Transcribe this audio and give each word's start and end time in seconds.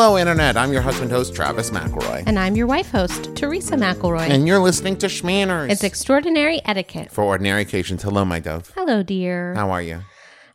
Hello, 0.00 0.16
Internet. 0.16 0.56
I'm 0.56 0.72
your 0.72 0.82
husband 0.82 1.10
host, 1.10 1.34
Travis 1.34 1.70
McElroy. 1.70 2.22
And 2.24 2.38
I'm 2.38 2.54
your 2.54 2.68
wife 2.68 2.88
host, 2.92 3.34
Teresa 3.34 3.74
McElroy. 3.74 4.30
And 4.30 4.46
you're 4.46 4.60
listening 4.60 4.96
to 4.98 5.06
Shmanners. 5.08 5.70
it's 5.72 5.82
extraordinary 5.82 6.60
etiquette. 6.64 7.10
For 7.10 7.24
ordinary 7.24 7.62
occasions. 7.62 8.04
Hello, 8.04 8.24
my 8.24 8.38
dove. 8.38 8.70
Hello, 8.76 9.02
dear. 9.02 9.54
How 9.56 9.72
are 9.72 9.82
you? 9.82 10.02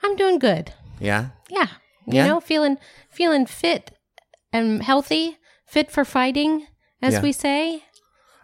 I'm 0.01 0.15
doing 0.15 0.39
good. 0.39 0.71
Yeah? 0.97 1.31
Yeah. 1.49 1.67
You 2.07 2.13
Yeah? 2.13 2.27
know, 2.27 2.39
feeling 2.39 2.77
feeling 3.09 3.45
fit 3.45 3.91
and 4.53 4.81
healthy, 4.81 5.37
fit 5.65 5.91
for 5.91 6.05
fighting, 6.05 6.65
as 7.01 7.15
Yeah. 7.15 7.21
we 7.21 7.33
say. 7.33 7.83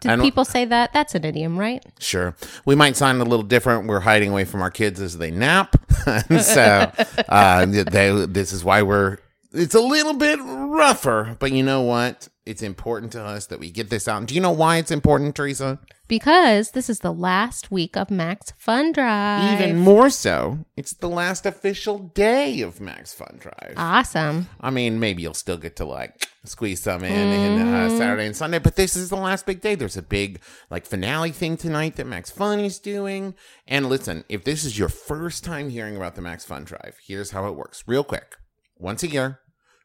Did 0.02 0.20
people 0.20 0.44
say 0.44 0.66
that? 0.66 0.92
That's 0.92 1.14
an 1.14 1.24
idiom, 1.24 1.56
right? 1.58 1.82
Sure. 1.98 2.36
We 2.66 2.74
might 2.74 2.98
sound 2.98 3.22
a 3.22 3.24
little 3.24 3.42
different. 3.46 3.86
We're 3.86 4.00
hiding 4.00 4.32
away 4.32 4.44
from 4.44 4.60
our 4.60 4.70
kids 4.70 5.00
as 5.00 5.16
they 5.16 5.30
nap. 5.30 5.76
so 6.42 6.92
uh, 7.30 7.64
they, 7.64 8.26
this 8.26 8.52
is 8.52 8.62
why 8.62 8.82
we're, 8.82 9.16
it's 9.52 9.74
a 9.74 9.80
little 9.80 10.14
bit 10.14 10.38
rougher. 10.42 11.36
But 11.38 11.52
you 11.52 11.62
know 11.62 11.82
what? 11.82 12.28
It's 12.46 12.62
important 12.62 13.12
to 13.12 13.22
us 13.22 13.46
that 13.46 13.60
we 13.60 13.70
get 13.70 13.90
this 13.90 14.08
out. 14.08 14.26
Do 14.26 14.34
you 14.34 14.40
know 14.40 14.50
why 14.50 14.78
it's 14.78 14.90
important, 14.90 15.36
Teresa? 15.36 15.78
Because 16.08 16.72
this 16.72 16.90
is 16.90 16.98
the 17.00 17.12
last 17.12 17.70
week 17.70 17.96
of 17.96 18.10
Max 18.10 18.52
Fun 18.58 18.90
Drive. 18.90 19.60
Even 19.60 19.78
more 19.78 20.10
so, 20.10 20.58
it's 20.76 20.92
the 20.92 21.08
last 21.08 21.46
official 21.46 21.98
day 21.98 22.60
of 22.62 22.80
Max 22.80 23.14
Fun 23.14 23.36
Drive. 23.38 23.74
awesome. 23.76 24.48
I 24.60 24.70
mean, 24.70 24.98
maybe 24.98 25.22
you'll 25.22 25.34
still 25.34 25.58
get 25.58 25.76
to 25.76 25.84
like 25.84 26.26
squeeze 26.44 26.82
some 26.82 27.04
in 27.04 27.12
in 27.12 27.60
uh, 27.68 27.90
Saturday 27.90 28.26
and 28.26 28.34
Sunday, 28.34 28.58
but 28.58 28.74
this 28.74 28.96
is 28.96 29.10
the 29.10 29.16
last 29.16 29.46
big 29.46 29.60
day. 29.60 29.76
There's 29.76 29.96
a 29.96 30.02
big 30.02 30.40
like 30.70 30.84
finale 30.84 31.30
thing 31.30 31.56
tonight 31.56 31.94
that 31.94 32.06
Max 32.08 32.32
Fun 32.32 32.58
is 32.58 32.80
doing. 32.80 33.34
And 33.68 33.86
listen, 33.88 34.24
if 34.28 34.42
this 34.42 34.64
is 34.64 34.76
your 34.76 34.88
first 34.88 35.44
time 35.44 35.70
hearing 35.70 35.96
about 35.96 36.16
the 36.16 36.22
Max 36.22 36.44
Fun 36.44 36.64
Drive, 36.64 36.96
here's 37.06 37.30
how 37.30 37.46
it 37.46 37.54
works. 37.54 37.84
Real 37.86 38.02
quick. 38.02 38.34
Once 38.76 39.02
a 39.04 39.08
year, 39.08 39.38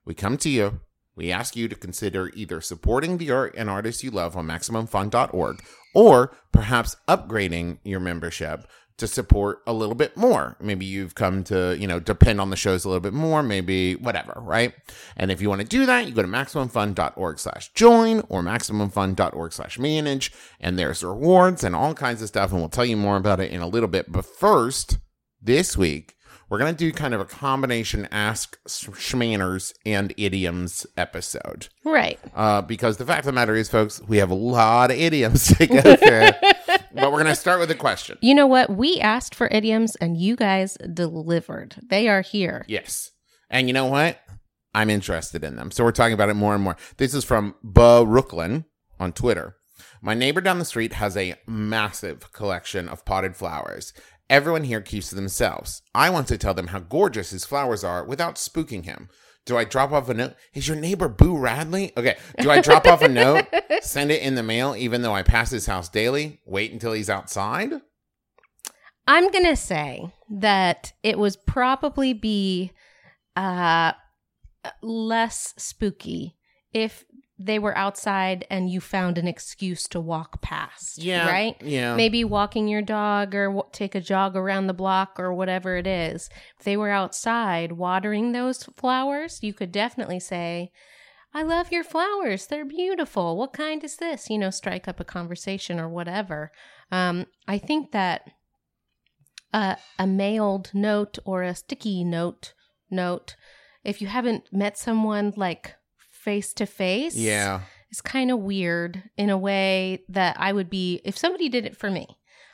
we 0.06 0.14
come 0.14 0.38
to 0.38 0.50
you. 0.50 0.80
We 1.16 1.31
ask 1.31 1.56
you 1.56 1.67
to 1.67 1.75
consider 1.75 2.30
either 2.34 2.61
supporting 2.61 3.17
the 3.17 3.31
art 3.31 3.56
and 3.58 3.70
artists 3.70 4.03
you 4.03 4.11
love 4.11 4.36
on 4.36 4.48
MaximumFun.org 4.48 5.64
or 5.94 6.36
perhaps 6.52 6.98
upgrading 7.08 7.80
your 7.84 8.02
membership 8.02 8.67
to 8.98 9.08
support 9.08 9.61
a 9.67 9.73
little 9.73 9.95
bit 9.95 10.16
more. 10.16 10.56
Maybe 10.61 10.86
you've 10.86 11.16
come 11.16 11.44
to, 11.45 11.76
you 11.78 11.88
know, 11.88 12.00
depend 12.00 12.39
on 12.39 12.50
the 12.50 12.56
shows 12.56 12.86
a 12.86 12.89
little 12.89 13.02
bit 13.02 13.14
more, 13.14 13.44
maybe 13.44 13.95
whatever, 13.95 14.33
right? 14.38 14.73
And 15.17 15.31
if 15.31 15.42
you 15.42 15.50
want 15.50 15.61
to 15.61 15.67
do 15.67 15.86
that, 15.86 16.08
you 16.08 16.14
go 16.14 16.22
to 16.22 16.28
MaximumFun.org 16.28 17.39
slash 17.39 17.73
join 17.73 18.22
or 18.30 18.42
MaximumFun.org 18.42 19.52
slash 19.52 19.78
manage, 19.80 20.31
and 20.61 20.80
there's 20.80 21.03
rewards 21.03 21.64
and 21.64 21.76
all 21.76 21.94
kinds 21.94 22.22
of 22.22 22.30
stuff, 22.30 22.52
and 22.52 22.59
we'll 22.59 22.70
tell 22.70 22.86
you 22.86 22.95
more 22.95 23.17
about 23.17 23.42
it 23.42 23.52
in 23.52 23.61
a 23.61 23.67
little 23.67 23.89
bit. 23.89 24.11
But 24.11 24.26
first, 24.26 25.00
this 25.42 25.76
week, 25.76 26.16
we're 26.56 26.59
going 26.59 26.73
to 26.73 26.80
do 26.80 26.94
kind 26.94 27.14
of 27.14 27.20
a 27.20 27.25
combination 27.25 28.08
Ask 28.14 28.58
Shmanners 28.64 29.73
and 29.86 30.14
Idioms 30.16 30.88
episode. 30.95 31.67
Right. 31.84 32.17
Uh, 32.34 32.61
because 32.61 32.95
the 32.95 33.06
fact 33.06 33.20
of 33.20 33.25
the 33.25 33.31
matter 33.34 33.56
is, 33.56 33.67
folks, 33.67 34.02
we 34.08 34.20
have 34.20 34.30
a 34.30 34.36
lot 34.36 34.89
of 34.89 34.95
idioms 34.95 35.48
to 35.58 35.67
go 35.67 35.81
through. 35.81 36.30
but 36.94 37.11
we're 37.11 37.22
going 37.22 37.26
to 37.26 37.36
start 37.36 37.59
with 37.59 37.72
a 37.72 37.76
question. 37.76 38.17
You 38.22 38.33
know 38.33 38.48
what? 38.48 38.70
We 38.70 39.02
asked 39.02 39.36
for 39.36 39.50
idioms 39.52 39.98
and 39.98 40.16
you 40.16 40.38
guys 40.38 40.77
delivered. 40.93 41.76
They 41.89 42.08
are 42.08 42.21
here. 42.21 42.64
Yes. 42.70 43.11
And 43.49 43.67
you 43.67 43.73
know 43.73 43.87
what? 43.87 44.22
I'm 44.73 44.89
interested 44.89 45.43
in 45.43 45.58
them. 45.58 45.72
So 45.72 45.83
we're 45.83 45.92
talking 45.92 46.14
about 46.14 46.30
it 46.30 46.36
more 46.36 46.55
and 46.55 46.64
more. 46.64 46.77
This 46.95 47.14
is 47.14 47.26
from 47.26 47.55
Bo 47.64 48.05
Brooklyn 48.05 48.64
on 48.98 49.11
Twitter. 49.11 49.58
My 50.02 50.14
neighbor 50.14 50.39
down 50.39 50.60
the 50.60 50.66
street 50.66 50.93
has 50.93 51.17
a 51.17 51.36
massive 51.48 52.32
collection 52.32 52.87
of 52.87 53.04
potted 53.05 53.36
flowers. 53.36 53.92
Everyone 54.30 54.63
here 54.63 54.81
keeps 54.81 55.09
to 55.09 55.15
themselves. 55.15 55.81
I 55.93 56.09
want 56.09 56.27
to 56.27 56.37
tell 56.37 56.53
them 56.53 56.67
how 56.67 56.80
gorgeous 56.80 57.30
his 57.30 57.45
flowers 57.45 57.83
are 57.83 58.03
without 58.03 58.36
spooking 58.36 58.86
him. 58.86 59.09
Do 59.45 59.55
I 59.55 59.63
drop 59.63 59.91
off 59.91 60.09
a 60.09 60.13
note? 60.15 60.33
Is 60.55 60.67
your 60.67 60.77
neighbor 60.77 61.08
Boo 61.08 61.37
Radley? 61.37 61.91
Okay. 61.95 62.17
Do 62.39 62.49
I 62.49 62.61
drop 62.61 62.87
off 62.87 63.03
a 63.03 63.08
note, 63.08 63.45
send 63.81 64.09
it 64.11 64.23
in 64.23 64.33
the 64.33 64.41
mail, 64.41 64.75
even 64.75 65.03
though 65.03 65.13
I 65.13 65.21
pass 65.21 65.52
his 65.52 65.67
house 65.67 65.87
daily? 65.87 66.41
Wait 66.45 66.71
until 66.71 66.93
he's 66.93 67.09
outside? 67.09 67.73
I'm 69.08 69.31
going 69.31 69.45
to 69.45 69.55
say 69.55 70.11
that 70.31 70.93
it 71.03 71.19
was 71.19 71.37
probably 71.37 72.13
be 72.13 72.71
uh, 73.36 73.92
less 74.81 75.53
spooky 75.57 76.36
if 76.73 77.05
they 77.38 77.60
were 77.60 77.78
outside 77.78 78.46
and 78.50 78.70
you 78.70 78.80
found 78.80 79.18
an 79.18 79.28
excuse 79.28 79.88
to 79.90 80.00
walk 80.00 80.42
past. 80.42 80.98
Yeah. 80.98 81.30
Right? 81.30 81.56
Yeah. 81.62 81.96
Maybe 81.96 82.23
walking 82.23 82.68
your 82.68 82.82
dog 82.82 83.36
or 83.36 83.48
w- 83.48 83.70
take 83.73 83.94
a 83.94 84.02
jog 84.02 84.38
around 84.38 84.68
the 84.68 84.73
block 84.73 85.20
or 85.20 85.34
whatever 85.34 85.76
it 85.76 85.86
is. 85.86 86.30
If 86.58 86.64
they 86.64 86.78
were 86.78 86.92
outside 86.92 87.73
watering 87.73 88.32
those 88.32 88.64
flowers, 88.64 89.40
you 89.42 89.54
could 89.54 89.72
definitely 89.72 90.20
say, 90.20 90.72
I 91.34 91.44
love 91.44 91.72
your 91.73 91.84
flowers. 91.84 92.48
They're 92.48 92.64
beautiful. 92.64 93.36
What 93.36 93.52
kind 93.52 93.84
is 93.84 93.98
this? 93.98 94.30
You 94.30 94.38
know, 94.38 94.50
strike 94.50 94.88
up 94.88 95.02
a 95.02 95.06
conversation 95.06 95.78
or 95.78 95.90
whatever. 95.90 96.52
Um, 96.90 97.26
I 97.46 97.58
think 97.58 97.92
that 97.92 98.22
uh, 99.54 99.76
a 100.00 100.08
mailed 100.08 100.72
note 100.73 101.20
or 101.26 101.44
a 101.44 101.56
sticky 101.56 102.06
note 102.06 102.54
note, 102.90 103.36
if 103.84 104.02
you 104.02 104.08
haven't 104.08 104.46
met 104.54 104.78
someone 104.78 105.34
like 105.36 105.76
face 106.25 106.53
to 106.55 106.65
face, 106.65 107.15
Yeah. 107.15 107.61
it's 107.91 108.02
kind 108.02 108.30
of 108.31 108.39
weird 108.39 109.03
in 109.17 109.30
a 109.30 109.37
way 109.37 110.03
that 110.09 110.36
I 110.39 110.52
would 110.52 110.69
be 110.69 111.02
if 111.05 111.17
somebody 111.17 111.47
did 111.49 111.65
it 111.65 111.77
for 111.77 111.89
me. 111.91 112.08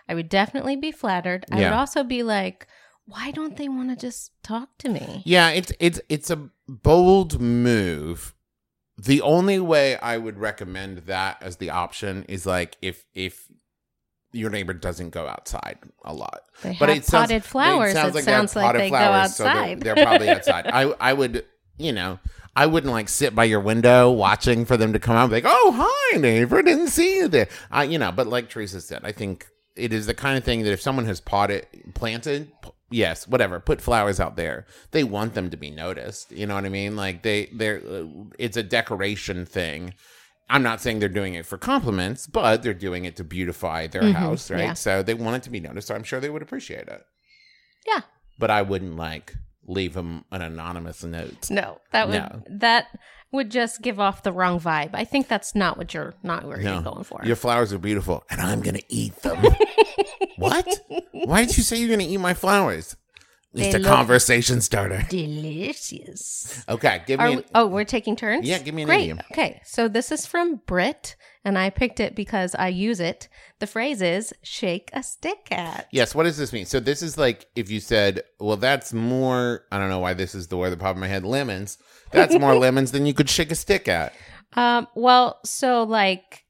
I 0.10 0.14
would 0.14 0.30
definitely 0.30 0.76
be 0.76 0.92
flattered. 0.92 1.46
I 1.52 1.56
would 1.60 1.72
also 1.82 2.04
be 2.04 2.22
like, 2.22 2.68
why 3.06 3.32
don't 3.32 3.56
they 3.58 3.70
want 3.70 3.90
to 3.90 3.96
just 3.96 4.32
talk 4.44 4.78
to 4.80 4.90
me? 4.90 5.24
Yeah, 5.26 5.50
it's 5.50 5.72
it's 5.80 6.00
it's 6.10 6.30
a 6.30 6.50
bold 6.68 7.40
move. 7.40 8.34
The 8.98 9.22
only 9.22 9.60
way 9.60 9.96
I 9.98 10.18
would 10.18 10.38
recommend 10.38 11.00
that 11.08 11.42
as 11.42 11.58
the 11.58 11.70
option 11.70 12.26
is 12.28 12.46
like 12.46 12.76
if 12.82 13.06
if 13.16 13.48
your 14.34 14.50
neighbor 14.50 14.74
doesn't 14.74 15.10
go 15.10 15.28
outside 15.28 15.78
a 16.06 16.14
lot. 16.14 16.42
They 16.62 16.76
But 16.80 16.90
have 16.90 16.98
it 17.00 17.06
sounds- 17.06 17.28
potted 17.30 17.44
flowers. 17.44 17.92
It 17.92 17.96
sounds 17.96 18.10
it 18.10 18.16
like 18.16 18.26
they 18.26 18.32
have 18.32 18.40
sounds 18.42 18.56
like 18.56 18.66
potted 18.66 18.82
they 18.82 18.90
flowers, 18.90 19.28
go 19.30 19.34
so 19.34 19.44
they're- 19.44 19.52
outside. 19.54 19.82
they're, 19.82 19.96
probably 20.06 20.30
outside. 20.38 20.68
I 20.68 20.82
I 21.10 21.14
would 21.14 21.46
you 21.82 21.92
know 21.92 22.20
I 22.56 22.66
wouldn't 22.66 22.92
like 22.92 23.08
sit 23.10 23.34
by 23.34 23.46
your 23.46 23.62
window 23.62 24.12
watching 24.12 24.66
for 24.66 24.76
them 24.78 24.92
to 24.94 25.00
come 25.00 25.16
out. 25.16 25.24
and 25.24 25.30
be 25.32 25.36
Like, 25.38 25.46
oh 25.48 25.72
hi 26.12 26.18
neighbor, 26.18 26.62
didn't 26.62 26.88
see 26.90 27.16
you 27.18 27.28
there. 27.28 27.48
I 27.72 27.84
you 27.86 27.98
know, 27.98 28.12
but 28.12 28.28
like 28.28 28.50
Teresa 28.50 28.82
said, 28.82 29.02
I 29.04 29.12
think 29.14 29.48
it 29.76 29.94
is 29.94 30.06
the 30.06 30.14
kind 30.14 30.38
of 30.38 30.44
thing 30.44 30.64
that 30.64 30.72
if 30.74 30.82
someone 30.82 31.06
has 31.06 31.22
potted 31.22 31.66
planted 31.94 32.52
p- 32.62 32.70
yes 32.90 33.26
whatever 33.26 33.58
put 33.62 33.80
flowers 33.80 34.20
out 34.20 34.36
there 34.36 34.66
they 34.92 35.02
want 35.02 35.34
them 35.34 35.50
to 35.50 35.56
be 35.56 35.72
noticed 35.72 36.30
you 36.34 36.46
know 36.46 36.56
what 36.56 36.66
i 36.66 36.70
mean 36.70 36.98
like 36.98 37.24
they 37.24 37.46
they're 37.54 37.82
uh, 37.90 38.04
it's 38.38 38.58
a 38.58 38.64
decoration 38.64 39.46
thing 39.46 39.94
i'm 40.50 40.62
not 40.62 40.82
saying 40.82 41.00
they're 41.00 41.08
doing 41.08 41.34
it 41.36 41.46
for 41.46 41.58
compliments 41.58 42.28
but 42.28 42.62
they're 42.62 42.74
doing 42.74 43.06
it 43.06 43.16
to 43.16 43.24
beautify 43.24 43.88
their 43.88 44.02
Mhm, 44.02 44.12
house 44.16 44.52
right 44.52 44.60
yeah. 44.60 44.74
so 44.74 45.02
they 45.02 45.14
want 45.14 45.38
it 45.38 45.44
to 45.44 45.50
be 45.50 45.62
noticed 45.62 45.88
so 45.88 45.96
i'm 45.96 46.04
sure 46.04 46.20
they 46.20 46.30
would 46.30 46.42
appreciate 46.42 46.90
it 46.90 47.02
Yeah. 47.88 48.02
but 48.38 48.52
i 48.52 48.62
wouldn't 48.62 48.98
like 48.98 49.36
leave 49.68 49.94
them 49.94 50.26
an 50.32 50.42
anonymous 50.42 51.04
note 51.04 51.50
No, 51.52 51.80
that 51.92 52.08
would 52.08 52.16
No. 52.16 52.44
that 52.50 52.88
would 53.32 53.50
just 53.50 53.82
give 53.82 53.98
off 54.00 54.24
the 54.24 54.34
wrong 54.34 54.60
vibe. 54.60 54.90
I 54.94 55.06
think 55.06 55.30
that's 55.30 55.56
not 55.56 55.78
what 55.78 55.94
you're 55.94 56.14
not 56.24 56.44
what 56.44 56.60
No. 56.60 56.74
you're 56.74 56.82
going 56.82 57.04
for. 57.04 57.22
your 57.24 57.36
flowers 57.38 57.72
are 57.72 57.78
beautiful 57.78 58.24
and 58.30 58.42
i'm 58.42 58.62
gonna 58.62 58.80
eat 58.90 59.16
them 59.22 59.38
what 60.38 60.68
why 61.12 61.46
did 61.46 61.56
you 61.58 61.64
say 61.64 61.78
you're 61.78 61.90
gonna 61.90 62.08
eat 62.10 62.18
my 62.18 62.34
flowers 62.34 62.96
it's 63.54 63.76
a 63.76 63.80
conversation 63.84 64.62
starter 64.62 65.04
Delicious. 65.10 66.64
okay 66.70 67.04
give 67.06 67.20
Are 67.20 67.30
me 67.30 67.36
we, 67.38 67.44
oh, 67.56 67.68
we're 67.68 67.84
taking 67.86 68.16
turns? 68.16 68.48
Yeah, 68.48 68.60
give 68.60 68.74
me 68.74 68.84
an 68.84 68.88
Great. 68.88 69.02
idiom. 69.02 69.20
Okay, 69.32 69.62
so 69.66 69.88
this 69.88 70.12
is 70.12 70.26
from 70.26 70.62
Brit, 70.66 71.16
and 71.44 71.58
I 71.58 71.70
picked 71.70 72.00
it 72.00 72.16
because 72.16 72.56
I 72.56 72.70
use 72.70 73.00
it. 73.00 73.28
The 73.60 73.68
phrase 73.68 74.02
is 74.02 74.34
shake 74.42 74.90
a 74.94 75.04
stick 75.04 75.48
at. 75.52 75.88
Yes, 75.92 76.16
what 76.16 76.24
does 76.24 76.38
this 76.38 76.54
mean? 76.54 76.66
So 76.66 76.80
this 76.80 77.02
is 77.02 77.18
like 77.18 77.48
if 77.56 77.70
you 77.70 77.80
said, 77.80 78.24
well, 78.40 78.58
that's 78.58 78.94
more 78.94 79.66
I 79.72 79.78
don't 79.78 79.90
know 79.90 80.00
why 80.00 80.14
this 80.14 80.34
is 80.36 80.48
the 80.48 80.58
word 80.58 80.70
that 80.72 80.80
popped 80.80 80.96
in 80.98 81.02
my 81.02 81.08
head, 81.08 81.26
lemons. 81.26 81.78
That's 82.12 82.38
more 82.40 82.56
lemons 82.68 82.92
than 82.92 83.06
you 83.06 83.14
could 83.14 83.30
shake 83.30 83.52
a 83.52 83.56
stick 83.56 83.88
at. 83.88 84.14
Um, 84.54 84.88
well, 84.96 85.40
so 85.46 85.84
like 85.84 86.46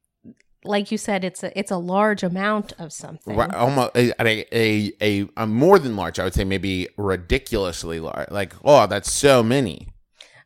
like 0.63 0.92
you 0.92 0.98
said, 0.98 1.24
it's 1.24 1.44
a 1.44 1.58
it's 1.58 1.72
a 1.72 1.78
large 1.78 2.24
amount 2.24 2.74
of 2.78 2.94
something. 2.94 3.36
Right, 3.36 3.54
almost 3.54 3.96
a, 3.96 4.13
a, 4.22 4.94
a, 5.02 5.28
a, 5.36 5.48
more 5.48 5.80
than 5.80 5.96
large, 5.96 6.19
I 6.19 6.24
would 6.24 6.34
say 6.34 6.44
maybe 6.44 6.88
ridiculously 6.98 8.00
large. 8.00 8.30
Like, 8.30 8.54
oh, 8.63 8.86
that's 8.88 9.12
so 9.12 9.42
many. 9.42 9.88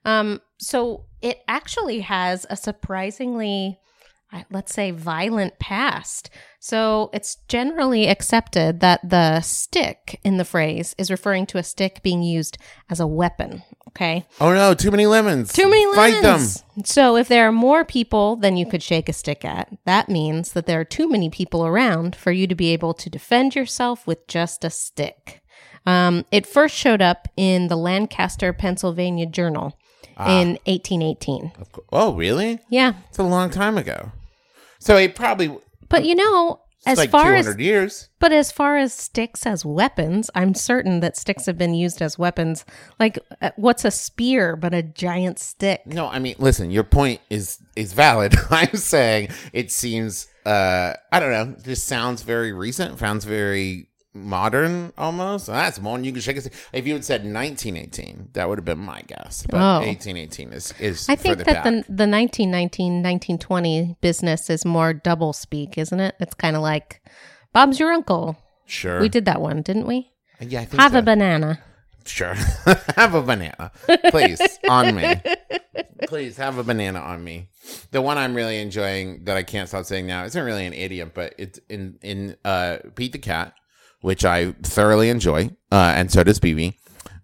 Um, 0.06 0.42
so 0.58 1.06
it 1.22 1.42
actually 1.48 2.02
has 2.02 2.46
a 2.50 2.56
surprisingly, 2.56 3.80
let's 4.50 4.74
say, 4.74 4.92
violent 4.92 5.60
past. 5.60 6.30
So 6.60 7.10
it's 7.14 7.38
generally 7.48 8.08
accepted 8.08 8.80
that 8.80 9.08
the 9.08 9.42
stick 9.42 10.20
in 10.24 10.38
the 10.38 10.46
phrase 10.46 10.96
is 10.98 11.12
referring 11.12 11.46
to 11.48 11.58
a 11.58 11.64
stick 11.64 12.02
being 12.04 12.24
used 12.24 12.58
as 12.90 13.00
a 13.00 13.08
weapon. 13.08 13.64
Okay. 13.90 14.26
Oh 14.42 14.54
no, 14.54 14.74
too 14.74 14.92
many 14.92 15.06
lemons. 15.06 15.54
Too 15.54 15.70
many 15.70 15.86
lemons. 15.86 15.96
Fight 15.96 16.22
them. 16.22 16.84
So 16.86 17.16
if 17.16 17.28
there 17.28 17.48
are 17.48 17.52
more 17.52 17.86
people 17.86 18.36
than 18.36 18.58
you 18.58 18.66
could 18.66 18.84
shake 18.84 19.08
a 19.08 19.14
stick 19.14 19.46
at, 19.46 19.70
that 19.86 20.10
means 20.10 20.54
that 20.54 20.66
there 20.66 20.80
are 20.80 20.86
too 20.86 21.08
many 21.08 21.30
people 21.30 21.66
around 21.66 22.16
for 22.16 22.32
you 22.32 22.48
to 22.48 22.56
be 22.56 22.74
able 22.74 22.94
to 22.96 23.10
defend 23.10 23.56
yourself 23.56 24.06
with 24.06 24.28
just 24.28 24.66
a 24.66 24.70
stick. 24.70 25.42
Um, 25.86 26.26
it 26.32 26.48
first 26.48 26.76
showed 26.76 27.02
up 27.02 27.28
in 27.38 27.68
the 27.68 27.78
Lancaster, 27.78 28.52
Pennsylvania 28.54 29.28
Journal 29.28 29.78
in 30.20 30.58
1818. 30.66 31.52
Oh, 31.92 32.14
really? 32.16 32.60
Yeah. 32.70 32.94
It's 33.10 33.18
a 33.18 33.24
long 33.24 33.50
time 33.50 33.78
ago. 33.78 34.12
So 34.80 34.98
it 34.98 35.16
probably 35.16 35.56
But 35.90 36.06
you 36.06 36.16
know, 36.16 36.62
as 36.86 36.98
like 37.00 37.10
far 37.10 37.24
200 37.32 37.50
as 37.52 37.58
years. 37.58 38.10
but 38.20 38.32
as 38.32 38.52
far 38.52 38.78
as 38.78 38.94
sticks 38.94 39.46
as 39.48 39.66
weapons, 39.66 40.30
I'm 40.36 40.54
certain 40.54 41.00
that 41.00 41.18
sticks 41.18 41.48
have 41.48 41.58
been 41.58 41.74
used 41.74 42.02
as 42.02 42.20
weapons. 42.20 42.64
Like 43.00 43.18
uh, 43.42 43.50
what's 43.56 43.84
a 43.86 43.92
spear 43.92 44.56
but 44.56 44.74
a 44.74 44.84
giant 44.84 45.40
stick? 45.40 45.82
No, 45.88 46.08
I 46.08 46.20
mean, 46.20 46.36
listen, 46.38 46.70
your 46.70 46.84
point 46.84 47.22
is 47.30 47.58
is 47.76 47.94
valid. 47.94 48.36
I'm 48.52 48.76
saying 48.78 49.30
it 49.52 49.72
seems 49.72 50.28
uh 50.46 50.94
I 51.12 51.20
don't 51.20 51.32
know, 51.32 51.56
this 51.58 51.82
sounds 51.82 52.22
very 52.22 52.54
recent, 52.54 53.00
sounds 53.00 53.26
very 53.26 53.90
modern 54.16 54.94
almost. 54.98 55.48
That's 55.48 55.80
more 55.80 55.98
than 55.98 56.06
you 56.06 56.12
can 56.14 56.22
shake 56.22 56.40
stick. 56.40 56.54
If 56.74 56.88
you 56.88 56.94
had 56.94 57.04
said 57.06 57.22
1918, 57.22 58.30
that 58.34 58.48
would 58.50 58.58
have 58.58 58.66
been 58.66 58.80
my 58.80 59.02
guess. 59.02 59.46
But 59.50 59.58
Oh. 59.58 59.80
1818 59.86 60.54
is 60.54 60.74
is 60.80 61.08
I 61.10 61.16
think 61.16 61.38
that 61.40 61.46
back. 61.46 61.64
the 61.66 61.72
the 61.90 62.08
1919 62.08 63.04
1920 63.04 63.98
business 64.02 64.50
is 64.50 64.66
more 64.66 64.94
double 64.94 65.34
speak, 65.34 65.78
isn't 65.78 66.00
it? 66.00 66.16
It's 66.20 66.34
kind 66.34 66.56
of 66.56 66.62
like 66.62 67.02
Bob's 67.54 67.80
your 67.80 67.92
uncle. 67.92 68.38
sure. 68.66 69.00
We 69.02 69.10
did 69.10 69.26
that 69.26 69.42
one, 69.42 69.62
didn't 69.62 69.86
we? 69.88 70.10
yeah, 70.40 70.62
I 70.62 70.66
think 70.66 70.82
Have 70.82 70.94
so. 70.94 71.00
a 71.00 71.02
banana. 71.02 71.60
Sure. 72.06 72.34
have 72.96 73.16
a 73.16 73.22
banana. 73.22 73.72
Please, 74.12 74.40
on 74.70 74.94
me. 74.96 75.16
Please 76.08 76.38
have 76.38 76.58
a 76.60 76.64
banana 76.64 77.00
on 77.00 77.24
me. 77.24 77.50
The 77.92 78.02
one 78.02 78.18
I'm 78.20 78.36
really 78.36 78.60
enjoying 78.60 79.24
that 79.24 79.38
I 79.38 79.44
can't 79.44 79.68
stop 79.68 79.86
saying 79.86 80.06
now 80.06 80.24
isn't 80.26 80.44
really 80.44 80.66
an 80.68 80.74
idiom, 80.74 81.12
but 81.16 81.34
it's 81.40 81.60
in 81.70 81.98
in 82.04 82.36
uh 82.46 82.78
Pete 82.96 83.12
the 83.14 83.18
Cat, 83.18 83.54
which 84.06 84.24
I 84.24 84.52
thoroughly 84.62 85.10
enjoy, 85.10 85.50
uh, 85.72 85.94
and 85.96 86.12
so 86.12 86.24
does 86.24 86.40
BB. 86.40 86.76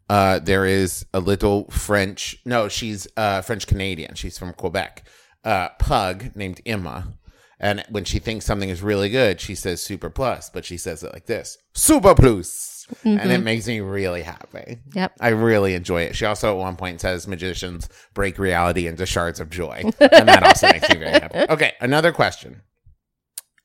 Uh, 0.10 0.39
there 0.39 0.66
is 0.66 1.06
a 1.13 1.19
little 1.19 1.69
French. 1.69 2.38
No, 2.44 2.69
she's 2.69 3.07
uh, 3.16 3.42
French 3.42 3.68
Canadian. 3.68 4.16
She's 4.16 4.39
from 4.39 4.54
Quebec. 4.54 5.07
Uh, 5.44 5.69
pug 5.78 6.36
named 6.36 6.60
Emma, 6.66 7.13
and 7.60 7.83
when 7.92 8.04
she 8.04 8.18
thinks 8.18 8.45
something 8.45 8.69
is 8.69 8.81
really 8.81 9.10
good, 9.10 9.39
she 9.39 9.54
says 9.54 9.80
super 9.83 10.10
plus, 10.10 10.50
but 10.50 10.66
she 10.66 10.75
says 10.75 11.04
it 11.04 11.13
like 11.13 11.28
this: 11.28 11.56
super 11.75 12.16
plus," 12.16 12.88
plus, 12.89 13.06
and 13.06 13.31
it 13.31 13.44
makes 13.44 13.68
me 13.68 13.80
really 13.80 14.24
happy. 14.24 14.80
Yep. 14.95 15.18
I 15.19 15.30
really 15.30 15.75
enjoy 15.75 16.01
it. 16.01 16.16
She 16.16 16.25
also 16.25 16.50
at 16.51 16.60
one 16.60 16.78
point 16.78 17.00
says 17.00 17.28
magicians 17.28 17.89
break 18.16 18.39
reality 18.39 18.88
into 18.88 19.06
shards 19.06 19.39
of 19.39 19.51
joy. 19.51 19.83
And 20.00 20.28
that 20.28 20.44
also 20.44 20.68
makes 20.68 20.89
me 20.89 20.95
very 20.95 21.12
happy. 21.12 21.45
Okay, 21.48 21.74
another 21.80 22.12
question. 22.12 22.63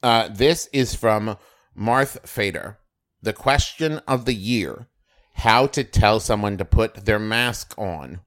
Uh, 0.03 0.29
this 0.29 0.69
is 0.75 0.95
from 0.95 1.39
Marth 1.77 2.27
Fader. 2.29 2.79
The 3.23 3.33
question 3.33 4.01
of 4.07 4.25
the 4.25 4.35
year 4.35 4.89
how 5.35 5.67
to 5.67 5.85
tell 5.85 6.19
someone 6.19 6.57
to 6.57 6.65
put 6.65 7.05
their 7.05 7.19
mask 7.19 7.75
on. 7.77 8.21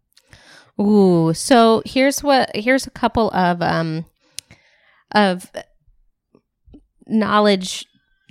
Ooh, 0.80 1.34
so 1.34 1.82
here's 1.86 2.24
what 2.24 2.56
here's 2.56 2.88
a 2.88 2.92
couple 2.92 3.32
of 3.32 3.62
um 3.62 4.06
of 5.12 5.52
knowledge 7.08 7.86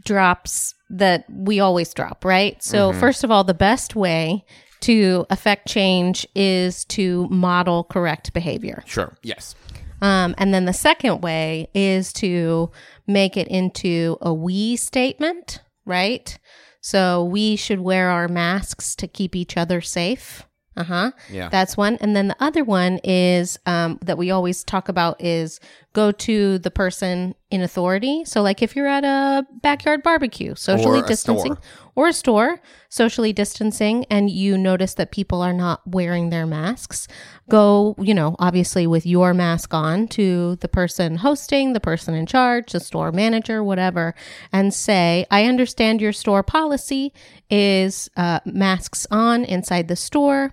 drops 0.04 0.74
that 0.90 1.24
we 1.28 1.60
always 1.60 1.92
drop, 1.92 2.24
right? 2.24 2.62
So 2.62 2.92
first 2.92 3.24
of 3.24 3.30
all, 3.30 3.44
the 3.44 3.52
best 3.52 3.94
way 3.94 4.44
to 4.80 5.26
affect 5.28 5.68
change 5.68 6.26
is 6.34 6.84
to 6.86 7.26
model 7.28 7.84
correct 7.84 8.32
behavior. 8.32 8.82
Sure. 8.86 9.16
Yes. 9.22 9.54
Um, 10.00 10.34
and 10.38 10.54
then 10.54 10.64
the 10.64 10.72
second 10.72 11.20
way 11.20 11.68
is 11.74 12.12
to 12.14 12.70
make 13.06 13.36
it 13.36 13.48
into 13.48 14.16
a 14.20 14.32
we 14.32 14.76
statement, 14.76 15.60
right? 15.88 16.38
So 16.80 17.24
we 17.24 17.56
should 17.56 17.80
wear 17.80 18.10
our 18.10 18.28
masks 18.28 18.94
to 18.96 19.08
keep 19.08 19.34
each 19.34 19.56
other 19.56 19.80
safe. 19.80 20.44
Uh 20.76 20.84
huh. 20.84 21.10
Yeah. 21.28 21.48
That's 21.48 21.76
one. 21.76 21.96
And 22.00 22.14
then 22.14 22.28
the 22.28 22.36
other 22.38 22.62
one 22.62 23.00
is 23.02 23.58
um, 23.66 23.98
that 24.02 24.16
we 24.16 24.30
always 24.30 24.62
talk 24.62 24.88
about 24.88 25.20
is 25.20 25.58
go 25.94 26.12
to 26.12 26.58
the 26.58 26.70
person 26.70 27.34
in 27.50 27.62
authority. 27.62 28.24
So, 28.24 28.42
like 28.42 28.62
if 28.62 28.76
you're 28.76 28.86
at 28.86 29.04
a 29.04 29.46
backyard 29.62 30.02
barbecue, 30.02 30.54
socially 30.54 31.00
Or 31.00 31.04
a 31.04 31.06
distancing, 31.08 31.54
store. 31.54 31.64
or 31.96 32.08
a 32.08 32.12
store, 32.12 32.60
socially 32.90 33.32
distancing, 33.32 34.04
and 34.10 34.28
you 34.30 34.58
notice 34.58 34.94
that 34.94 35.10
people 35.10 35.40
are 35.40 35.54
not 35.54 35.80
wearing 35.86 36.28
their 36.30 36.46
masks, 36.46 37.08
go, 37.48 37.96
you 37.98 38.12
know, 38.14 38.36
obviously 38.38 38.86
with 38.86 39.06
your 39.06 39.32
mask 39.32 39.72
on 39.72 40.06
to 40.08 40.56
the 40.56 40.68
person 40.68 41.16
hosting, 41.16 41.72
the 41.72 41.80
person 41.80 42.14
in 42.14 42.26
charge, 42.26 42.72
the 42.72 42.80
store 42.80 43.10
manager, 43.10 43.64
whatever, 43.64 44.14
and 44.52 44.74
say, 44.74 45.24
I 45.30 45.44
understand 45.46 46.00
your 46.02 46.12
store 46.12 46.42
policy 46.42 47.12
is 47.50 48.10
uh, 48.16 48.40
masks 48.44 49.06
on 49.10 49.44
inside 49.44 49.88
the 49.88 49.96
store. 49.96 50.52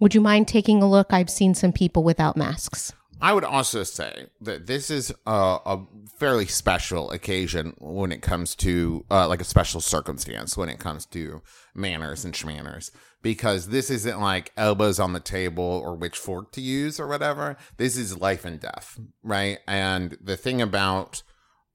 Would 0.00 0.14
you 0.14 0.20
mind 0.20 0.46
taking 0.46 0.82
a 0.82 0.90
look? 0.90 1.06
I've 1.12 1.30
seen 1.30 1.54
some 1.54 1.72
people 1.72 2.04
without 2.04 2.36
masks. 2.36 2.92
I 3.24 3.32
would 3.32 3.42
also 3.42 3.84
say 3.84 4.26
that 4.42 4.66
this 4.66 4.90
is 4.90 5.10
a, 5.24 5.58
a 5.64 5.86
fairly 6.18 6.44
special 6.44 7.10
occasion 7.10 7.74
when 7.78 8.12
it 8.12 8.20
comes 8.20 8.54
to, 8.56 9.06
uh, 9.10 9.26
like 9.28 9.40
a 9.40 9.44
special 9.44 9.80
circumstance 9.80 10.58
when 10.58 10.68
it 10.68 10.78
comes 10.78 11.06
to 11.06 11.40
manners 11.74 12.26
and 12.26 12.34
shmanners. 12.34 12.90
Because 13.22 13.68
this 13.68 13.88
isn't 13.88 14.20
like 14.20 14.52
elbows 14.58 15.00
on 15.00 15.14
the 15.14 15.20
table 15.20 15.64
or 15.64 15.94
which 15.94 16.18
fork 16.18 16.52
to 16.52 16.60
use 16.60 17.00
or 17.00 17.08
whatever. 17.08 17.56
This 17.78 17.96
is 17.96 18.20
life 18.20 18.44
and 18.44 18.60
death, 18.60 19.00
right? 19.22 19.58
And 19.66 20.18
the 20.20 20.36
thing 20.36 20.60
about 20.60 21.22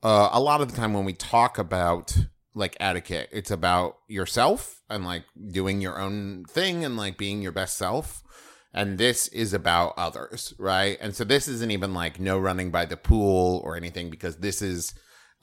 uh, 0.04 0.30
a 0.32 0.40
lot 0.40 0.62
of 0.62 0.70
the 0.70 0.78
time 0.78 0.94
when 0.94 1.04
we 1.04 1.14
talk 1.14 1.58
about 1.58 2.16
like 2.54 2.78
etiquette, 2.80 3.28
it's 3.32 3.50
about 3.50 3.98
yourself 4.08 4.84
and 4.88 5.04
like 5.04 5.24
doing 5.50 5.82
your 5.82 6.00
own 6.00 6.46
thing 6.48 6.86
and 6.86 6.96
like 6.96 7.18
being 7.18 7.42
your 7.42 7.52
best 7.52 7.76
self. 7.76 8.22
And 8.74 8.98
this 8.98 9.28
is 9.30 9.54
about 9.54 9.94
others, 9.98 10.54
right? 10.60 10.98
And 11.02 11.16
so 11.16 11.24
this 11.24 11.48
isn't 11.48 11.72
even 11.72 11.94
like 11.94 12.20
no 12.20 12.38
running 12.38 12.70
by 12.70 12.86
the 12.86 12.98
pool 12.98 13.62
or 13.64 13.76
anything 13.76 14.10
because 14.10 14.38
this 14.38 14.62
is 14.62 14.94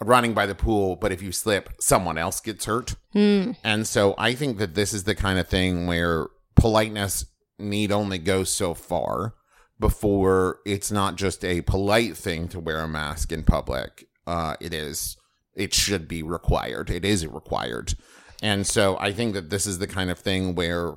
running 0.00 0.35
by 0.35 0.47
the 0.47 0.54
pool, 0.54 0.95
but 0.95 1.11
if 1.11 1.23
you 1.23 1.33
slip, 1.33 1.71
someone 1.80 2.18
else 2.18 2.40
gets 2.40 2.66
hurt. 2.66 2.95
And 3.64 3.87
so 3.87 4.14
I 4.18 4.35
think 4.35 4.59
that 4.59 4.75
this 4.75 4.92
is 4.92 5.04
the 5.04 5.14
kind 5.14 5.38
of 5.38 5.49
thing 5.49 5.87
where 5.87 6.26
politeness 6.54 7.26
need 7.59 7.90
only 7.90 8.18
go 8.18 8.45
so 8.45 8.75
far 8.75 9.35
before 9.80 10.61
it's 10.64 10.92
not 10.92 11.16
just 11.16 11.45
a 11.45 11.62
polite 11.62 12.16
thing 12.16 12.49
to 12.49 12.61
wear 12.61 12.80
a 12.80 12.88
mask 12.88 13.33
in 13.33 13.42
public. 13.42 14.06
Uh, 14.26 14.56
it 14.61 14.73
is, 14.73 15.16
it 15.54 15.75
should 15.75 16.06
be 16.06 16.23
required. 16.23 16.90
It 16.90 17.04
is 17.04 17.26
required. 17.26 17.95
And 18.42 18.66
so 18.66 18.99
I 19.00 19.12
think 19.12 19.35
that 19.35 19.50
this 19.50 19.66
is 19.66 19.78
the 19.78 19.87
kind 19.87 20.11
of 20.11 20.18
thing 20.18 20.54
where 20.54 20.95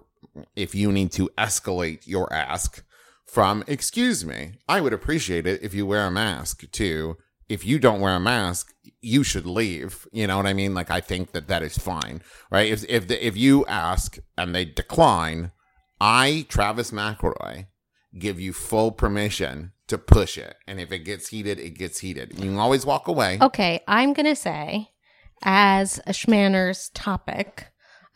if 0.56 0.76
you 0.76 0.92
need 0.92 1.12
to 1.14 1.30
escalate 1.38 2.08
your 2.08 2.32
ask 2.34 2.84
from, 3.26 3.64
excuse 3.68 4.26
me, 4.26 4.54
I 4.68 4.82
would 4.82 4.94
appreciate 4.94 5.46
it 5.46 5.62
if 5.62 5.74
you 5.74 5.86
wear 5.86 6.06
a 6.06 6.12
mask 6.12 6.70
to, 6.72 7.18
if 7.48 7.66
you 7.66 7.80
don't 7.80 8.00
wear 8.00 8.16
a 8.16 8.20
mask, 8.20 8.74
you 9.02 9.24
should 9.24 9.46
leave. 9.46 10.08
You 10.12 10.28
know 10.28 10.38
what 10.38 10.46
I 10.46 10.54
mean? 10.54 10.74
Like 10.74 10.92
I 10.92 11.02
think 11.02 11.32
that 11.32 11.48
that 11.48 11.64
is 11.64 11.78
fine, 11.78 12.22
right? 12.52 12.72
If 12.72 12.86
if 12.88 13.08
the, 13.08 13.26
if 13.26 13.36
you 13.36 13.66
ask 13.66 14.18
and 14.38 14.54
they 14.54 14.66
decline, 14.66 15.52
I 16.00 16.46
Travis 16.50 16.92
McElroy 16.92 17.68
give 18.18 18.40
you 18.40 18.54
full 18.54 18.92
permission 18.92 19.72
to 19.88 19.98
push 19.98 20.38
it, 20.38 20.56
and 20.68 20.80
if 20.80 20.92
it 20.92 21.00
gets 21.00 21.30
heated, 21.30 21.60
it 21.60 21.72
gets 21.72 22.00
heated. 22.00 22.34
You 22.38 22.50
can 22.50 22.60
always 22.60 22.86
walk 22.86 23.08
away. 23.08 23.40
Okay, 23.42 23.82
I'm 23.88 24.14
to 24.14 24.36
say, 24.36 24.90
as 25.44 26.00
a 26.06 26.12
Shmanner's 26.12 26.90
topic, 26.90 27.69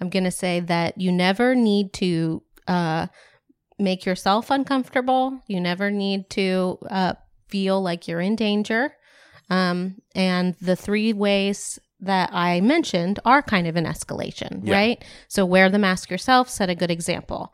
I'm 0.03 0.10
going 0.10 0.25
to 0.25 0.31
say 0.31 0.60
that 0.60 1.00
you 1.00 1.13
never 1.13 1.55
need 1.55 1.93
to 1.93 2.43
uh, 2.67 3.07
make 3.79 4.05
yourself 4.05 4.51
uncomfortable. 4.51 5.39
You 5.48 5.62
never 5.62 5.89
need 5.91 6.29
to 6.31 6.77
uh, 6.89 7.13
feel 7.48 7.81
like 7.81 8.05
you're 8.07 8.19
in 8.19 8.36
danger. 8.36 8.93
Um, 9.50 9.95
and 10.13 10.55
the 10.62 10.75
three 10.75 11.13
ways 11.13 11.79
that 12.01 12.31
I 12.33 12.60
mentioned 12.60 13.22
are 13.24 13.41
kind 13.41 13.65
of 13.65 13.77
an 13.77 13.86
escalation, 13.86 14.60
Yeah. 14.63 14.74
right? 14.75 15.05
So 15.29 15.45
wear 15.45 15.69
the 15.69 15.79
mask 15.79 16.10
yourself, 16.12 16.50
set 16.50 16.69
a 16.69 16.75
good 16.75 16.91
example. 16.91 17.53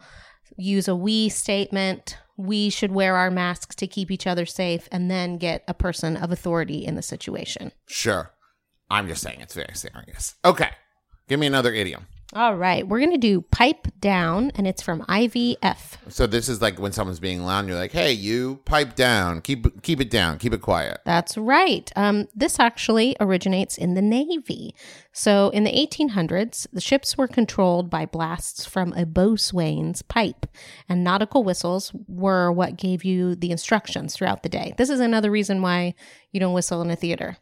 Use 0.57 0.87
a 0.87 0.95
we 0.95 1.29
statement. 1.29 2.17
We 2.35 2.71
should 2.71 2.91
wear 2.91 3.15
our 3.15 3.29
masks 3.29 3.75
to 3.75 3.85
keep 3.85 4.09
each 4.09 4.25
other 4.25 4.47
safe, 4.47 4.89
and 4.91 5.11
then 5.11 5.37
get 5.37 5.63
a 5.67 5.75
person 5.75 6.17
of 6.17 6.31
authority 6.31 6.83
in 6.83 6.95
the 6.95 7.03
situation. 7.03 7.73
Sure. 7.87 8.31
I'm 8.89 9.07
just 9.07 9.21
saying 9.21 9.41
it's 9.41 9.53
very 9.53 9.75
serious. 9.75 10.33
Okay. 10.43 10.69
Give 11.27 11.39
me 11.39 11.45
another 11.45 11.71
idiom. 11.71 12.07
All 12.33 12.55
right, 12.55 12.87
we're 12.87 12.99
gonna 12.99 13.17
do 13.17 13.41
pipe 13.41 13.87
down, 13.99 14.51
and 14.53 14.67
it's 14.67 14.83
from 14.83 15.01
IVF. 15.05 15.97
So 16.09 16.27
this 16.27 16.47
is 16.47 16.61
like 16.61 16.79
when 16.79 16.91
someone's 16.91 17.19
being 17.19 17.43
loud 17.43 17.61
and 17.61 17.69
you're 17.69 17.77
like, 17.77 17.91
hey, 17.91 18.11
you 18.11 18.59
pipe 18.65 18.95
down. 18.95 19.41
Keep 19.41 19.81
keep 19.81 19.99
it 19.99 20.11
down. 20.11 20.37
Keep 20.37 20.53
it 20.53 20.61
quiet. 20.61 20.99
That's 21.05 21.39
right. 21.39 21.91
Um, 21.95 22.27
this 22.35 22.59
actually 22.59 23.15
originates 23.19 23.79
in 23.79 23.95
the 23.95 24.03
Navy. 24.03 24.75
So, 25.11 25.49
in 25.49 25.63
the 25.63 25.71
1800s, 25.71 26.67
the 26.71 26.79
ships 26.79 27.17
were 27.17 27.27
controlled 27.27 27.89
by 27.89 28.05
blasts 28.05 28.63
from 28.63 28.93
a 28.93 29.07
boatswain's 29.07 30.03
pipe, 30.03 30.45
and 30.87 31.03
nautical 31.03 31.43
whistles 31.43 31.91
were 32.07 32.51
what 32.51 32.77
gave 32.77 33.03
you 33.03 33.33
the 33.33 33.49
instructions 33.49 34.13
throughout 34.13 34.43
the 34.43 34.49
day. 34.49 34.75
This 34.77 34.91
is 34.91 34.99
another 34.99 35.31
reason 35.31 35.63
why 35.63 35.95
you 36.31 36.39
don't 36.39 36.53
whistle 36.53 36.83
in 36.83 36.91
a 36.91 36.95
theater, 36.95 37.37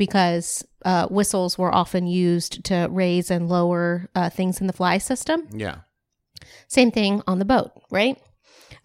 because 0.00 0.64
uh, 0.86 1.06
whistles 1.08 1.58
were 1.58 1.72
often 1.74 2.06
used 2.06 2.64
to 2.64 2.88
raise 2.90 3.30
and 3.30 3.50
lower 3.50 4.08
uh, 4.14 4.30
things 4.30 4.58
in 4.58 4.66
the 4.66 4.72
fly 4.72 4.96
system. 4.96 5.46
Yeah. 5.52 5.80
Same 6.68 6.90
thing 6.90 7.22
on 7.26 7.38
the 7.38 7.44
boat, 7.44 7.72
right? 7.90 8.18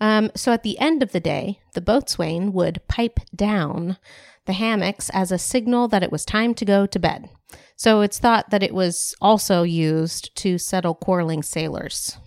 Um, 0.02 0.30
so 0.36 0.52
at 0.52 0.64
the 0.64 0.78
end 0.78 1.02
of 1.02 1.14
the 1.14 1.22
day, 1.22 1.62
the 1.74 1.80
boatswain 1.80 2.52
would 2.52 2.86
pipe 2.90 3.22
down 3.34 3.98
the 4.46 4.52
hammocks 4.52 5.10
as 5.12 5.32
a 5.32 5.40
signal 5.40 5.88
that 5.88 6.04
it 6.04 6.12
was 6.12 6.26
time 6.26 6.54
to 6.56 6.66
go 6.66 6.86
to 6.86 7.00
bed. 7.00 7.30
So 7.78 8.02
it's 8.02 8.20
thought 8.20 8.50
that 8.50 8.62
it 8.62 8.74
was 8.74 9.16
also 9.22 9.64
used 9.64 10.36
to 10.36 10.58
settle 10.58 10.96
quarreling 10.96 11.44
sailors. 11.44 12.18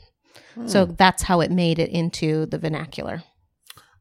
So 0.66 0.86
that's 0.86 1.24
how 1.24 1.40
it 1.40 1.52
made 1.52 1.78
it 1.78 1.90
into 1.90 2.46
the 2.46 2.58
vernacular. 2.58 3.22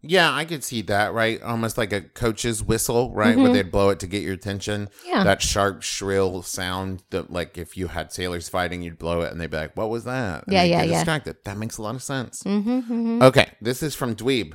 Yeah, 0.01 0.31
I 0.33 0.45
could 0.45 0.63
see 0.63 0.81
that, 0.83 1.13
right? 1.13 1.41
Almost 1.41 1.77
like 1.77 1.91
a 1.91 2.01
coach's 2.01 2.63
whistle, 2.63 3.13
right? 3.13 3.35
Where 3.37 3.51
they'd 3.51 3.71
blow 3.71 3.89
it 3.89 3.99
to 4.01 4.07
get 4.07 4.21
your 4.21 4.33
attention. 4.33 4.85
Mm-hmm. 4.87 5.09
Yeah. 5.09 5.23
That 5.23 5.41
sharp, 5.41 5.81
shrill 5.81 6.43
sound 6.43 7.03
that, 7.09 7.31
like, 7.31 7.57
if 7.57 7.75
you 7.75 7.87
had 7.87 8.11
sailors 8.13 8.47
fighting, 8.47 8.81
you'd 8.83 8.99
blow 8.99 9.21
it 9.21 9.31
and 9.31 9.41
they'd 9.41 9.49
be 9.49 9.57
like, 9.57 9.75
what 9.75 9.89
was 9.89 10.03
that? 10.03 10.45
And 10.45 10.53
Yeah, 10.53 10.63
yeah, 10.63 10.83
yeah. 10.83 10.93
distracted. 10.97 11.37
That 11.45 11.57
makes 11.57 11.77
a 11.77 11.81
lot 11.81 11.95
of 11.95 12.03
sense. 12.03 12.43
Mm-hmm, 12.43 12.79
hmm 12.81 13.21
Okay, 13.23 13.49
this 13.59 13.81
is 13.81 13.95
from 13.95 14.15
Dweeb. 14.15 14.53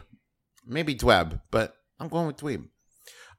Maybe 0.66 0.94
Dweb, 0.94 1.40
but 1.50 1.74
I'm 1.98 2.08
going 2.08 2.28
with 2.28 2.36
Dweeb. 2.36 2.68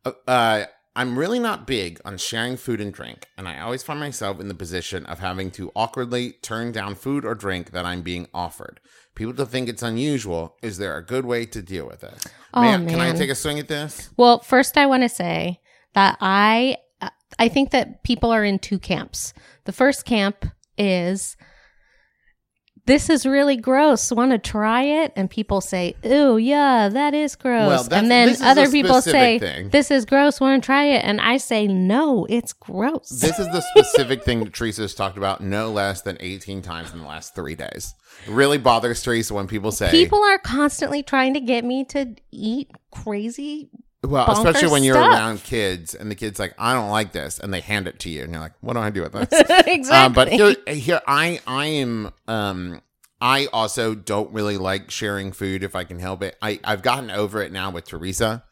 Uh, 0.05 0.11
uh, 0.27 0.65
I'm 0.95 1.17
really 1.17 1.39
not 1.39 1.65
big 1.65 1.99
on 2.05 2.17
sharing 2.17 2.55
food 2.57 2.79
and 2.79 2.93
drink, 2.93 3.27
and 3.37 3.47
I 3.47 3.59
always 3.61 3.81
find 3.81 3.99
myself 3.99 4.39
in 4.39 4.47
the 4.47 4.53
position 4.53 5.05
of 5.07 5.19
having 5.19 5.49
to 5.51 5.71
awkwardly 5.75 6.33
turn 6.43 6.71
down 6.71 6.95
food 6.95 7.25
or 7.25 7.33
drink 7.33 7.71
that 7.71 7.85
I'm 7.85 8.01
being 8.03 8.27
offered. 8.33 8.79
People 9.15 9.33
to 9.35 9.45
think 9.45 9.69
it's 9.69 9.83
unusual. 9.83 10.55
Is 10.63 10.77
there 10.77 10.97
a 10.97 11.05
good 11.05 11.25
way 11.25 11.45
to 11.47 11.61
deal 11.61 11.85
with 11.87 12.03
it? 12.03 12.25
Oh, 12.53 12.61
May 12.61 12.73
I- 12.73 12.77
Can 12.77 12.99
I 12.99 13.11
take 13.13 13.29
a 13.29 13.35
swing 13.35 13.59
at 13.59 13.67
this? 13.67 14.09
Well, 14.17 14.39
first 14.39 14.77
I 14.77 14.85
want 14.87 15.03
to 15.03 15.09
say 15.09 15.59
that 15.93 16.17
I 16.21 16.77
I 17.39 17.49
think 17.49 17.71
that 17.71 18.03
people 18.03 18.31
are 18.31 18.43
in 18.45 18.59
two 18.59 18.77
camps. 18.79 19.33
The 19.65 19.71
first 19.71 20.05
camp 20.05 20.45
is 20.77 21.35
this 22.85 23.09
is 23.09 23.25
really 23.25 23.55
gross. 23.55 24.11
Want 24.11 24.31
to 24.31 24.37
try 24.37 24.83
it? 24.83 25.13
And 25.15 25.29
people 25.29 25.61
say, 25.61 25.95
"Ooh, 26.05 26.37
yeah, 26.37 26.89
that 26.89 27.13
is 27.13 27.35
gross." 27.35 27.67
Well, 27.67 27.99
and 27.99 28.11
then 28.11 28.35
other 28.41 28.69
people 28.69 29.01
say, 29.01 29.39
thing. 29.39 29.69
"This 29.69 29.91
is 29.91 30.05
gross. 30.05 30.39
Want 30.39 30.61
to 30.61 30.65
try 30.65 30.85
it?" 30.85 31.03
And 31.05 31.21
I 31.21 31.37
say, 31.37 31.67
"No, 31.67 32.25
it's 32.29 32.53
gross." 32.53 33.09
This 33.09 33.39
is 33.39 33.47
the 33.47 33.61
specific 33.61 34.23
thing 34.23 34.43
that 34.43 34.53
Teresa's 34.53 34.93
talked 34.93 35.17
about 35.17 35.41
no 35.41 35.71
less 35.71 36.01
than 36.01 36.17
18 36.19 36.61
times 36.61 36.93
in 36.93 36.99
the 36.99 37.07
last 37.07 37.35
three 37.35 37.55
days. 37.55 37.95
It 38.27 38.31
really 38.31 38.57
bothers 38.57 39.01
Teresa 39.01 39.33
when 39.33 39.47
people 39.47 39.71
say, 39.71 39.91
people 39.91 40.23
are 40.23 40.37
constantly 40.37 41.03
trying 41.03 41.33
to 41.33 41.39
get 41.39 41.65
me 41.65 41.83
to 41.85 42.15
eat 42.31 42.71
crazy. 42.91 43.69
Well, 44.03 44.29
especially 44.31 44.69
when 44.69 44.83
you're 44.83 44.95
stuff. 44.95 45.11
around 45.11 45.43
kids 45.43 45.95
and 45.95 46.11
the 46.11 46.15
kid's 46.15 46.39
like, 46.39 46.53
I 46.57 46.73
don't 46.73 46.89
like 46.89 47.13
this, 47.13 47.39
and 47.39 47.53
they 47.53 47.61
hand 47.61 47.87
it 47.87 47.99
to 47.99 48.09
you, 48.09 48.23
and 48.23 48.33
you're 48.33 48.41
like, 48.41 48.53
what 48.61 48.73
do 48.73 48.79
I 48.79 48.89
do 48.89 49.01
with 49.01 49.11
this? 49.29 49.29
exactly. 49.31 49.91
um, 49.91 50.13
but 50.13 50.29
here, 50.29 50.55
here, 50.67 51.01
I, 51.07 51.39
I 51.47 51.65
am, 51.67 52.11
um, 52.27 52.81
I 53.21 53.47
also 53.53 53.95
don't 53.95 54.31
really 54.33 54.57
like 54.57 54.91
sharing 54.91 55.31
food 55.31 55.63
if 55.63 55.75
I 55.75 55.85
can 55.85 55.99
help 55.99 56.21
it. 56.21 56.35
I, 56.41 56.59
I've 56.65 56.81
gotten 56.81 57.09
over 57.11 57.41
it 57.41 57.53
now 57.53 57.71
with 57.71 57.85
Teresa 57.85 58.43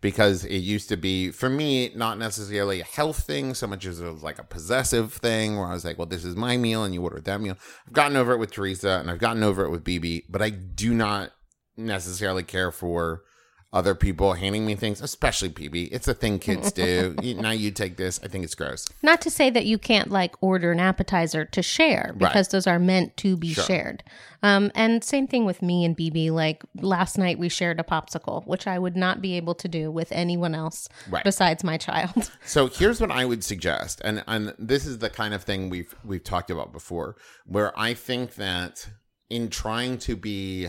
because 0.00 0.44
it 0.44 0.58
used 0.58 0.88
to 0.90 0.96
be 0.96 1.30
for 1.30 1.48
me 1.48 1.90
not 1.94 2.18
necessarily 2.18 2.80
a 2.80 2.84
health 2.84 3.20
thing 3.20 3.54
so 3.54 3.66
much 3.66 3.84
as 3.84 4.00
it 4.00 4.10
was 4.10 4.22
like 4.22 4.38
a 4.38 4.44
possessive 4.44 5.12
thing 5.12 5.56
where 5.56 5.66
I 5.66 5.72
was 5.72 5.84
like, 5.84 5.98
well, 5.98 6.06
this 6.06 6.24
is 6.24 6.36
my 6.36 6.56
meal 6.56 6.84
and 6.84 6.94
you 6.94 7.02
ordered 7.02 7.24
that 7.24 7.40
meal. 7.40 7.56
I've 7.86 7.92
gotten 7.92 8.16
over 8.16 8.32
it 8.32 8.38
with 8.38 8.52
Teresa 8.52 8.98
and 9.00 9.10
I've 9.10 9.18
gotten 9.18 9.42
over 9.42 9.64
it 9.64 9.70
with 9.70 9.82
BB, 9.84 10.24
but 10.28 10.42
I 10.42 10.50
do 10.50 10.94
not 10.94 11.32
necessarily 11.76 12.42
care 12.42 12.70
for 12.70 13.22
other 13.70 13.94
people 13.94 14.32
handing 14.32 14.64
me 14.64 14.74
things, 14.74 15.02
especially 15.02 15.50
PB. 15.50 15.90
It's 15.92 16.08
a 16.08 16.14
thing 16.14 16.38
kids 16.38 16.72
do. 16.72 17.14
You- 17.22 17.34
now 17.34 17.50
you 17.50 17.70
take 17.70 17.98
this. 17.98 18.18
I 18.24 18.28
think 18.28 18.44
it's 18.44 18.54
gross. 18.54 18.86
Not 19.02 19.20
to 19.22 19.30
say 19.30 19.50
that 19.50 19.66
you 19.66 19.76
can't 19.76 20.10
like 20.10 20.34
order 20.40 20.72
an 20.72 20.80
appetizer 20.80 21.44
to 21.44 21.62
share 21.62 22.14
because 22.16 22.48
those 22.48 22.66
are 22.66 22.78
meant 22.78 23.16
to 23.18 23.36
be 23.36 23.52
Sure. 23.52 23.64
shared. 23.64 24.02
Um, 24.42 24.70
and 24.74 25.04
same 25.04 25.26
thing 25.26 25.44
with 25.44 25.60
me 25.60 25.84
and 25.84 25.94
BB. 25.96 26.30
Like 26.30 26.62
last 26.80 27.18
night, 27.18 27.38
we 27.38 27.50
shared 27.50 27.78
a 27.78 27.82
popsicle, 27.82 28.46
which 28.46 28.66
I 28.66 28.78
would 28.78 28.96
not 28.96 29.20
be 29.20 29.34
able 29.34 29.54
to 29.56 29.68
do 29.68 29.90
with 29.90 30.12
anyone 30.12 30.54
else 30.54 30.88
Right. 31.10 31.24
besides 31.24 31.62
my 31.62 31.76
child. 31.76 32.30
So 32.46 32.68
here's 32.68 33.00
what 33.00 33.10
I 33.10 33.26
would 33.26 33.44
suggest, 33.44 34.00
and 34.04 34.24
and 34.26 34.54
this 34.58 34.86
is 34.86 34.98
the 34.98 35.10
kind 35.10 35.34
of 35.34 35.42
thing 35.42 35.68
we've 35.68 35.94
we've 36.02 36.24
talked 36.24 36.50
about 36.50 36.72
before, 36.72 37.16
where 37.44 37.78
I 37.78 37.92
think 37.94 38.36
that 38.36 38.88
in 39.28 39.50
trying 39.50 39.98
to 39.98 40.16
be 40.16 40.68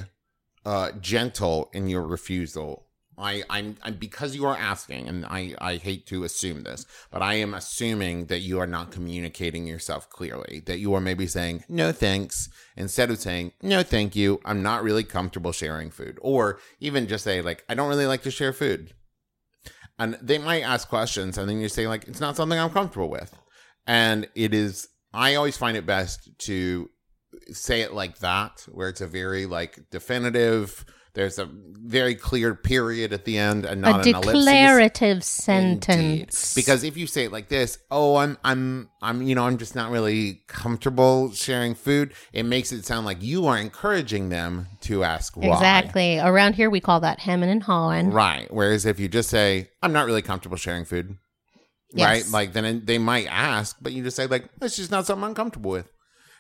uh, 0.66 0.92
gentle 1.00 1.70
in 1.74 1.88
your 1.88 2.04
refusal, 2.04 2.88
I 3.20 3.44
I'm, 3.50 3.78
I'm 3.84 3.96
because 3.96 4.36
you 4.36 4.46
are 4.46 4.56
asking, 4.56 5.08
and 5.08 5.26
I 5.26 5.54
I 5.60 5.76
hate 5.76 6.08
to 6.08 6.24
assume 6.24 6.64
this, 6.64 6.86
but 7.12 7.22
I 7.22 7.36
am 7.36 7.54
assuming 7.54 8.26
that 8.28 8.40
you 8.40 8.60
are 8.60 8.68
not 8.68 8.92
communicating 8.92 9.68
yourself 9.68 10.10
clearly. 10.10 10.62
That 10.66 10.80
you 10.80 10.94
are 10.94 11.02
maybe 11.02 11.28
saying 11.28 11.64
no 11.68 11.92
thanks 11.92 12.50
instead 12.76 13.12
of 13.12 13.20
saying 13.20 13.52
no 13.62 13.84
thank 13.84 14.16
you. 14.16 14.40
I'm 14.46 14.64
not 14.64 14.84
really 14.84 15.04
comfortable 15.04 15.52
sharing 15.52 15.92
food, 15.92 16.18
or 16.22 16.60
even 16.80 17.08
just 17.08 17.24
say 17.24 17.42
like 17.42 17.64
I 17.68 17.76
don't 17.76 17.90
really 17.90 18.08
like 18.08 18.24
to 18.24 18.32
share 18.32 18.54
food 18.54 18.94
and 20.00 20.18
they 20.22 20.38
might 20.38 20.62
ask 20.62 20.88
questions 20.88 21.38
and 21.38 21.48
then 21.48 21.60
you 21.60 21.68
say 21.68 21.88
like 21.88 22.08
it's 22.08 22.22
not 22.22 22.36
something 22.36 22.58
i'm 22.58 22.70
comfortable 22.70 23.10
with 23.10 23.36
and 23.86 24.28
it 24.34 24.54
is 24.54 24.88
i 25.14 25.36
always 25.36 25.58
find 25.58 25.76
it 25.76 25.86
best 25.86 26.30
to 26.40 26.90
say 27.52 27.82
it 27.82 27.94
like 27.94 28.20
that 28.20 28.66
where 28.72 28.90
it's 28.90 29.02
a 29.02 29.08
very 29.08 29.46
like 29.46 29.80
definitive 29.92 30.86
there's 31.14 31.40
a 31.40 31.50
very 31.52 32.14
clear 32.14 32.54
period 32.54 33.12
at 33.14 33.26
the 33.26 33.38
end 33.38 33.66
and 33.66 33.82
not 33.82 34.06
a 34.06 34.10
an 34.10 34.16
ellipsis 34.16 34.46
declarative 34.46 35.10
Indeed. 35.16 35.24
sentence. 35.24 36.56
Because 36.56 36.84
if 36.84 36.96
you 36.98 37.08
say 37.08 37.26
it 37.26 37.32
like 37.32 37.50
this, 37.50 37.80
oh, 37.90 38.16
I'm, 38.18 38.38
I'm, 38.44 38.90
I'm, 39.02 39.22
you 39.24 39.34
know, 39.34 39.46
I'm 39.46 39.58
just 39.58 39.76
not 39.76 39.90
really 39.92 40.44
comfortable 40.48 41.32
sharing 41.32 41.74
food. 41.76 42.14
It 42.32 42.44
makes 42.44 42.72
it 42.72 42.86
sound 42.86 43.06
like 43.06 43.24
you 43.24 43.48
are 43.48 43.58
encouraging 43.58 44.30
them 44.30 44.68
to 44.82 45.04
ask 45.04 45.36
why. 45.36 45.48
exactly. 45.48 46.20
Around 46.20 46.54
here, 46.56 46.70
we 46.70 46.80
call 46.80 47.00
that 47.00 47.20
hemming 47.20 47.50
and 47.50 47.64
hawing. 47.64 48.12
Right. 48.12 48.48
Whereas 48.54 48.86
if 48.86 49.00
you 49.00 49.08
just 49.08 49.30
say, 49.30 49.70
I'm 49.82 49.94
not 49.94 50.06
really 50.06 50.22
comfortable 50.22 50.58
sharing 50.58 50.86
food, 50.86 51.18
Yes. 51.92 52.06
right? 52.06 52.32
Like 52.32 52.54
then 52.54 52.84
they 52.86 53.00
might 53.00 53.26
ask, 53.28 53.76
but 53.82 53.94
you 53.94 54.04
just 54.04 54.16
say, 54.16 54.28
like, 54.28 54.48
it's 54.62 54.76
just 54.76 54.92
not 54.92 55.08
something 55.08 55.24
I'm 55.24 55.34
comfortable 55.34 55.72
with. 55.72 55.90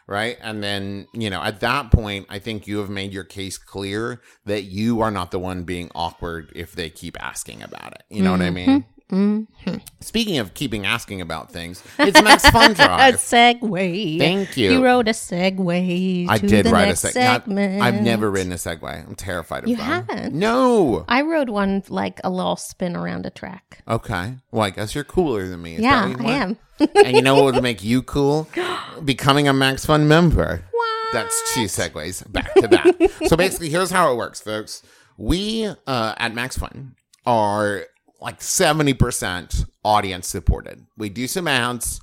Right. 0.09 0.37
And 0.41 0.63
then, 0.63 1.05
you 1.13 1.29
know, 1.29 1.39
at 1.39 1.59
that 1.59 1.91
point, 1.91 2.25
I 2.29 2.39
think 2.39 2.65
you 2.65 2.79
have 2.79 2.89
made 2.89 3.13
your 3.13 3.23
case 3.23 3.59
clear 3.59 4.19
that 4.43 4.63
you 4.63 5.01
are 5.01 5.11
not 5.11 5.29
the 5.29 5.37
one 5.37 5.65
being 5.65 5.91
awkward 5.93 6.51
if 6.55 6.71
they 6.71 6.89
keep 6.89 7.15
asking 7.23 7.61
about 7.61 7.93
it. 7.93 8.03
You 8.09 8.23
know 8.23 8.31
what 8.31 8.41
I 8.41 8.45
mm-hmm. 8.45 8.71
mean? 8.71 8.85
Mm-hmm. 9.11 9.75
Speaking 10.01 10.37
of 10.37 10.53
keeping 10.53 10.85
asking 10.85 11.21
about 11.21 11.51
things, 11.51 11.83
it's 11.97 12.21
Max 12.21 12.47
Fun 12.51 12.71
A 12.71 12.75
Drive. 12.75 13.15
segue. 13.15 14.19
Thank 14.19 14.55
you. 14.55 14.71
You 14.71 14.83
wrote 14.85 15.07
a 15.07 15.11
segue. 15.11 16.27
I 16.29 16.37
to 16.37 16.47
did 16.47 16.67
write 16.67 16.89
a 16.89 16.93
seg- 16.93 17.13
segment. 17.13 17.81
I've 17.81 18.01
never 18.01 18.29
ridden 18.29 18.51
a 18.51 18.55
segue. 18.55 18.83
I'm 19.07 19.15
terrified 19.15 19.63
of 19.63 19.69
You 19.69 19.77
them. 19.77 19.85
haven't? 19.85 20.35
No. 20.35 21.05
I 21.07 21.21
rode 21.23 21.49
one 21.49 21.83
like 21.89 22.19
a 22.23 22.29
little 22.29 22.55
spin 22.55 22.95
around 22.95 23.25
a 23.25 23.29
track. 23.31 23.81
Okay. 23.87 24.35
Well, 24.51 24.63
I 24.63 24.69
guess 24.69 24.93
you're 24.93 25.03
cooler 25.03 25.47
than 25.47 25.61
me. 25.61 25.75
Is 25.75 25.81
yeah, 25.81 26.07
that 26.07 26.17
what 26.17 26.21
you 26.21 26.27
I 26.27 26.37
am. 26.37 26.57
and 27.05 27.15
you 27.15 27.21
know 27.21 27.35
what 27.43 27.55
would 27.55 27.63
make 27.63 27.83
you 27.83 28.01
cool? 28.03 28.47
Becoming 29.03 29.47
a 29.47 29.53
Max 29.53 29.85
Fun 29.85 30.07
member. 30.07 30.63
What? 30.71 31.13
That's 31.13 31.53
two 31.55 31.65
segues 31.65 32.31
back 32.31 32.53
to 32.53 32.67
back. 32.67 32.95
so 33.27 33.35
basically, 33.35 33.69
here's 33.69 33.89
how 33.89 34.11
it 34.13 34.15
works, 34.15 34.39
folks. 34.39 34.83
We 35.17 35.65
uh, 35.87 36.13
at 36.17 36.33
Max 36.35 36.57
Fun 36.57 36.95
are 37.25 37.85
like 38.21 38.39
70% 38.39 39.65
audience 39.83 40.27
supported. 40.27 40.85
We 40.97 41.09
do 41.09 41.27
some 41.27 41.47
ads 41.47 42.01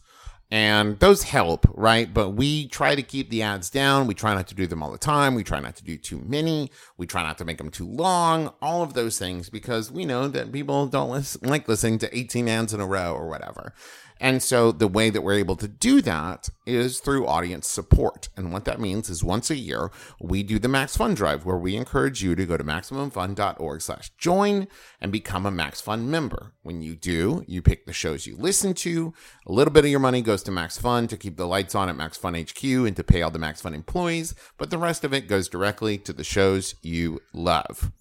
and 0.50 0.99
those 1.00 1.25
help, 1.25 1.66
right? 1.75 2.12
But 2.12 2.30
we 2.30 2.68
try 2.68 2.94
to 2.94 3.02
keep 3.02 3.30
the 3.30 3.42
ads 3.42 3.68
down. 3.68 4.06
We 4.06 4.14
try 4.14 4.35
not 4.35 4.46
to 4.49 4.54
do 4.54 4.66
them 4.66 4.82
all 4.82 4.92
the 4.92 4.99
time. 4.99 5.35
We 5.35 5.42
try 5.42 5.58
not 5.61 5.75
to 5.76 5.85
do 5.85 5.96
too 5.96 6.23
many. 6.25 6.70
We 6.96 7.06
try 7.06 7.23
not 7.23 7.38
to 7.38 7.44
make 7.44 7.58
them 7.58 7.70
too 7.70 7.88
long, 7.88 8.52
all 8.62 8.82
of 8.82 8.94
those 8.94 9.18
things 9.18 9.50
because 9.50 9.90
we 9.90 10.04
know 10.04 10.28
that 10.28 10.52
people 10.52 10.87
don't 10.87 11.42
like 11.42 11.68
listening 11.68 11.99
to 11.99 12.16
18 12.16 12.49
ads 12.49 12.73
in 12.73 12.80
a 12.80 12.87
row 12.87 13.12
or 13.12 13.28
whatever. 13.28 13.75
And 14.20 14.42
so 14.42 14.73
the 14.73 14.88
way 14.88 15.11
that 15.11 15.23
we're 15.23 15.35
able 15.35 15.56
to 15.56 15.68
do 15.68 16.00
that 16.02 16.49
is 16.64 17.00
through 17.00 17.26
audience 17.26 17.68
support. 17.68 18.28
And 18.37 18.52
what 18.52 18.64
that 18.64 18.80
means 18.80 19.11
is 19.11 19.23
once 19.23 19.50
a 19.50 19.56
year, 19.56 19.90
we 20.20 20.42
do 20.42 20.58
the 20.58 20.68
Max 20.68 20.96
Fun 20.96 21.14
Drive 21.14 21.44
where 21.44 21.58
we 21.58 21.76
encourage 21.76 22.23
you 22.23 22.35
to 22.35 22.46
go 22.46 22.56
to 22.56 22.64
MaximumFun.org 22.64 23.82
slash 23.82 24.11
join 24.16 24.68
and 25.00 25.12
become 25.12 25.44
a 25.44 25.50
Max 25.50 25.80
Fun 25.80 26.11
member. 26.11 26.52
When 26.62 26.82
you 26.82 26.96
do, 26.96 27.44
you 27.46 27.62
pick 27.62 27.87
the 27.87 27.92
shows 27.92 28.26
you 28.26 28.37
listen 28.37 28.75
to. 28.75 29.12
A 29.46 29.52
little 29.52 29.73
bit 29.73 29.85
of 29.85 29.90
your 29.90 30.00
money 30.00 30.23
goes 30.23 30.42
to 30.44 30.50
Max 30.50 30.78
Fun 30.78 31.06
to 31.08 31.16
keep 31.16 31.37
the 31.37 31.46
lights 31.46 31.75
on 31.75 31.88
at 31.88 31.96
Max 31.96 32.16
Fun 32.16 32.35
HQ 32.35 32.62
and 32.64 32.96
to 32.96 33.04
pay 33.04 33.23
all 33.23 33.30
the 33.30 33.38
Max 33.38 33.61
Fun 33.61 33.75
employees, 33.75 34.35
but 34.56 34.70
the 34.70 34.78
rest 34.78 35.04
of 35.04 35.12
it 35.12 35.28
goes 35.28 35.49
directly 35.49 35.99
to 35.99 36.12
the 36.12 36.25
shows 36.25 36.75
you 36.82 37.20
love. 37.32 37.92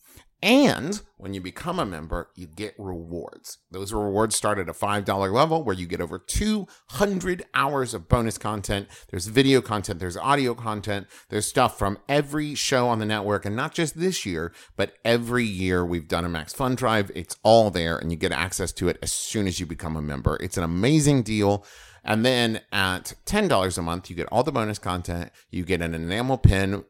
And 0.42 1.02
when 1.18 1.34
you 1.34 1.42
become 1.42 1.80
a 1.80 1.86
member, 1.86 2.30
you 2.36 2.46
get 2.46 2.76
rewards. 2.78 3.58
Those 3.72 3.94
rewards 3.94 4.36
start 4.36 4.60
at 4.60 4.70
a 4.70 4.74
$5 4.74 5.32
level 5.32 5.64
where 5.64 5.76
you 5.76 5.88
get 5.88 6.02
over 6.02 6.20
200 6.20 7.46
hours 7.54 7.94
of 7.94 8.08
bonus 8.08 8.38
content. 8.38 8.88
There's 9.10 9.28
video 9.28 9.62
content, 9.62 10.00
there's 10.00 10.18
audio 10.18 10.54
content, 10.54 11.08
there's 11.30 11.48
stuff 11.48 11.80
from 11.80 11.98
every 12.08 12.54
show 12.54 12.88
on 12.88 13.00
the 13.00 13.06
network. 13.06 13.46
And 13.46 13.56
not 13.56 13.74
just 13.74 13.98
this 14.00 14.26
year, 14.26 14.54
but 14.76 14.94
every 15.04 15.46
year 15.46 15.86
we've 15.86 16.08
done 16.08 16.26
a 16.26 16.30
Max 16.30 16.54
Fun 16.54 16.76
Drive. 16.76 17.12
It's 17.16 17.38
all 17.42 17.72
there 17.72 17.98
and 17.98 18.12
you 18.12 18.18
get 18.18 18.32
access 18.32 18.72
to 18.74 18.88
it 18.88 19.00
as 19.02 19.12
soon 19.12 19.48
as 19.48 19.60
you 19.60 19.66
become 19.66 19.96
a 19.96 20.02
member. 20.02 20.38
It's 20.42 20.58
an 20.58 20.64
amazing 20.64 21.24
deal. 21.24 21.66
And 22.04 22.24
then 22.24 22.62
at 22.72 23.16
$10 23.26 23.78
a 23.78 23.82
month, 23.82 24.10
you 24.12 24.16
get 24.16 24.28
all 24.32 24.44
the 24.44 24.52
bonus 24.52 24.78
content. 24.78 25.32
You 25.50 25.64
get 25.64 25.82
an 25.82 25.96
enamel 25.96 26.38
pin 26.38 26.84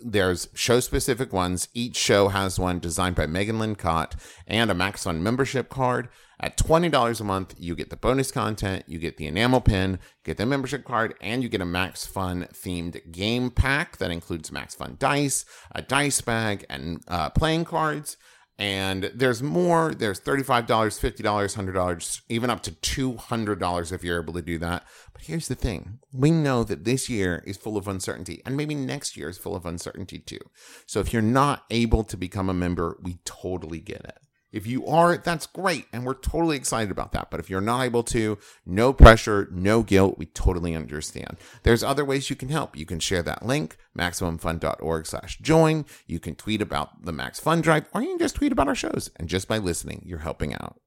there's 0.00 0.48
show 0.54 0.80
specific 0.80 1.32
ones. 1.32 1.68
Each 1.74 1.96
show 1.96 2.28
has 2.28 2.58
one 2.58 2.78
designed 2.78 3.16
by 3.16 3.26
Megan 3.26 3.58
Lynn 3.58 3.76
Kott 3.76 4.14
and 4.46 4.70
a 4.70 4.74
Max 4.74 5.04
Fun 5.04 5.22
membership 5.22 5.68
card. 5.68 6.08
At 6.40 6.56
$20 6.56 7.20
a 7.20 7.24
month, 7.24 7.54
you 7.58 7.74
get 7.74 7.90
the 7.90 7.96
bonus 7.96 8.30
content, 8.30 8.84
you 8.86 8.98
get 8.98 9.16
the 9.16 9.26
enamel 9.26 9.60
pin, 9.60 9.98
get 10.24 10.36
the 10.36 10.46
membership 10.46 10.84
card, 10.84 11.14
and 11.20 11.42
you 11.42 11.48
get 11.48 11.60
a 11.60 11.66
Max 11.66 12.06
Fun 12.06 12.46
themed 12.52 13.10
game 13.10 13.50
pack 13.50 13.96
that 13.96 14.12
includes 14.12 14.52
Max 14.52 14.74
Fun 14.74 14.96
dice, 15.00 15.44
a 15.72 15.82
dice 15.82 16.20
bag, 16.20 16.64
and 16.70 17.02
uh, 17.08 17.30
playing 17.30 17.64
cards. 17.64 18.16
And 18.58 19.12
there's 19.14 19.40
more. 19.40 19.94
There's 19.94 20.20
$35, 20.20 20.66
$50, 20.66 21.22
$100, 21.22 22.20
even 22.28 22.50
up 22.50 22.62
to 22.64 22.72
$200 22.72 23.92
if 23.92 24.02
you're 24.02 24.20
able 24.20 24.34
to 24.34 24.42
do 24.42 24.58
that. 24.58 24.84
But 25.12 25.22
here's 25.22 25.46
the 25.46 25.54
thing 25.54 26.00
we 26.12 26.32
know 26.32 26.64
that 26.64 26.84
this 26.84 27.08
year 27.08 27.44
is 27.46 27.56
full 27.56 27.76
of 27.76 27.86
uncertainty, 27.86 28.42
and 28.44 28.56
maybe 28.56 28.74
next 28.74 29.16
year 29.16 29.28
is 29.28 29.38
full 29.38 29.54
of 29.54 29.64
uncertainty 29.64 30.18
too. 30.18 30.40
So 30.86 30.98
if 30.98 31.12
you're 31.12 31.22
not 31.22 31.64
able 31.70 32.02
to 32.04 32.16
become 32.16 32.50
a 32.50 32.54
member, 32.54 32.98
we 33.00 33.18
totally 33.24 33.80
get 33.80 34.00
it. 34.04 34.18
If 34.50 34.66
you 34.66 34.86
are, 34.86 35.18
that's 35.18 35.46
great. 35.46 35.86
And 35.92 36.04
we're 36.04 36.14
totally 36.14 36.56
excited 36.56 36.90
about 36.90 37.12
that. 37.12 37.30
But 37.30 37.40
if 37.40 37.50
you're 37.50 37.60
not 37.60 37.82
able 37.82 38.02
to, 38.04 38.38
no 38.64 38.92
pressure, 38.92 39.48
no 39.50 39.82
guilt. 39.82 40.18
We 40.18 40.26
totally 40.26 40.74
understand. 40.74 41.36
There's 41.62 41.84
other 41.84 42.04
ways 42.04 42.30
you 42.30 42.36
can 42.36 42.48
help. 42.48 42.76
You 42.76 42.86
can 42.86 43.00
share 43.00 43.22
that 43.22 43.44
link, 43.44 43.76
maximumfun.org 43.96 45.06
slash 45.06 45.38
join. 45.38 45.84
You 46.06 46.18
can 46.18 46.34
tweet 46.34 46.62
about 46.62 47.04
the 47.04 47.12
Max 47.12 47.38
Fun 47.38 47.60
Drive, 47.60 47.86
or 47.92 48.02
you 48.02 48.08
can 48.08 48.18
just 48.18 48.36
tweet 48.36 48.52
about 48.52 48.68
our 48.68 48.74
shows. 48.74 49.10
And 49.16 49.28
just 49.28 49.48
by 49.48 49.58
listening, 49.58 50.02
you're 50.06 50.18
helping 50.18 50.54
out. 50.54 50.80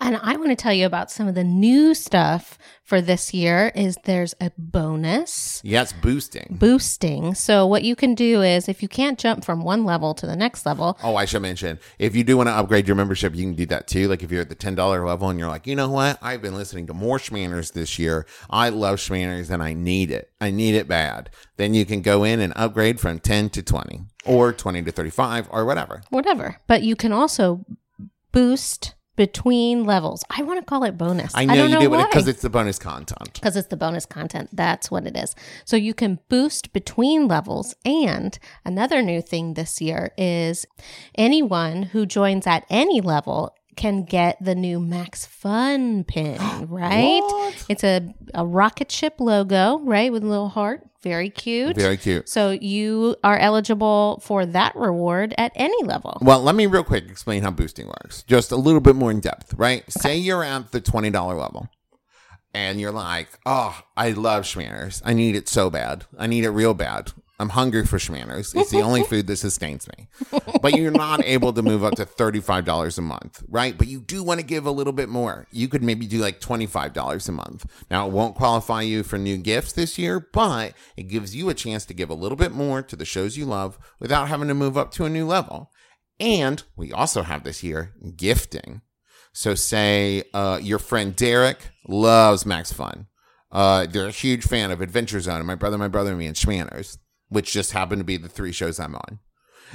And 0.00 0.16
I 0.22 0.36
want 0.36 0.50
to 0.50 0.56
tell 0.56 0.72
you 0.72 0.86
about 0.86 1.10
some 1.10 1.26
of 1.28 1.34
the 1.34 1.44
new 1.44 1.94
stuff 1.94 2.58
for 2.84 3.00
this 3.00 3.34
year 3.34 3.72
is 3.74 3.96
there's 4.04 4.34
a 4.40 4.52
bonus 4.56 5.60
Yes, 5.64 5.92
boosting. 5.92 6.56
boosting. 6.60 7.34
So 7.34 7.66
what 7.66 7.82
you 7.82 7.96
can 7.96 8.14
do 8.14 8.42
is 8.42 8.68
if 8.68 8.82
you 8.82 8.88
can't 8.88 9.18
jump 9.18 9.44
from 9.44 9.64
one 9.64 9.84
level 9.84 10.14
to 10.14 10.26
the 10.26 10.36
next 10.36 10.64
level, 10.66 10.96
Oh, 11.02 11.16
I 11.16 11.24
should 11.24 11.42
mention 11.42 11.78
if 11.98 12.14
you 12.14 12.22
do 12.22 12.36
want 12.36 12.48
to 12.48 12.52
upgrade 12.52 12.86
your 12.86 12.94
membership, 12.94 13.34
you 13.34 13.42
can 13.44 13.54
do 13.54 13.66
that 13.66 13.88
too. 13.88 14.06
Like 14.08 14.22
if 14.22 14.30
you're 14.30 14.42
at 14.42 14.48
the 14.48 14.54
ten 14.54 14.74
dollar 14.74 15.04
level 15.04 15.28
and 15.28 15.38
you're 15.38 15.48
like, 15.48 15.66
you 15.66 15.74
know 15.74 15.88
what, 15.90 16.18
I've 16.22 16.42
been 16.42 16.54
listening 16.54 16.86
to 16.88 16.94
more 16.94 17.18
Shmanners 17.18 17.72
this 17.72 17.98
year. 17.98 18.26
I 18.48 18.68
love 18.68 18.98
Shmanners 18.98 19.50
and 19.50 19.62
I 19.62 19.72
need 19.72 20.10
it. 20.10 20.30
I 20.40 20.50
need 20.50 20.74
it 20.74 20.86
bad. 20.86 21.30
Then 21.56 21.74
you 21.74 21.84
can 21.84 22.02
go 22.02 22.22
in 22.22 22.38
and 22.40 22.52
upgrade 22.54 23.00
from 23.00 23.18
ten 23.18 23.50
to 23.50 23.62
twenty 23.62 24.02
or 24.24 24.52
twenty 24.52 24.82
to 24.82 24.92
thirty 24.92 25.10
five 25.10 25.48
or 25.50 25.64
whatever. 25.64 26.02
whatever. 26.10 26.60
But 26.66 26.82
you 26.82 26.94
can 26.94 27.12
also 27.12 27.64
boost 28.30 28.94
between 29.16 29.84
levels. 29.84 30.24
I 30.30 30.42
want 30.42 30.60
to 30.60 30.64
call 30.64 30.84
it 30.84 30.96
bonus. 30.96 31.32
I 31.34 31.44
know 31.44 31.54
don't 31.54 31.68
you 31.70 31.74
know 31.74 31.80
do 31.80 31.90
why. 31.90 32.02
it 32.02 32.10
because 32.10 32.28
it's 32.28 32.42
the 32.42 32.50
bonus 32.50 32.78
content. 32.78 33.32
because 33.34 33.56
it's 33.56 33.68
the 33.68 33.76
bonus 33.76 34.06
content. 34.06 34.50
That's 34.52 34.90
what 34.90 35.06
it 35.06 35.16
is. 35.16 35.34
So 35.64 35.76
you 35.76 35.94
can 35.94 36.20
boost 36.28 36.72
between 36.72 37.26
levels. 37.26 37.74
And 37.84 38.38
another 38.64 39.02
new 39.02 39.22
thing 39.22 39.54
this 39.54 39.80
year 39.80 40.12
is 40.16 40.66
anyone 41.16 41.84
who 41.84 42.06
joins 42.06 42.46
at 42.46 42.64
any 42.70 43.00
level 43.00 43.55
can 43.76 44.04
get 44.04 44.42
the 44.42 44.54
new 44.54 44.80
Max 44.80 45.26
Fun 45.26 46.04
pin, 46.04 46.38
right? 46.68 47.20
What? 47.22 47.66
It's 47.68 47.84
a, 47.84 48.14
a 48.34 48.44
rocket 48.44 48.90
ship 48.90 49.14
logo, 49.18 49.78
right? 49.80 50.10
With 50.10 50.24
a 50.24 50.26
little 50.26 50.48
heart. 50.48 50.82
Very 51.02 51.30
cute. 51.30 51.76
Very 51.76 51.96
cute. 51.96 52.28
so 52.28 52.50
you 52.50 53.14
are 53.22 53.38
eligible 53.38 54.20
for 54.24 54.44
that 54.44 54.74
reward 54.74 55.34
at 55.38 55.52
any 55.54 55.84
level. 55.84 56.18
Well, 56.20 56.42
let 56.42 56.56
me 56.56 56.66
real 56.66 56.82
quick 56.82 57.08
explain 57.08 57.42
how 57.42 57.52
boosting 57.52 57.86
works. 57.86 58.24
Just 58.24 58.50
a 58.50 58.56
little 58.56 58.80
bit 58.80 58.96
more 58.96 59.12
in 59.12 59.20
depth, 59.20 59.54
right? 59.54 59.84
Say 59.92 60.16
you're 60.16 60.42
at 60.42 60.72
the 60.72 60.80
$20 60.80 61.12
level 61.12 61.68
and 62.56 62.80
you're 62.80 62.90
like, 62.90 63.28
oh, 63.44 63.80
I 63.96 64.10
love 64.12 64.44
Shmanners. 64.44 65.02
I 65.04 65.12
need 65.12 65.36
it 65.36 65.46
so 65.46 65.68
bad. 65.68 66.06
I 66.18 66.26
need 66.26 66.42
it 66.42 66.50
real 66.50 66.74
bad. 66.74 67.12
I'm 67.38 67.50
hungry 67.50 67.84
for 67.84 67.98
Shmanners. 67.98 68.58
It's 68.58 68.70
the 68.70 68.80
only 68.80 69.02
food 69.04 69.26
that 69.26 69.36
sustains 69.36 69.86
me. 69.88 70.08
But 70.62 70.74
you're 70.74 70.90
not 70.90 71.22
able 71.24 71.52
to 71.52 71.62
move 71.62 71.84
up 71.84 71.94
to 71.96 72.06
$35 72.06 72.98
a 72.98 73.00
month, 73.02 73.42
right? 73.48 73.76
But 73.76 73.88
you 73.88 74.00
do 74.00 74.22
want 74.22 74.40
to 74.40 74.46
give 74.46 74.64
a 74.64 74.70
little 74.70 74.92
bit 74.92 75.08
more. 75.08 75.46
You 75.50 75.68
could 75.68 75.82
maybe 75.82 76.06
do 76.06 76.18
like 76.18 76.40
$25 76.40 77.28
a 77.28 77.32
month. 77.32 77.66
Now, 77.90 78.06
it 78.06 78.12
won't 78.12 78.36
qualify 78.36 78.82
you 78.82 79.02
for 79.02 79.18
new 79.18 79.36
gifts 79.36 79.72
this 79.72 79.98
year, 79.98 80.26
but 80.32 80.72
it 80.96 81.04
gives 81.04 81.36
you 81.36 81.50
a 81.50 81.54
chance 81.54 81.84
to 81.86 81.94
give 81.94 82.08
a 82.08 82.14
little 82.14 82.36
bit 82.36 82.52
more 82.52 82.82
to 82.82 82.96
the 82.96 83.04
shows 83.04 83.36
you 83.36 83.44
love 83.44 83.78
without 84.00 84.28
having 84.28 84.48
to 84.48 84.54
move 84.54 84.78
up 84.78 84.90
to 84.92 85.04
a 85.04 85.10
new 85.10 85.26
level. 85.26 85.70
And 86.18 86.62
we 86.74 86.92
also 86.92 87.22
have 87.22 87.44
this 87.44 87.62
year 87.62 87.92
gifting. 88.16 88.80
So, 89.34 89.54
say 89.54 90.24
uh, 90.32 90.58
your 90.62 90.78
friend 90.78 91.14
Derek 91.14 91.58
loves 91.86 92.46
Max 92.46 92.72
Fun. 92.72 93.08
Uh, 93.52 93.86
they're 93.86 94.08
a 94.08 94.10
huge 94.10 94.44
fan 94.44 94.70
of 94.70 94.80
Adventure 94.80 95.20
Zone 95.20 95.36
and 95.36 95.46
My 95.46 95.54
Brother, 95.54 95.78
My 95.78 95.88
Brother, 95.88 96.10
and 96.10 96.18
Me 96.18 96.26
and 96.26 96.36
Shmanners, 96.36 96.98
which 97.28 97.52
just 97.52 97.72
happen 97.72 97.98
to 97.98 98.04
be 98.04 98.16
the 98.16 98.28
three 98.28 98.52
shows 98.52 98.78
I'm 98.78 98.94
on. 98.94 99.18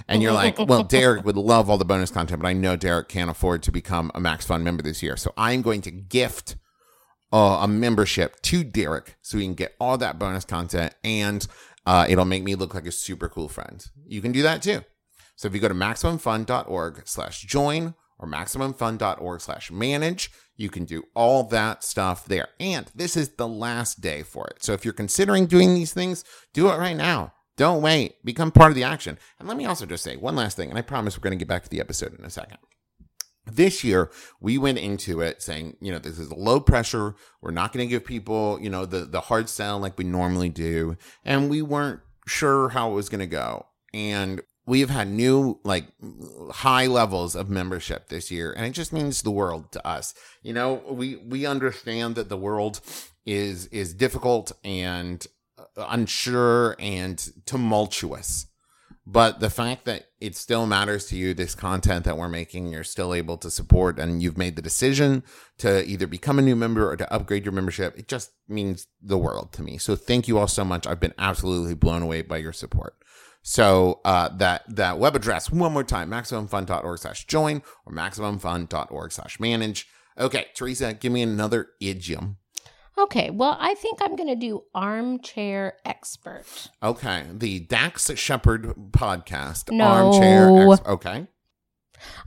And 0.07 0.21
you're 0.21 0.31
like, 0.31 0.57
well, 0.57 0.83
Derek 0.85 1.25
would 1.25 1.35
love 1.35 1.69
all 1.69 1.77
the 1.77 1.85
bonus 1.85 2.11
content, 2.11 2.41
but 2.41 2.47
I 2.47 2.53
know 2.53 2.75
Derek 2.75 3.09
can't 3.09 3.29
afford 3.29 3.61
to 3.63 3.71
become 3.71 4.11
a 4.15 4.19
Max 4.19 4.45
Fun 4.45 4.63
member 4.63 4.83
this 4.83 5.03
year. 5.03 5.17
So 5.17 5.33
I'm 5.37 5.61
going 5.61 5.81
to 5.81 5.91
gift 5.91 6.55
uh, 7.33 7.59
a 7.61 7.67
membership 7.67 8.41
to 8.43 8.63
Derek 8.63 9.17
so 9.21 9.37
he 9.37 9.45
can 9.45 9.53
get 9.53 9.75
all 9.79 9.97
that 9.97 10.19
bonus 10.19 10.45
content 10.45 10.93
and 11.03 11.45
uh, 11.85 12.05
it'll 12.07 12.25
make 12.25 12.43
me 12.43 12.55
look 12.55 12.73
like 12.73 12.85
a 12.85 12.91
super 12.91 13.27
cool 13.27 13.49
friend. 13.49 13.85
You 14.05 14.21
can 14.21 14.31
do 14.31 14.43
that 14.43 14.61
too. 14.61 14.83
So 15.35 15.47
if 15.47 15.55
you 15.55 15.59
go 15.59 15.67
to 15.67 15.73
maximumfun.org 15.73 17.01
slash 17.05 17.41
join 17.41 17.95
or 18.19 18.27
maximumfun.org 18.27 19.41
slash 19.41 19.71
manage, 19.71 20.31
you 20.55 20.69
can 20.69 20.85
do 20.85 21.03
all 21.15 21.43
that 21.45 21.83
stuff 21.83 22.25
there. 22.25 22.49
And 22.59 22.91
this 22.93 23.17
is 23.17 23.29
the 23.29 23.47
last 23.47 24.01
day 24.01 24.21
for 24.21 24.47
it. 24.47 24.63
So 24.63 24.73
if 24.73 24.85
you're 24.85 24.93
considering 24.93 25.47
doing 25.47 25.73
these 25.73 25.93
things, 25.93 26.23
do 26.53 26.69
it 26.69 26.77
right 26.77 26.95
now. 26.95 27.33
Don't 27.61 27.83
wait. 27.83 28.15
Become 28.25 28.49
part 28.49 28.71
of 28.71 28.75
the 28.75 28.83
action. 28.83 29.19
And 29.37 29.47
let 29.47 29.55
me 29.55 29.67
also 29.67 29.85
just 29.85 30.03
say 30.03 30.17
one 30.17 30.35
last 30.35 30.57
thing, 30.57 30.71
and 30.71 30.79
I 30.79 30.81
promise 30.81 31.15
we're 31.15 31.21
going 31.21 31.37
to 31.37 31.45
get 31.45 31.47
back 31.47 31.61
to 31.61 31.69
the 31.69 31.79
episode 31.79 32.17
in 32.17 32.25
a 32.25 32.29
second. 32.31 32.57
This 33.45 33.83
year, 33.83 34.09
we 34.39 34.57
went 34.57 34.79
into 34.79 35.21
it 35.21 35.43
saying, 35.43 35.77
you 35.79 35.91
know, 35.91 35.99
this 35.99 36.17
is 36.17 36.31
low 36.31 36.59
pressure. 36.59 37.13
We're 37.39 37.51
not 37.51 37.71
going 37.71 37.87
to 37.87 37.89
give 37.89 38.03
people, 38.03 38.57
you 38.59 38.71
know, 38.71 38.87
the, 38.87 39.05
the 39.05 39.21
hard 39.21 39.47
sell 39.47 39.77
like 39.77 39.95
we 39.95 40.05
normally 40.05 40.49
do. 40.49 40.97
And 41.23 41.51
we 41.51 41.61
weren't 41.61 41.99
sure 42.25 42.69
how 42.69 42.93
it 42.93 42.95
was 42.95 43.09
going 43.09 43.19
to 43.19 43.27
go. 43.27 43.67
And 43.93 44.41
we've 44.65 44.89
had 44.89 45.09
new, 45.09 45.59
like, 45.63 45.85
high 46.49 46.87
levels 46.87 47.35
of 47.35 47.51
membership 47.51 48.07
this 48.07 48.31
year. 48.31 48.51
And 48.51 48.65
it 48.65 48.71
just 48.71 48.91
means 48.91 49.21
the 49.21 49.29
world 49.29 49.71
to 49.73 49.87
us. 49.87 50.15
You 50.41 50.53
know, 50.53 50.81
we, 50.89 51.17
we 51.17 51.45
understand 51.45 52.15
that 52.15 52.27
the 52.27 52.37
world 52.37 52.81
is, 53.23 53.67
is 53.67 53.93
difficult 53.93 54.51
and 54.63 55.27
unsure 55.75 56.75
and 56.79 57.17
tumultuous. 57.45 58.47
But 59.05 59.39
the 59.39 59.49
fact 59.49 59.85
that 59.85 60.05
it 60.19 60.35
still 60.35 60.67
matters 60.67 61.07
to 61.07 61.17
you, 61.17 61.33
this 61.33 61.55
content 61.55 62.05
that 62.05 62.17
we're 62.17 62.29
making, 62.29 62.71
you're 62.71 62.83
still 62.83 63.15
able 63.15 63.35
to 63.37 63.49
support, 63.49 63.97
and 63.97 64.21
you've 64.21 64.37
made 64.37 64.55
the 64.55 64.61
decision 64.61 65.23
to 65.57 65.83
either 65.85 66.05
become 66.05 66.37
a 66.37 66.43
new 66.43 66.55
member 66.55 66.89
or 66.89 66.95
to 66.95 67.11
upgrade 67.11 67.43
your 67.43 67.51
membership, 67.51 67.97
it 67.97 68.07
just 68.07 68.31
means 68.47 68.87
the 69.01 69.17
world 69.17 69.53
to 69.53 69.63
me. 69.63 69.79
So 69.79 69.95
thank 69.95 70.27
you 70.27 70.37
all 70.37 70.47
so 70.47 70.63
much. 70.63 70.85
I've 70.85 70.99
been 70.99 71.15
absolutely 71.17 71.73
blown 71.73 72.03
away 72.03 72.21
by 72.21 72.37
your 72.37 72.53
support. 72.53 72.95
So 73.41 74.01
uh, 74.05 74.29
that 74.37 74.63
that 74.67 74.99
web 74.99 75.15
address 75.15 75.51
one 75.51 75.73
more 75.73 75.83
time, 75.83 76.11
maximumfun.org 76.11 76.99
slash 76.99 77.25
join 77.25 77.63
or 77.87 77.93
maximumfun.org 77.93 79.11
slash 79.11 79.39
manage. 79.39 79.87
Okay, 80.17 80.47
Teresa, 80.55 80.93
give 80.93 81.11
me 81.11 81.23
another 81.23 81.69
idiom. 81.79 82.37
Okay, 83.01 83.29
well, 83.31 83.57
I 83.59 83.73
think 83.75 83.99
I'm 84.01 84.15
going 84.15 84.29
to 84.29 84.35
do 84.35 84.63
armchair 84.75 85.73
expert. 85.85 86.45
Okay, 86.83 87.25
the 87.33 87.59
Dax 87.61 88.11
Shepard 88.15 88.73
podcast. 88.91 89.71
No. 89.71 89.85
Armchair. 89.85 90.71
Ex- 90.71 90.87
okay. 90.87 91.27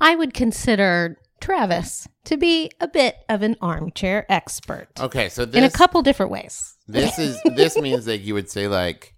I 0.00 0.16
would 0.16 0.34
consider 0.34 1.16
Travis 1.40 2.08
to 2.24 2.36
be 2.36 2.70
a 2.80 2.88
bit 2.88 3.16
of 3.28 3.42
an 3.42 3.56
armchair 3.60 4.24
expert 4.28 4.88
Okay, 4.98 5.28
so 5.28 5.44
this 5.44 5.56
in 5.56 5.64
a 5.64 5.70
couple 5.70 6.00
different 6.02 6.32
ways. 6.32 6.76
this 6.88 7.18
is 7.18 7.40
this 7.54 7.76
means 7.76 8.06
that 8.06 8.18
you 8.18 8.34
would 8.34 8.50
say 8.50 8.66
like 8.68 9.13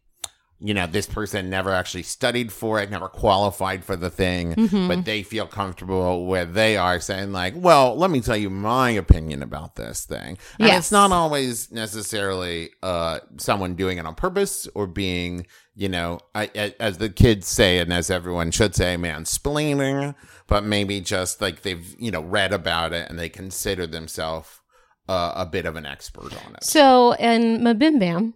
you 0.58 0.72
know 0.72 0.86
this 0.86 1.06
person 1.06 1.50
never 1.50 1.70
actually 1.70 2.02
studied 2.02 2.50
for 2.50 2.80
it 2.80 2.90
never 2.90 3.08
qualified 3.08 3.84
for 3.84 3.94
the 3.96 4.08
thing 4.10 4.54
Mm-hmm. 4.54 4.88
but 4.88 5.04
they 5.04 5.22
feel 5.22 5.46
comfortable 5.46 6.26
where 6.26 6.46
they 6.46 6.76
are 6.78 6.98
saying 6.98 7.32
like 7.32 7.52
well 7.56 7.94
let 7.94 8.10
me 8.10 8.20
tell 8.22 8.36
you 8.38 8.48
my 8.48 8.90
opinion 8.90 9.42
about 9.42 9.76
this 9.76 10.06
thing 10.06 10.38
and 10.58 10.68
Yes. 10.68 10.78
it's 10.78 10.92
not 10.92 11.12
always 11.12 11.70
necessarily 11.72 12.70
uh 12.82 13.18
someone 13.36 13.74
doing 13.74 13.98
it 13.98 14.06
on 14.06 14.14
purpose 14.14 14.66
or 14.74 14.86
being 14.86 15.46
you 15.74 15.88
know 15.90 16.20
I, 16.34 16.50
I- 16.54 16.74
as 16.80 16.98
the 16.98 17.10
kids 17.10 17.46
say 17.46 17.78
and 17.78 17.92
as 17.92 18.10
everyone 18.10 18.50
should 18.50 18.74
say 18.74 18.96
man 18.96 19.24
splaining 19.24 20.14
but 20.46 20.64
maybe 20.64 21.00
just 21.02 21.40
like 21.42 21.62
they've 21.62 21.94
you 21.98 22.10
know 22.10 22.22
read 22.22 22.52
about 22.54 22.92
it 22.94 23.10
and 23.10 23.18
they 23.18 23.28
consider 23.28 23.86
themselves 23.86 24.60
uh, 25.08 25.32
a 25.36 25.46
bit 25.46 25.66
of 25.66 25.76
an 25.76 25.86
expert 25.86 26.32
on 26.46 26.54
it 26.54 26.64
So, 26.64 27.12
in 27.12 27.60
MBMBaM, 27.62 28.32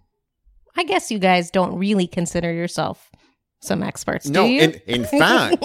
I 0.77 0.85
guess 0.85 1.11
you 1.11 1.19
guys 1.19 1.51
don't 1.51 1.77
really 1.77 2.07
consider 2.07 2.53
yourself 2.53 3.11
some 3.61 3.83
experts. 3.83 4.27
No, 4.27 4.45
do 4.45 4.51
you? 4.51 4.61
in, 4.63 4.81
in 4.87 5.05
fact, 5.19 5.65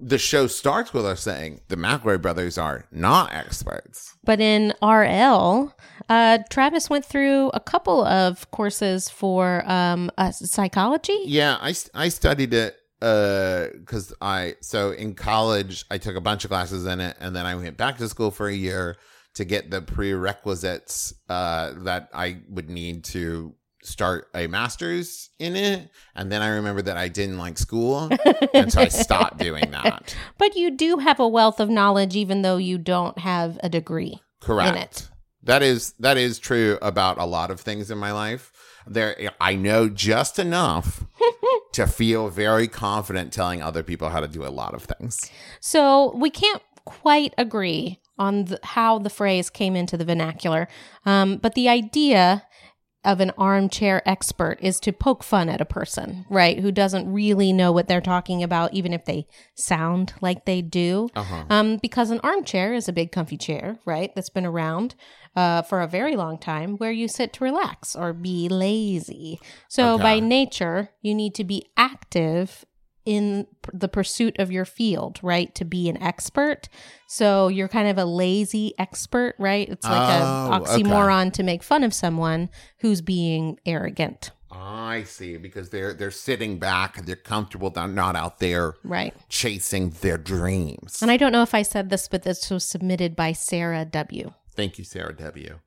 the 0.00 0.18
show 0.18 0.46
starts 0.46 0.92
with 0.92 1.06
us 1.06 1.20
saying 1.20 1.60
the 1.68 1.76
McElroy 1.76 2.20
brothers 2.20 2.58
are 2.58 2.86
not 2.90 3.32
experts. 3.32 4.16
But 4.24 4.40
in 4.40 4.74
RL, 4.82 5.74
uh, 6.08 6.38
Travis 6.50 6.90
went 6.90 7.04
through 7.04 7.48
a 7.54 7.60
couple 7.60 8.04
of 8.04 8.50
courses 8.50 9.08
for 9.08 9.62
um, 9.66 10.10
uh, 10.18 10.30
psychology. 10.30 11.18
Yeah, 11.24 11.56
I, 11.60 11.74
I 11.94 12.08
studied 12.08 12.52
it 12.52 12.76
because 13.00 14.12
I, 14.20 14.54
so 14.60 14.92
in 14.92 15.14
college, 15.14 15.84
I 15.90 15.98
took 15.98 16.16
a 16.16 16.20
bunch 16.20 16.44
of 16.44 16.50
classes 16.50 16.86
in 16.86 17.00
it 17.00 17.16
and 17.18 17.34
then 17.34 17.46
I 17.46 17.54
went 17.56 17.76
back 17.76 17.98
to 17.98 18.08
school 18.08 18.30
for 18.30 18.46
a 18.46 18.54
year 18.54 18.96
to 19.34 19.44
get 19.44 19.70
the 19.70 19.80
prerequisites 19.80 21.14
uh, 21.28 21.72
that 21.78 22.10
I 22.12 22.42
would 22.48 22.68
need 22.68 23.04
to 23.04 23.54
start 23.82 24.28
a 24.34 24.46
master's 24.46 25.30
in 25.38 25.56
it. 25.56 25.90
And 26.14 26.30
then 26.30 26.42
I 26.42 26.48
remembered 26.48 26.86
that 26.86 26.96
I 26.96 27.08
didn't 27.08 27.38
like 27.38 27.58
school. 27.58 28.08
and 28.54 28.72
so 28.72 28.80
I 28.80 28.88
stopped 28.88 29.38
doing 29.38 29.70
that. 29.72 30.14
But 30.38 30.56
you 30.56 30.70
do 30.70 30.98
have 30.98 31.20
a 31.20 31.28
wealth 31.28 31.60
of 31.60 31.68
knowledge, 31.68 32.16
even 32.16 32.42
though 32.42 32.56
you 32.56 32.78
don't 32.78 33.18
have 33.18 33.58
a 33.62 33.68
degree. 33.68 34.20
Correct. 34.40 34.76
it. 34.76 35.08
That 35.44 35.62
is 35.62 35.94
that 35.98 36.16
is 36.16 36.38
true 36.38 36.78
about 36.82 37.18
a 37.18 37.24
lot 37.24 37.50
of 37.50 37.60
things 37.60 37.90
in 37.90 37.98
my 37.98 38.12
life. 38.12 38.52
There 38.86 39.16
I 39.40 39.54
know 39.54 39.88
just 39.88 40.38
enough 40.38 41.04
to 41.72 41.86
feel 41.86 42.28
very 42.28 42.68
confident 42.68 43.32
telling 43.32 43.62
other 43.62 43.82
people 43.82 44.08
how 44.08 44.20
to 44.20 44.28
do 44.28 44.44
a 44.44 44.50
lot 44.50 44.74
of 44.74 44.84
things. 44.84 45.30
So 45.60 46.14
we 46.16 46.30
can't 46.30 46.62
quite 46.84 47.34
agree 47.38 48.00
on 48.18 48.44
the, 48.46 48.60
how 48.62 48.98
the 48.98 49.10
phrase 49.10 49.50
came 49.50 49.74
into 49.74 49.96
the 49.96 50.04
vernacular, 50.04 50.68
um, 51.06 51.38
but 51.38 51.54
the 51.54 51.68
idea 51.68 52.44
of 53.04 53.20
an 53.20 53.32
armchair 53.36 54.06
expert 54.08 54.58
is 54.60 54.78
to 54.80 54.92
poke 54.92 55.24
fun 55.24 55.48
at 55.48 55.60
a 55.60 55.64
person, 55.64 56.24
right? 56.30 56.60
Who 56.60 56.70
doesn't 56.70 57.12
really 57.12 57.52
know 57.52 57.72
what 57.72 57.88
they're 57.88 58.00
talking 58.00 58.42
about, 58.42 58.74
even 58.74 58.92
if 58.92 59.04
they 59.04 59.26
sound 59.54 60.14
like 60.20 60.44
they 60.44 60.62
do. 60.62 61.08
Uh-huh. 61.14 61.44
Um, 61.50 61.78
because 61.78 62.10
an 62.10 62.20
armchair 62.22 62.74
is 62.74 62.88
a 62.88 62.92
big, 62.92 63.10
comfy 63.10 63.36
chair, 63.36 63.78
right? 63.84 64.14
That's 64.14 64.30
been 64.30 64.46
around 64.46 64.94
uh, 65.34 65.62
for 65.62 65.80
a 65.80 65.88
very 65.88 66.14
long 66.14 66.38
time 66.38 66.76
where 66.76 66.92
you 66.92 67.08
sit 67.08 67.32
to 67.34 67.44
relax 67.44 67.96
or 67.96 68.12
be 68.12 68.48
lazy. 68.48 69.40
So, 69.68 69.94
Okay. 69.94 70.02
by 70.02 70.20
nature, 70.20 70.90
you 71.00 71.14
need 71.14 71.34
to 71.34 71.44
be 71.44 71.66
active 71.76 72.64
in 73.04 73.46
the 73.72 73.88
pursuit 73.88 74.38
of 74.38 74.50
your 74.52 74.64
field, 74.64 75.18
right? 75.22 75.54
To 75.56 75.64
be 75.64 75.88
an 75.88 76.00
expert. 76.02 76.68
So, 77.08 77.48
you're 77.48 77.68
kind 77.68 77.88
of 77.88 77.98
a 77.98 78.04
lazy 78.04 78.74
expert, 78.78 79.34
right? 79.38 79.68
It's 79.68 79.84
like 79.84 80.20
Oh, 80.22 80.52
a 80.52 80.60
okay. 80.60 80.82
oxymoron 80.82 81.32
to 81.34 81.42
make 81.42 81.62
fun 81.62 81.84
of 81.84 81.92
someone 81.92 82.48
who's 82.80 83.00
being 83.00 83.58
arrogant, 83.66 84.30
I 84.54 85.04
see 85.04 85.38
because 85.38 85.70
they're 85.70 85.94
they're 85.94 86.10
sitting 86.10 86.58
back, 86.58 87.04
they're 87.06 87.16
comfortable, 87.16 87.70
they're 87.70 87.88
not 87.88 88.16
out 88.16 88.38
there 88.38 88.74
right? 88.84 89.14
chasing 89.30 89.90
their 90.02 90.18
dreams. 90.18 91.00
And 91.00 91.10
I 91.10 91.16
don't 91.16 91.32
know 91.32 91.42
if 91.42 91.54
I 91.54 91.62
said 91.62 91.88
this, 91.88 92.06
but 92.06 92.22
this 92.22 92.50
was 92.50 92.64
submitted 92.64 93.16
by 93.16 93.32
Sarah 93.32 93.86
W. 93.86 94.32
Thank 94.54 94.78
you, 94.78 94.84
Sarah 94.84 95.14
W. 95.16 95.58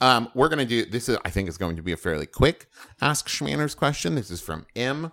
Um, 0.00 0.28
we're 0.34 0.48
gonna 0.48 0.64
do 0.64 0.84
this. 0.84 1.08
Is 1.08 1.18
I 1.24 1.30
think 1.30 1.48
is 1.48 1.58
going 1.58 1.74
to 1.76 1.82
be 1.82 1.92
a 1.92 1.96
fairly 1.96 2.26
quick 2.26 2.68
Ask 3.00 3.28
Shmanners 3.28 3.76
question. 3.76 4.14
This 4.14 4.30
is 4.30 4.40
from 4.40 4.66
M. 4.76 5.10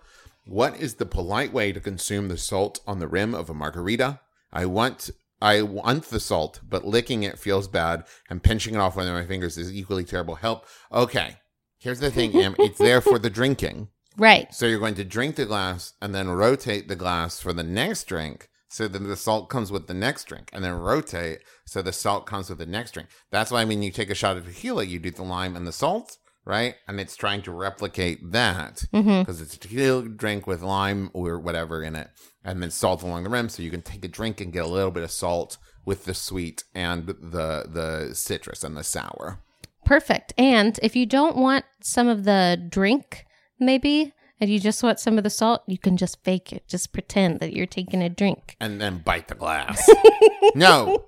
What 0.49 0.77
is 0.77 0.95
the 0.95 1.05
polite 1.05 1.53
way 1.53 1.71
to 1.71 1.79
consume 1.79 2.27
the 2.27 2.35
salt 2.35 2.79
on 2.87 2.97
the 2.97 3.07
rim 3.07 3.35
of 3.35 3.51
a 3.51 3.53
margarita? 3.53 4.19
I 4.51 4.65
want 4.65 5.11
I 5.39 5.61
want 5.61 6.05
the 6.05 6.19
salt, 6.19 6.61
but 6.67 6.87
licking 6.87 7.21
it 7.21 7.37
feels 7.37 7.67
bad, 7.67 8.03
and 8.31 8.41
pinching 8.41 8.73
it 8.73 8.79
off 8.79 8.95
with 8.95 9.07
my 9.07 9.27
fingers 9.27 9.59
is 9.59 9.71
equally 9.71 10.03
terrible. 10.03 10.33
Help. 10.33 10.65
Okay, 10.91 11.35
here's 11.77 11.99
the 11.99 12.09
thing, 12.09 12.35
M. 12.35 12.55
It's 12.57 12.79
there 12.79 12.99
for 12.99 13.19
the 13.19 13.29
drinking. 13.29 13.89
Right. 14.17 14.53
So 14.53 14.65
you're 14.65 14.79
going 14.79 14.95
to 14.95 15.05
drink 15.05 15.37
the 15.37 15.45
glass 15.45 15.93
and 16.01 16.13
then 16.13 16.27
rotate 16.27 16.89
the 16.89 16.95
glass 16.97 17.39
for 17.39 17.53
the 17.53 17.63
next 17.63 18.05
drink. 18.05 18.49
So 18.67 18.89
then 18.89 19.07
the 19.07 19.15
salt 19.15 19.49
comes 19.49 19.71
with 19.71 19.87
the 19.87 19.93
next 19.93 20.25
drink 20.25 20.49
and 20.51 20.61
then 20.61 20.73
rotate. 20.73 21.39
So 21.65 21.81
the 21.81 21.93
salt 21.93 22.25
comes 22.25 22.49
with 22.49 22.59
the 22.59 22.65
next 22.65 22.93
drink. 22.93 23.07
That's 23.31 23.49
why 23.49 23.63
when 23.63 23.81
you 23.81 23.91
take 23.91 24.09
a 24.09 24.15
shot 24.15 24.35
of 24.35 24.45
tequila, 24.45 24.83
you 24.83 24.99
do 24.99 25.11
the 25.11 25.23
lime 25.23 25.55
and 25.55 25.65
the 25.65 25.71
salt, 25.71 26.17
right? 26.45 26.75
And 26.87 26.99
it's 26.99 27.15
trying 27.15 27.41
to 27.43 27.51
replicate 27.51 28.31
that 28.31 28.85
mm-hmm. 28.93 29.19
because 29.19 29.41
it's 29.41 29.55
a 29.55 29.59
tequila 29.59 30.09
drink 30.09 30.47
with 30.47 30.61
lime 30.61 31.09
or 31.13 31.39
whatever 31.39 31.83
in 31.83 31.95
it 31.95 32.09
and 32.43 32.61
then 32.61 32.71
salt 32.71 33.03
along 33.03 33.23
the 33.23 33.29
rim. 33.29 33.49
So 33.49 33.63
you 33.63 33.71
can 33.71 33.81
take 33.81 34.03
a 34.03 34.07
drink 34.07 34.41
and 34.41 34.53
get 34.53 34.65
a 34.65 34.67
little 34.67 34.91
bit 34.91 35.03
of 35.03 35.11
salt 35.11 35.57
with 35.85 36.05
the 36.05 36.13
sweet 36.13 36.63
and 36.73 37.07
the, 37.07 37.13
the 37.13 38.15
citrus 38.15 38.63
and 38.63 38.75
the 38.75 38.83
sour. 38.83 39.39
Perfect. 39.85 40.33
And 40.37 40.79
if 40.83 40.95
you 40.95 41.05
don't 41.05 41.37
want 41.37 41.65
some 41.81 42.07
of 42.07 42.23
the 42.23 42.61
drink, 42.69 43.25
maybe, 43.59 44.13
and 44.39 44.49
you 44.49 44.59
just 44.59 44.83
want 44.83 44.99
some 44.99 45.17
of 45.17 45.23
the 45.23 45.29
salt, 45.29 45.63
you 45.67 45.77
can 45.77 45.97
just 45.97 46.23
fake 46.23 46.53
it. 46.53 46.67
Just 46.67 46.93
pretend 46.93 47.39
that 47.39 47.53
you're 47.53 47.65
taking 47.65 48.01
a 48.01 48.09
drink. 48.09 48.55
and 48.59 48.79
then 48.79 48.99
bite 48.99 49.27
the 49.27 49.35
glass. 49.35 49.89
no, 50.55 51.05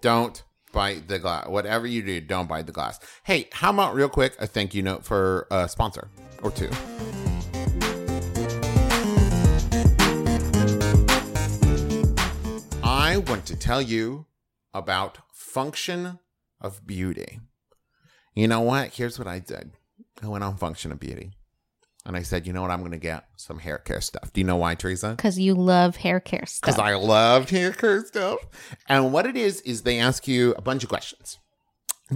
don't 0.00 0.42
bite 0.72 1.06
the 1.08 1.18
glass. 1.18 1.48
Whatever 1.48 1.86
you 1.86 2.02
do, 2.02 2.20
don't 2.20 2.48
bite 2.48 2.66
the 2.66 2.72
glass. 2.72 2.98
Hey, 3.24 3.48
how 3.52 3.70
about 3.70 3.94
real 3.94 4.08
quick 4.08 4.34
a 4.38 4.46
thank 4.46 4.74
you 4.74 4.82
note 4.82 5.04
for 5.04 5.46
a 5.50 5.68
sponsor 5.68 6.08
or 6.42 6.50
two? 6.50 6.70
I 12.82 13.18
want 13.18 13.46
to 13.46 13.56
tell 13.56 13.82
you 13.82 14.26
about 14.72 15.18
Function 15.32 16.18
of 16.60 16.86
Beauty. 16.86 17.40
You 18.34 18.48
know 18.48 18.60
what? 18.60 18.94
Here's 18.94 19.18
what 19.18 19.28
I 19.28 19.38
did. 19.38 19.72
I 20.22 20.28
went 20.28 20.44
on 20.44 20.56
Function 20.56 20.92
of 20.92 20.98
Beauty. 20.98 21.32
And 22.04 22.16
I 22.16 22.22
said, 22.22 22.46
you 22.46 22.52
know 22.52 22.62
what? 22.62 22.70
I'm 22.72 22.80
going 22.80 22.90
to 22.92 22.98
get 22.98 23.26
some 23.36 23.60
hair 23.60 23.78
care 23.78 24.00
stuff. 24.00 24.32
Do 24.32 24.40
you 24.40 24.44
know 24.46 24.56
why, 24.56 24.74
Teresa? 24.74 25.10
Because 25.10 25.38
you 25.38 25.54
love 25.54 25.96
hair 25.96 26.18
care 26.18 26.46
stuff. 26.46 26.74
because. 26.74 26.78
I 26.80 26.94
loved 26.94 27.50
hair 27.50 27.72
care 27.72 28.04
stuff. 28.04 28.38
And 28.88 29.12
what 29.12 29.24
it 29.26 29.36
is 29.36 29.60
is 29.60 29.82
they 29.82 29.98
ask 30.00 30.26
you 30.26 30.52
a 30.54 30.60
bunch 30.62 30.82
of 30.82 30.88
questions. 30.88 31.38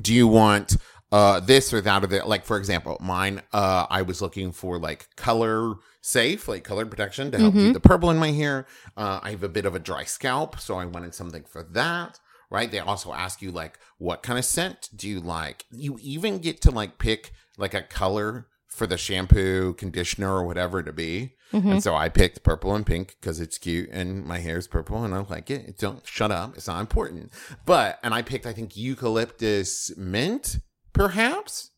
Do 0.00 0.12
you 0.12 0.26
want 0.26 0.76
uh 1.12 1.38
this 1.38 1.72
or 1.72 1.80
that 1.80 2.02
or 2.02 2.08
that? 2.08 2.28
Like 2.28 2.44
for 2.44 2.56
example, 2.58 2.96
mine 3.00 3.40
uh 3.52 3.86
I 3.88 4.02
was 4.02 4.20
looking 4.20 4.50
for 4.50 4.76
like 4.78 5.06
color 5.16 5.74
safe, 6.02 6.48
like 6.48 6.64
color 6.64 6.84
protection 6.84 7.30
to 7.30 7.38
help 7.38 7.54
Mhm. 7.54 7.66
keep 7.66 7.74
the 7.74 7.80
purple 7.80 8.10
in 8.10 8.18
my 8.18 8.32
hair. 8.32 8.66
Uh 8.96 9.20
I 9.22 9.30
have 9.30 9.44
a 9.44 9.48
bit 9.48 9.66
of 9.66 9.74
a 9.76 9.78
dry 9.78 10.02
scalp, 10.02 10.58
so 10.58 10.76
I 10.76 10.84
wanted 10.84 11.14
something 11.14 11.44
for 11.44 11.62
that. 11.62 12.18
Right? 12.50 12.70
They 12.70 12.80
also 12.80 13.12
ask 13.12 13.40
you 13.40 13.52
like 13.52 13.78
what 13.98 14.24
kind 14.24 14.36
of 14.38 14.44
scent 14.44 14.90
do 14.94 15.08
you 15.08 15.20
like? 15.20 15.64
You 15.70 15.96
even 16.02 16.38
get 16.38 16.60
to 16.62 16.72
like 16.72 16.98
pick 16.98 17.30
like 17.56 17.72
a 17.74 17.82
color 17.82 18.48
for 18.76 18.86
the 18.86 18.96
shampoo, 18.98 19.72
conditioner, 19.74 20.32
or 20.34 20.44
whatever 20.46 20.82
to 20.82 20.92
be. 20.92 21.32
Mhm. 21.52 21.70
And 21.72 21.82
so 21.82 21.94
I 21.94 22.08
picked 22.08 22.42
purple 22.42 22.74
and 22.74 22.84
pink 22.84 23.16
because 23.20 23.40
it's 23.40 23.56
cute 23.58 23.88
and 23.90 24.24
my 24.24 24.38
hair 24.38 24.58
is 24.58 24.66
purple 24.66 25.02
and 25.04 25.14
I 25.14 25.18
like 25.20 25.50
it. 25.50 25.66
It 25.68 25.78
Don't 25.78 26.06
shut 26.06 26.30
up. 26.30 26.56
It's 26.56 26.66
not 26.66 26.80
important. 26.80 27.32
But, 27.64 27.98
and 28.02 28.12
I 28.12 28.22
picked, 28.22 28.46
I 28.46 28.52
think, 28.52 28.76
eucalyptus 28.76 29.96
mint, 29.96 30.58
perhaps. 30.92 31.70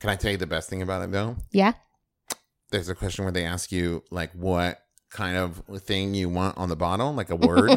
Can 0.00 0.10
I 0.10 0.16
tell 0.16 0.30
you 0.30 0.36
the 0.36 0.46
best 0.46 0.70
thing 0.70 0.80
about 0.82 1.02
it 1.02 1.12
though? 1.12 1.36
Yeah. 1.52 1.72
There's 2.70 2.88
a 2.88 2.94
question 2.94 3.24
where 3.24 3.32
they 3.32 3.44
ask 3.44 3.72
you, 3.72 4.04
like, 4.10 4.32
what 4.32 4.78
kind 5.10 5.36
of 5.38 5.62
thing 5.80 6.14
you 6.14 6.28
want 6.28 6.56
on 6.58 6.68
the 6.68 6.76
bottle, 6.76 7.12
like 7.14 7.30
a 7.30 7.36
word. 7.48 7.70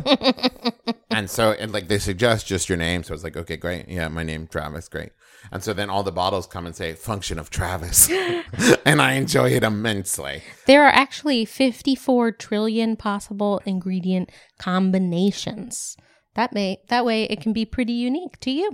and 1.10 1.30
so, 1.30 1.52
and 1.54 1.72
like 1.72 1.88
they 1.88 1.98
suggest 1.98 2.46
just 2.46 2.68
your 2.70 2.78
name. 2.78 3.04
So 3.04 3.14
it's 3.14 3.24
like, 3.24 3.38
okay, 3.38 3.58
great. 3.58 3.88
Yeah, 3.88 4.08
my 4.10 4.24
name, 4.24 4.48
Travis. 4.48 4.90
Great. 4.90 5.12
And 5.52 5.64
so 5.64 5.74
then 5.74 5.90
all 5.90 6.04
the 6.04 6.12
bottles 6.12 6.48
come 6.48 6.66
and 6.66 6.76
say, 6.76 6.94
function 6.94 7.40
of 7.40 7.50
Travis. 7.50 8.10
and 8.86 9.02
I 9.02 9.14
enjoy 9.14 9.50
it 9.52 9.64
immensely. 9.64 10.44
there 10.66 10.84
are 10.86 10.92
actually 10.92 11.46
54 11.46 12.34
trillion 12.34 12.96
possible 12.96 13.62
ingredient 13.66 14.30
combinations. 14.60 15.98
That 16.36 16.54
may 16.54 16.82
that 16.88 17.06
way 17.06 17.24
it 17.24 17.42
can 17.42 17.54
be 17.54 17.66
pretty 17.66 17.94
unique 17.94 18.40
to 18.42 18.52
you. 18.52 18.72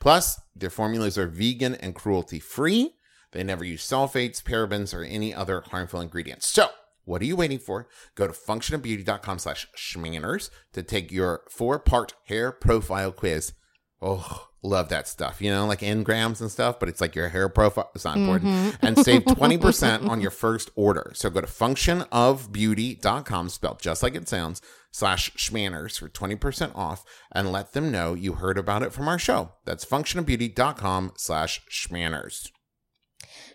Plus, 0.00 0.40
their 0.54 0.70
formulas 0.70 1.18
are 1.18 1.26
vegan 1.26 1.74
and 1.76 1.94
cruelty 1.94 2.38
free. 2.38 2.94
They 3.32 3.42
never 3.42 3.64
use 3.64 3.86
sulfates, 3.86 4.42
parabens, 4.42 4.94
or 4.94 5.02
any 5.02 5.34
other 5.34 5.62
harmful 5.62 6.00
ingredients. 6.00 6.46
So, 6.46 6.68
what 7.04 7.22
are 7.22 7.26
you 7.26 7.36
waiting 7.36 7.58
for? 7.58 7.88
Go 8.14 8.26
to 8.26 8.32
functionofbeauty.com 8.32 9.38
slash 9.38 9.66
shmanners 9.76 10.50
to 10.72 10.82
take 10.82 11.10
your 11.10 11.42
four-part 11.48 12.14
hair 12.24 12.52
profile 12.52 13.12
quiz. 13.12 13.52
Oh, 14.00 14.47
love 14.62 14.88
that 14.88 15.08
stuff. 15.08 15.40
You 15.40 15.50
know, 15.50 15.66
like 15.66 15.80
engrams 15.80 16.40
and 16.40 16.50
stuff, 16.50 16.80
but 16.80 16.88
it's 16.88 17.00
like 17.00 17.14
your 17.14 17.28
hair 17.28 17.48
profile. 17.48 17.90
It's 17.94 18.04
not 18.04 18.16
important. 18.16 18.50
Mm-hmm. 18.50 18.86
And 18.86 18.98
save 18.98 19.22
20% 19.24 20.08
on 20.08 20.20
your 20.20 20.30
first 20.30 20.70
order. 20.74 21.12
So 21.14 21.30
go 21.30 21.40
to 21.40 21.46
functionofbeauty.com, 21.46 23.48
spelled 23.48 23.80
just 23.80 24.02
like 24.02 24.14
it 24.14 24.28
sounds, 24.28 24.60
slash 24.90 25.30
shmanners 25.32 25.98
for 25.98 26.08
20% 26.08 26.74
off 26.74 27.04
and 27.32 27.52
let 27.52 27.72
them 27.72 27.90
know 27.90 28.14
you 28.14 28.34
heard 28.34 28.58
about 28.58 28.82
it 28.82 28.92
from 28.92 29.08
our 29.08 29.18
show. 29.18 29.52
That's 29.64 29.84
functionofbeauty.com 29.84 31.12
slash 31.16 31.62
shmanners. 31.70 32.50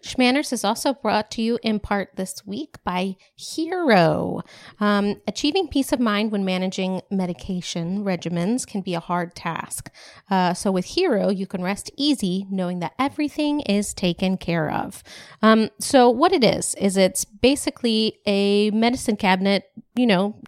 Shmanners 0.03 0.51
is 0.51 0.65
also 0.65 0.93
brought 0.93 1.31
to 1.31 1.41
you 1.41 1.57
in 1.63 1.79
part 1.79 2.09
this 2.15 2.45
week 2.45 2.75
by 2.83 3.15
Hero. 3.35 4.41
Um, 4.79 5.21
achieving 5.27 5.69
peace 5.69 5.93
of 5.93 5.99
mind 5.99 6.31
when 6.31 6.43
managing 6.43 7.01
medication 7.09 8.03
regimens 8.03 8.67
can 8.67 8.81
be 8.81 8.95
a 8.95 8.99
hard 8.99 9.33
task. 9.33 9.89
Uh, 10.29 10.53
so 10.53 10.71
with 10.71 10.85
Hero, 10.85 11.29
you 11.29 11.47
can 11.47 11.63
rest 11.63 11.89
easy 11.95 12.45
knowing 12.51 12.79
that 12.79 12.93
everything 12.99 13.61
is 13.61 13.93
taken 13.93 14.35
care 14.37 14.69
of. 14.69 15.03
Um, 15.41 15.69
so 15.79 16.09
what 16.09 16.33
it 16.33 16.43
is 16.43 16.75
is 16.75 16.97
it's 16.97 17.23
basically 17.23 18.19
a 18.25 18.71
medicine 18.71 19.15
cabinet. 19.15 19.71
You 19.95 20.07
know, 20.07 20.41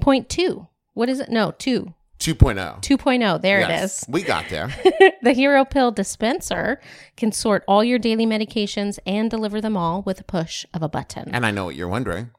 point 0.00 0.30
two. 0.30 0.68
What 0.94 1.08
is 1.08 1.20
it? 1.20 1.28
No, 1.28 1.50
two. 1.50 1.94
2.0. 2.22 2.82
2.0. 2.82 3.42
There 3.42 3.60
Yes, 3.60 4.04
it 4.04 4.08
We 4.08 4.22
got 4.22 4.48
there. 4.48 4.68
the 5.22 5.32
Hero 5.32 5.64
Pill 5.64 5.90
dispenser 5.90 6.80
can 7.16 7.32
sort 7.32 7.64
all 7.66 7.82
your 7.82 7.98
daily 7.98 8.26
medications 8.26 8.98
and 9.06 9.30
deliver 9.30 9.60
them 9.60 9.76
all 9.76 10.02
with 10.02 10.20
a 10.20 10.24
push 10.24 10.64
of 10.72 10.82
a 10.82 10.88
button. 10.88 11.30
and 11.32 11.44
I 11.44 11.50
know 11.50 11.64
what 11.64 11.74
you're 11.74 11.88
wondering. 11.88 12.30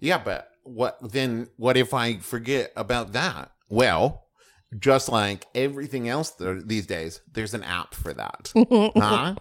Yeah, 0.00 0.18
but 0.18 0.48
what 0.62 0.98
then? 1.12 1.48
What 1.56 1.76
if 1.76 1.92
I 1.94 2.18
forget 2.18 2.72
about 2.76 3.12
that? 3.12 3.50
Well, 3.68 4.24
just 4.78 5.08
like 5.08 5.46
everything 5.54 6.08
else 6.08 6.32
th- 6.32 6.62
these 6.66 6.86
days, 6.86 7.20
there's 7.32 7.54
an 7.54 7.62
app 7.62 7.94
for 7.94 8.12
that. 8.12 8.52
huh? 8.96 9.34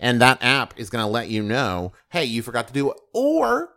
And 0.00 0.20
that 0.20 0.42
app 0.42 0.78
is 0.78 0.90
going 0.90 1.04
to 1.04 1.10
let 1.10 1.28
you 1.28 1.42
know, 1.42 1.92
hey, 2.10 2.24
you 2.24 2.42
forgot 2.42 2.66
to 2.68 2.74
do 2.74 2.90
it. 2.90 2.96
Or 3.14 3.70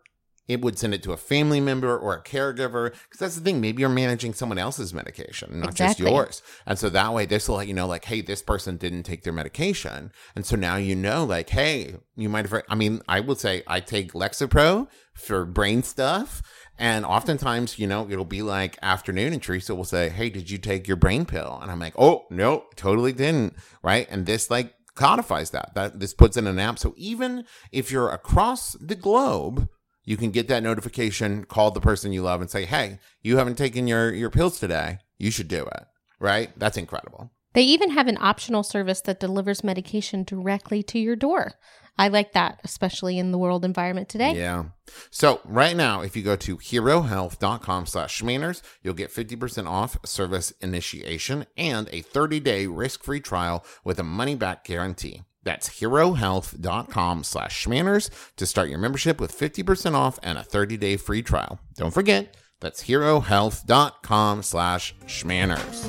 it 0.51 0.61
would 0.61 0.77
send 0.77 0.93
it 0.93 1.01
to 1.03 1.13
a 1.13 1.17
family 1.17 1.59
member 1.59 1.97
or 1.97 2.13
a 2.13 2.21
caregiver. 2.21 2.91
Because 2.91 3.19
that's 3.19 3.35
the 3.35 3.41
thing. 3.41 3.61
Maybe 3.61 3.81
you're 3.81 3.89
managing 3.89 4.33
someone 4.33 4.57
else's 4.57 4.93
medication, 4.93 5.59
not 5.61 5.71
Exactly. 5.71 6.05
just 6.05 6.13
yours. 6.13 6.41
And 6.65 6.77
so 6.77 6.89
that 6.89 7.13
way, 7.13 7.25
this 7.25 7.47
will 7.47 7.55
let 7.57 7.67
you 7.67 7.73
know, 7.73 7.87
like, 7.87 8.05
hey, 8.05 8.21
this 8.21 8.41
person 8.41 8.77
didn't 8.77 9.03
take 9.03 9.23
their 9.23 9.33
medication. 9.33 10.11
And 10.35 10.45
so 10.45 10.55
now 10.55 10.75
you 10.75 10.95
know, 10.95 11.23
like, 11.23 11.49
hey, 11.49 11.95
you 12.15 12.29
might 12.29 12.47
have, 12.47 12.63
I 12.69 12.75
mean, 12.75 13.01
I 13.07 13.19
would 13.19 13.39
say 13.39 13.63
I 13.67 13.79
take 13.79 14.13
Lexapro 14.13 14.87
for 15.13 15.45
brain 15.45 15.83
stuff. 15.83 16.41
And 16.77 17.05
oftentimes, 17.05 17.77
you 17.77 17.85
know, 17.85 18.09
it'll 18.09 18.25
be 18.25 18.41
like 18.41 18.77
afternoon, 18.81 19.33
and 19.33 19.41
Teresa 19.41 19.75
will 19.75 19.83
say, 19.85 20.09
Hey, 20.09 20.29
did 20.31 20.49
you 20.49 20.57
take 20.57 20.87
your 20.87 20.97
brain 20.97 21.25
pill? 21.25 21.59
And 21.61 21.69
I'm 21.69 21.79
like, 21.79 21.93
Oh, 21.97 22.25
no, 22.31 22.65
totally 22.75 23.13
didn't. 23.13 23.53
Right. 23.83 24.07
And 24.09 24.25
this, 24.25 24.49
like, 24.49 24.73
codifies 24.95 25.51
that. 25.51 25.73
That 25.75 25.99
this 25.99 26.13
puts 26.13 26.37
in 26.37 26.47
an 26.47 26.59
app. 26.59 26.79
So 26.79 26.93
even 26.97 27.45
if 27.71 27.91
you're 27.91 28.09
across 28.09 28.73
the 28.73 28.95
globe, 28.95 29.69
you 30.03 30.17
can 30.17 30.31
get 30.31 30.47
that 30.47 30.63
notification, 30.63 31.45
call 31.45 31.71
the 31.71 31.81
person 31.81 32.13
you 32.13 32.21
love, 32.21 32.41
and 32.41 32.49
say, 32.49 32.65
Hey, 32.65 32.99
you 33.21 33.37
haven't 33.37 33.57
taken 33.57 33.87
your, 33.87 34.13
your 34.13 34.29
pills 34.29 34.59
today. 34.59 34.99
You 35.17 35.31
should 35.31 35.47
do 35.47 35.65
it. 35.65 35.85
Right. 36.19 36.51
That's 36.57 36.77
incredible. 36.77 37.31
They 37.53 37.63
even 37.63 37.91
have 37.91 38.07
an 38.07 38.17
optional 38.21 38.63
service 38.63 39.01
that 39.01 39.19
delivers 39.19 39.63
medication 39.63 40.23
directly 40.23 40.83
to 40.83 40.99
your 40.99 41.15
door. 41.15 41.53
I 41.97 42.07
like 42.07 42.31
that, 42.31 42.59
especially 42.63 43.19
in 43.19 43.31
the 43.31 43.37
world 43.37 43.65
environment 43.65 44.07
today. 44.07 44.33
Yeah. 44.33 44.65
So 45.09 45.41
right 45.43 45.75
now, 45.75 46.01
if 46.01 46.15
you 46.15 46.23
go 46.23 46.37
to 46.37 46.57
herohealth.com 46.57 47.85
slash 47.85 48.21
shmanners, 48.21 48.61
you'll 48.81 48.93
get 48.93 49.13
50% 49.13 49.67
off 49.67 49.97
service 50.05 50.51
initiation 50.61 51.45
and 51.57 51.89
a 51.89 52.01
30-day 52.01 52.67
risk-free 52.67 53.19
trial 53.19 53.65
with 53.83 53.99
a 53.99 54.03
money-back 54.03 54.63
guarantee. 54.63 55.23
That's 55.43 55.79
herohealth.com 55.79 57.23
slash 57.23 57.65
shmanners 57.65 58.09
to 58.35 58.45
start 58.45 58.69
your 58.69 58.77
membership 58.77 59.19
with 59.19 59.37
50% 59.37 59.95
off 59.95 60.19
and 60.21 60.37
a 60.37 60.43
30-day 60.43 60.97
free 60.97 61.23
trial. 61.23 61.59
Don't 61.75 61.93
forget, 61.93 62.37
that's 62.59 62.83
herohealth.com 62.83 64.43
slash 64.43 64.95
shmanners. 65.05 65.87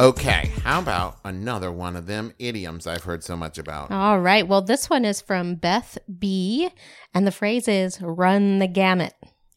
Okay, 0.00 0.50
how 0.64 0.80
about 0.80 1.18
another 1.22 1.70
one 1.70 1.94
of 1.94 2.06
them 2.06 2.34
idioms 2.40 2.88
I've 2.88 3.04
heard 3.04 3.22
so 3.22 3.36
much 3.36 3.56
about? 3.56 3.92
All 3.92 4.18
right. 4.18 4.48
Well, 4.48 4.60
this 4.62 4.90
one 4.90 5.04
is 5.04 5.20
from 5.20 5.54
Beth 5.54 5.96
B. 6.18 6.68
And 7.14 7.24
the 7.24 7.30
phrase 7.30 7.68
is 7.68 8.00
run 8.00 8.58
the 8.58 8.66
gamut. 8.66 9.14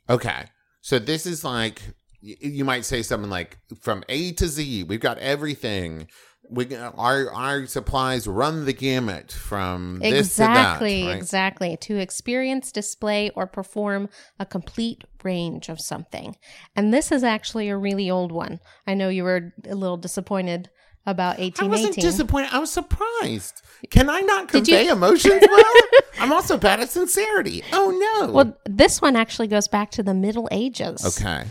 Okay. 0.08 0.46
So 0.82 1.00
this 1.00 1.26
is 1.26 1.44
like 1.44 1.82
you 2.26 2.66
might 2.66 2.86
say 2.86 3.04
something 3.04 3.30
like 3.30 3.58
from 3.82 4.04
A 4.10 4.32
to 4.34 4.48
Z, 4.48 4.84
we've 4.84 5.00
got 5.00 5.18
everything. 5.20 6.08
We 6.50 6.76
our 6.76 7.32
our 7.32 7.66
supplies 7.66 8.28
run 8.28 8.66
the 8.66 8.74
gamut 8.74 9.32
from 9.32 10.00
this 10.00 10.28
exactly, 10.28 11.00
to 11.00 11.06
that. 11.06 11.12
right? 11.12 11.18
exactly. 11.18 11.78
To 11.78 11.98
experience, 11.98 12.72
display, 12.72 13.32
or 13.36 13.48
perform 13.48 14.10
a 14.40 14.46
complete 14.46 15.04
range 15.24 15.70
of 15.70 15.80
something. 15.82 16.36
And 16.76 16.94
this 16.94 17.12
is 17.12 17.24
actually 17.24 17.70
a 17.70 17.78
really 17.78 18.12
old 18.12 18.32
one. 18.32 18.60
I 18.86 18.94
know 18.94 19.10
you 19.10 19.24
were 19.24 19.54
a 19.68 19.74
little 19.76 19.98
disappointed 19.98 20.70
about 21.08 21.40
eighteen. 21.40 21.66
I 21.66 21.70
wasn't 21.70 21.98
1818. 21.98 22.12
disappointed. 22.12 22.50
I 22.54 22.60
was 22.60 22.72
surprised. 22.72 23.62
Can 23.90 24.10
I 24.10 24.22
not 24.22 24.48
convey 24.48 24.88
emotions 24.90 25.44
well? 25.50 25.74
I'm 26.20 26.32
also 26.32 26.58
bad 26.58 26.80
at 26.80 26.90
sincerity. 26.90 27.64
Oh 27.74 28.20
no. 28.22 28.32
well, 28.32 28.58
this 28.66 29.02
one 29.02 29.16
actually 29.16 29.48
goes 29.48 29.68
back 29.68 29.90
to 29.92 30.04
the 30.04 30.14
Middle 30.14 30.48
Ages. 30.52 31.20
okay. 31.20 31.46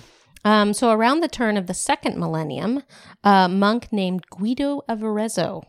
Um, 0.44 0.74
so 0.74 0.90
around 0.90 1.20
the 1.20 1.28
turn 1.28 1.56
of 1.56 1.66
the 1.66 1.74
second 1.74 2.18
millennium, 2.18 2.82
a 3.22 3.48
monk 3.48 3.92
named 3.92 4.24
Guido 4.30 4.82
of 4.88 5.02
Arezzo 5.02 5.62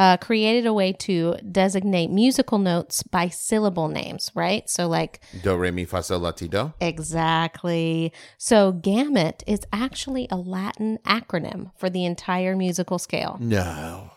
Uh 0.00 0.16
created 0.18 0.64
a 0.64 0.72
way 0.72 0.92
to 0.92 1.34
designate 1.50 2.08
musical 2.08 2.58
notes 2.58 3.02
by 3.02 3.28
syllable 3.28 3.88
names, 3.88 4.30
right? 4.32 4.70
So, 4.70 4.86
like, 4.86 5.18
Do 5.42 5.56
re 5.56 5.72
mi 5.72 5.84
fa 5.86 6.02
sol 6.04 6.20
la 6.20 6.30
ti 6.30 6.46
do. 6.46 6.72
exactly. 6.80 8.12
So, 8.38 8.70
gamut 8.72 9.42
is 9.46 9.60
actually 9.72 10.28
a 10.30 10.36
Latin 10.36 10.98
acronym 11.04 11.72
for 11.76 11.90
the 11.90 12.04
entire 12.04 12.54
musical 12.54 12.98
scale. 13.00 13.38
No. 13.40 14.12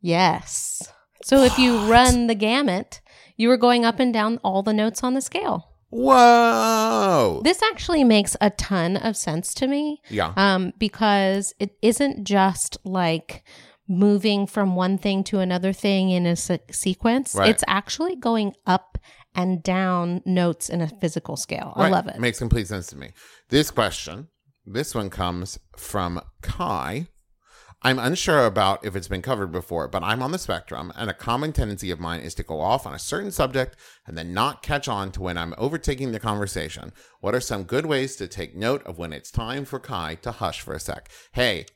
Yes. 0.00 0.90
So, 1.22 1.42
if 1.42 1.58
you 1.58 1.78
run 1.90 2.26
the 2.26 2.34
gamut, 2.34 3.00
you 3.36 3.50
are 3.50 3.58
going 3.58 3.84
up 3.84 4.00
and 4.00 4.12
down 4.14 4.40
all 4.42 4.62
the 4.62 4.72
notes 4.72 5.02
on 5.04 5.12
the 5.14 5.20
scale. 5.20 5.68
Whoa. 5.92 7.40
This 7.44 7.62
actually 7.62 8.04
makes 8.04 8.36
a 8.40 8.50
ton 8.50 8.96
of 8.96 9.16
sense 9.16 9.54
to 9.54 9.66
me. 9.66 10.00
yeah. 10.10 10.32
um, 10.36 10.72
because 10.78 11.54
it 11.58 11.76
isn't 11.82 12.24
just 12.24 12.78
like 12.84 13.44
moving 13.88 14.46
from 14.46 14.74
one 14.76 14.96
thing 14.98 15.22
to 15.24 15.40
another 15.40 15.72
thing 15.72 16.10
in 16.10 16.26
a 16.26 16.36
se- 16.36 16.60
sequence. 16.70 17.34
Right. 17.34 17.50
It's 17.50 17.64
actually 17.66 18.16
going 18.16 18.54
up 18.66 18.98
and 19.34 19.62
down 19.62 20.22
notes 20.24 20.68
in 20.68 20.80
a 20.80 20.88
physical 20.88 21.36
scale. 21.36 21.72
I 21.76 21.82
Right. 21.84 21.92
love 21.92 22.06
it. 22.08 22.18
Makes 22.20 22.38
complete 22.38 22.68
sense 22.68 22.86
to 22.88 22.96
me. 22.96 23.12
This 23.48 23.70
question, 23.70 24.28
this 24.66 24.94
one 24.94 25.10
comes 25.10 25.58
from 25.76 26.20
Kai. 26.42 27.06
I'm 27.84 27.98
unsure 27.98 28.46
about 28.46 28.84
if 28.84 28.94
it's 28.94 29.08
been 29.08 29.22
covered 29.22 29.50
before, 29.50 29.88
but 29.88 30.04
I'm 30.04 30.22
on 30.22 30.30
the 30.30 30.38
spectrum, 30.38 30.92
and 30.96 31.10
a 31.10 31.14
common 31.14 31.52
tendency 31.52 31.90
of 31.90 31.98
mine 31.98 32.20
is 32.20 32.34
to 32.36 32.44
go 32.44 32.60
off 32.60 32.86
on 32.86 32.94
a 32.94 32.98
certain 32.98 33.32
subject 33.32 33.76
and 34.06 34.16
then 34.16 34.32
not 34.32 34.62
catch 34.62 34.86
on 34.86 35.10
to 35.12 35.22
when 35.22 35.36
I'm 35.36 35.54
overtaking 35.58 36.12
the 36.12 36.20
conversation. 36.20 36.92
What 37.20 37.34
are 37.34 37.40
some 37.40 37.64
good 37.64 37.86
ways 37.86 38.14
to 38.16 38.28
take 38.28 38.54
note 38.54 38.84
of 38.84 38.98
when 38.98 39.12
it's 39.12 39.32
time 39.32 39.64
for 39.64 39.80
Kai 39.80 40.14
to 40.22 40.30
hush 40.30 40.60
for 40.60 40.74
a 40.74 40.80
sec? 40.80 41.10
Hey, 41.32 41.66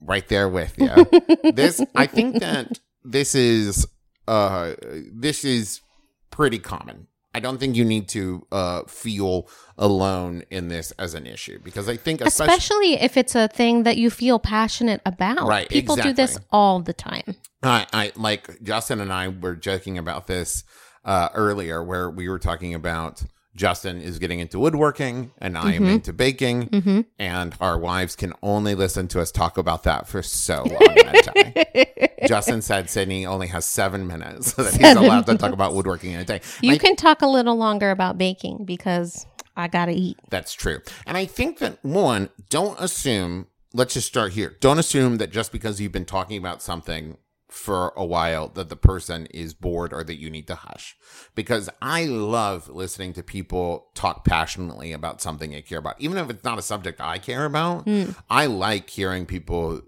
right 0.00 0.26
there 0.28 0.48
with 0.48 0.78
you. 0.78 1.52
this, 1.52 1.82
I 1.94 2.06
think 2.06 2.40
that 2.40 2.80
this 3.04 3.34
is, 3.34 3.86
uh, 4.26 4.74
this 5.12 5.44
is 5.44 5.82
pretty 6.30 6.58
common. 6.58 7.06
I 7.32 7.40
don't 7.40 7.58
think 7.58 7.76
you 7.76 7.84
need 7.84 8.08
to 8.08 8.46
uh, 8.50 8.82
feel 8.84 9.48
alone 9.78 10.42
in 10.50 10.68
this 10.68 10.90
as 10.92 11.14
an 11.14 11.26
issue 11.26 11.60
because 11.62 11.88
I 11.88 11.96
think, 11.96 12.20
especially, 12.20 12.54
Especially 12.54 12.94
if 12.94 13.16
it's 13.16 13.34
a 13.34 13.48
thing 13.48 13.84
that 13.84 13.96
you 13.96 14.10
feel 14.10 14.38
passionate 14.38 15.00
about. 15.06 15.46
Right, 15.46 15.68
People 15.68 15.96
do 15.96 16.12
this 16.12 16.38
all 16.50 16.80
the 16.80 16.92
time. 16.92 17.36
I, 17.62 17.86
I 17.92 18.12
like 18.16 18.62
Justin 18.62 19.00
and 19.00 19.12
I 19.12 19.28
were 19.28 19.54
joking 19.54 19.96
about 19.96 20.26
this 20.26 20.64
uh, 21.04 21.28
earlier, 21.34 21.84
where 21.84 22.10
we 22.10 22.28
were 22.28 22.38
talking 22.38 22.74
about 22.74 23.22
Justin 23.60 24.00
is 24.00 24.18
getting 24.18 24.40
into 24.40 24.58
woodworking 24.58 25.32
and 25.36 25.58
I 25.58 25.74
am 25.74 25.82
mm-hmm. 25.82 25.90
into 25.90 26.14
baking, 26.14 26.68
mm-hmm. 26.70 27.00
and 27.18 27.54
our 27.60 27.78
wives 27.78 28.16
can 28.16 28.32
only 28.42 28.74
listen 28.74 29.06
to 29.08 29.20
us 29.20 29.30
talk 29.30 29.58
about 29.58 29.82
that 29.82 30.08
for 30.08 30.22
so 30.22 30.64
long 30.64 30.98
at 30.98 31.28
a 31.28 31.30
time. 31.30 32.06
Justin 32.26 32.62
said 32.62 32.86
Sydnee 32.86 33.26
only 33.26 33.48
has 33.48 33.66
seven 33.66 34.06
minutes 34.06 34.52
that 34.54 34.72
he's 34.72 34.96
allowed 34.96 35.26
to 35.26 35.36
talk 35.36 35.52
about 35.52 35.74
woodworking 35.74 36.12
in 36.12 36.20
a 36.20 36.24
day. 36.24 36.40
You 36.62 36.72
I 36.72 36.78
can 36.78 36.96
talk 36.96 37.20
a 37.20 37.26
little 37.26 37.54
longer 37.54 37.90
about 37.90 38.16
baking 38.16 38.64
because 38.64 39.26
I 39.58 39.68
got 39.68 39.86
to 39.86 39.92
eat. 39.92 40.16
That's 40.30 40.54
true. 40.54 40.80
And 41.06 41.18
I 41.18 41.26
think 41.26 41.58
that 41.58 41.84
one, 41.84 42.30
don't 42.48 42.80
assume, 42.80 43.46
let's 43.74 43.92
just 43.92 44.06
start 44.06 44.32
here. 44.32 44.56
Don't 44.60 44.78
assume 44.78 45.18
that 45.18 45.30
just 45.30 45.52
because 45.52 45.82
you've 45.82 45.92
been 45.92 46.06
talking 46.06 46.38
about 46.38 46.62
something 46.62 47.18
for 47.50 47.92
a 47.96 48.04
while 48.04 48.48
that 48.48 48.68
the 48.68 48.76
person 48.76 49.26
is 49.26 49.54
bored 49.54 49.92
or 49.92 50.04
that 50.04 50.20
you 50.20 50.30
need 50.30 50.46
to 50.46 50.54
hush. 50.54 50.96
Because 51.34 51.68
I 51.82 52.04
love 52.04 52.68
listening 52.68 53.12
to 53.14 53.22
people 53.22 53.90
talk 53.94 54.24
passionately 54.24 54.92
about 54.92 55.20
something 55.20 55.50
they 55.50 55.62
care 55.62 55.78
about. 55.78 56.00
Even 56.00 56.18
if 56.18 56.30
it's 56.30 56.44
not 56.44 56.58
a 56.58 56.62
subject 56.62 57.00
I 57.00 57.18
care 57.18 57.44
about, 57.44 57.84
hmm. 57.84 58.10
I 58.28 58.46
like 58.46 58.90
hearing 58.90 59.26
people 59.26 59.82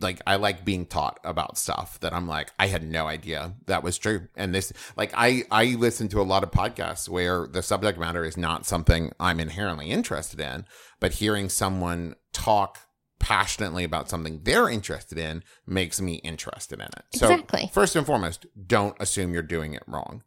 like 0.00 0.20
I 0.26 0.36
like 0.36 0.64
being 0.64 0.86
taught 0.86 1.20
about 1.24 1.58
stuff 1.58 2.00
that 2.00 2.12
I'm 2.12 2.26
like 2.26 2.50
I 2.58 2.66
had 2.66 2.82
no 2.82 3.06
idea 3.06 3.54
that 3.66 3.82
was 3.82 3.98
true. 3.98 4.28
And 4.36 4.54
this 4.54 4.72
like 4.96 5.12
I 5.14 5.44
I 5.50 5.76
listen 5.78 6.08
to 6.08 6.20
a 6.20 6.22
lot 6.22 6.42
of 6.42 6.50
podcasts 6.50 7.08
where 7.08 7.46
the 7.46 7.62
subject 7.62 7.98
matter 7.98 8.24
is 8.24 8.36
not 8.36 8.66
something 8.66 9.12
I'm 9.20 9.40
inherently 9.40 9.90
interested 9.90 10.40
in, 10.40 10.64
but 11.00 11.14
hearing 11.14 11.48
someone 11.48 12.16
talk 12.32 12.80
passionately 13.18 13.84
about 13.84 14.08
something 14.08 14.40
they're 14.44 14.68
interested 14.68 15.18
in 15.18 15.42
makes 15.66 16.00
me 16.00 16.14
interested 16.16 16.78
in 16.78 16.86
it. 16.86 17.04
Exactly. 17.14 17.62
So, 17.62 17.68
first 17.68 17.96
and 17.96 18.06
foremost, 18.06 18.46
don't 18.66 18.96
assume 19.00 19.32
you're 19.32 19.42
doing 19.42 19.74
it 19.74 19.82
wrong. 19.86 20.22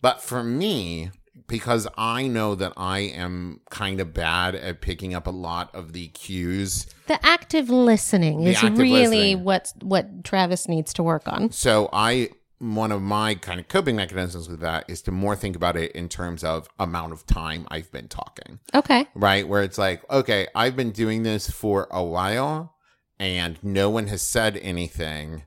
But 0.00 0.20
for 0.22 0.42
me, 0.44 1.10
because 1.46 1.88
I 1.96 2.26
know 2.26 2.54
that 2.54 2.72
I 2.76 3.00
am 3.00 3.60
kind 3.70 4.00
of 4.00 4.14
bad 4.14 4.54
at 4.54 4.80
picking 4.80 5.14
up 5.14 5.26
a 5.26 5.30
lot 5.30 5.74
of 5.74 5.92
the 5.92 6.08
cues. 6.08 6.86
The 7.06 7.24
active 7.26 7.70
listening 7.70 8.44
The 8.44 8.50
is 8.50 8.56
active 8.56 8.78
really 8.78 9.06
listening. 9.34 9.44
what 9.44 9.72
what 9.82 10.24
Travis 10.24 10.68
needs 10.68 10.92
to 10.94 11.02
work 11.02 11.26
on. 11.26 11.50
So 11.50 11.88
I 11.92 12.30
one 12.64 12.92
of 12.92 13.02
my 13.02 13.34
kind 13.34 13.60
of 13.60 13.68
coping 13.68 13.96
mechanisms 13.96 14.48
with 14.48 14.60
that 14.60 14.84
is 14.88 15.02
to 15.02 15.10
more 15.10 15.36
think 15.36 15.54
about 15.54 15.76
it 15.76 15.92
in 15.92 16.08
terms 16.08 16.42
of 16.42 16.68
amount 16.78 17.12
of 17.12 17.26
time 17.26 17.66
I've 17.70 17.92
been 17.92 18.08
talking. 18.08 18.58
Okay. 18.74 19.06
Right? 19.14 19.46
Where 19.46 19.62
it's 19.62 19.76
like, 19.76 20.08
okay, 20.10 20.48
I've 20.54 20.74
been 20.74 20.90
doing 20.90 21.24
this 21.24 21.50
for 21.50 21.86
a 21.90 22.02
while 22.02 22.74
and 23.18 23.58
no 23.62 23.90
one 23.90 24.06
has 24.06 24.22
said 24.22 24.56
anything 24.56 25.44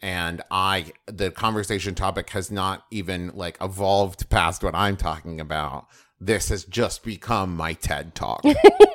and 0.00 0.42
I 0.50 0.92
the 1.06 1.30
conversation 1.30 1.94
topic 1.94 2.30
has 2.30 2.50
not 2.50 2.84
even 2.90 3.30
like 3.34 3.56
evolved 3.60 4.28
past 4.30 4.62
what 4.62 4.74
I'm 4.74 4.96
talking 4.96 5.40
about. 5.40 5.86
This 6.20 6.48
has 6.48 6.64
just 6.64 7.04
become 7.04 7.56
my 7.56 7.74
TED 7.74 8.14
talk. 8.14 8.42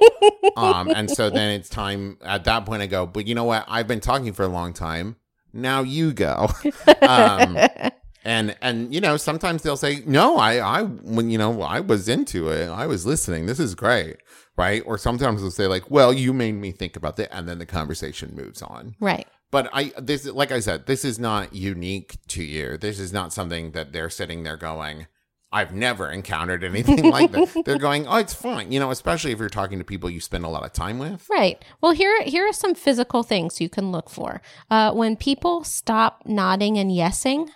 um 0.57 0.89
and 0.89 1.09
so 1.09 1.29
then 1.29 1.51
it's 1.51 1.69
time 1.69 2.17
at 2.23 2.45
that 2.45 2.65
point 2.65 2.81
I 2.81 2.87
go, 2.87 3.05
but 3.05 3.27
you 3.27 3.35
know 3.35 3.43
what? 3.43 3.65
I've 3.67 3.87
been 3.87 3.99
talking 3.99 4.33
for 4.33 4.43
a 4.43 4.47
long 4.47 4.73
time. 4.73 5.17
Now 5.53 5.81
you 5.81 6.13
go. 6.13 6.49
um 7.01 7.57
and 8.23 8.55
and 8.61 8.93
you 8.93 8.99
know 9.01 9.17
sometimes 9.17 9.63
they'll 9.63 9.77
say 9.77 10.03
no 10.05 10.37
i 10.37 10.57
i 10.57 10.83
when 10.83 11.29
you 11.29 11.37
know 11.37 11.61
i 11.61 11.79
was 11.79 12.09
into 12.09 12.49
it. 12.49 12.67
I 12.69 12.85
was 12.87 13.05
listening. 13.05 13.45
This 13.45 13.59
is 13.59 13.75
great. 13.75 14.17
Right? 14.57 14.83
Or 14.85 14.97
sometimes 14.97 15.41
they'll 15.41 15.51
say 15.51 15.67
like 15.67 15.89
well 15.89 16.11
you 16.11 16.33
made 16.33 16.55
me 16.55 16.71
think 16.71 16.95
about 16.95 17.15
that 17.17 17.33
and 17.35 17.47
then 17.47 17.59
the 17.59 17.65
conversation 17.65 18.35
moves 18.35 18.61
on. 18.61 18.95
Right. 18.99 19.27
but 19.51 19.69
i 19.73 19.91
this 19.97 20.25
like 20.25 20.51
i 20.51 20.59
said 20.59 20.85
this 20.85 21.05
is 21.05 21.17
not 21.17 21.55
unique 21.55 22.17
to 22.27 22.43
you. 22.43 22.77
This 22.77 22.99
is 22.99 23.13
not 23.13 23.31
something 23.33 23.71
that 23.71 23.93
they're 23.93 24.09
sitting 24.09 24.43
there 24.43 24.57
going 24.57 25.07
i've 25.51 25.73
never 25.73 26.09
encountered 26.11 26.63
anything 26.63 27.09
like 27.09 27.31
that 27.31 27.61
they're 27.65 27.77
going 27.77 28.05
oh 28.07 28.17
it's 28.17 28.33
fine 28.33 28.71
you 28.71 28.79
know 28.79 28.91
especially 28.91 29.31
if 29.31 29.39
you're 29.39 29.49
talking 29.49 29.79
to 29.79 29.85
people 29.85 30.09
you 30.09 30.19
spend 30.19 30.43
a 30.45 30.49
lot 30.49 30.63
of 30.63 30.73
time 30.73 30.99
with 30.99 31.27
Right. 31.29 31.63
Well, 31.81 31.91
here 31.93 32.23
here 32.23 32.47
are 32.47 32.53
some 32.53 32.75
physical 32.75 33.23
things 33.23 33.61
you 33.61 33.69
can 33.69 33.91
look 33.91 34.09
for. 34.09 34.41
Uh, 34.69 34.91
when 34.93 35.15
people 35.15 35.63
stop 35.63 36.23
nodding 36.25 36.77
and 36.77 36.91
yesing, 36.91 37.49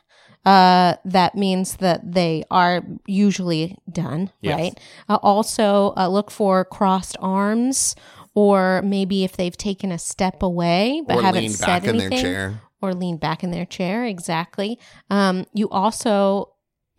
uh, 0.46 0.96
that 1.06 1.36
means 1.36 1.78
that 1.78 2.14
they 2.14 2.44
are 2.52 2.82
usually 3.06 3.78
done. 3.92 4.32
Yes. 4.42 4.60
Right. 4.60 4.80
Uh, 5.10 5.18
also, 5.22 5.94
uh, 5.98 6.08
look 6.08 6.32
for 6.32 6.66
crossed 6.66 7.18
arms, 7.20 7.96
or 8.36 8.82
maybe 8.84 9.24
if 9.24 9.36
they've 9.38 9.58
taken 9.58 9.92
a 9.92 10.00
step 10.00 10.44
away 10.44 11.02
but 11.08 11.18
or 11.18 11.22
haven't 11.22 11.42
lean 11.42 11.52
said 11.52 11.66
back 11.66 11.84
in 11.84 11.90
anything, 11.90 12.10
their 12.10 12.22
chair 12.22 12.62
or 12.82 12.94
lean 12.94 13.18
back 13.18 13.44
in 13.44 13.52
their 13.52 13.66
chair. 13.66 14.06
Exactly. 14.06 14.80
Um, 15.10 15.46
you 15.54 15.70
also. 15.70 16.53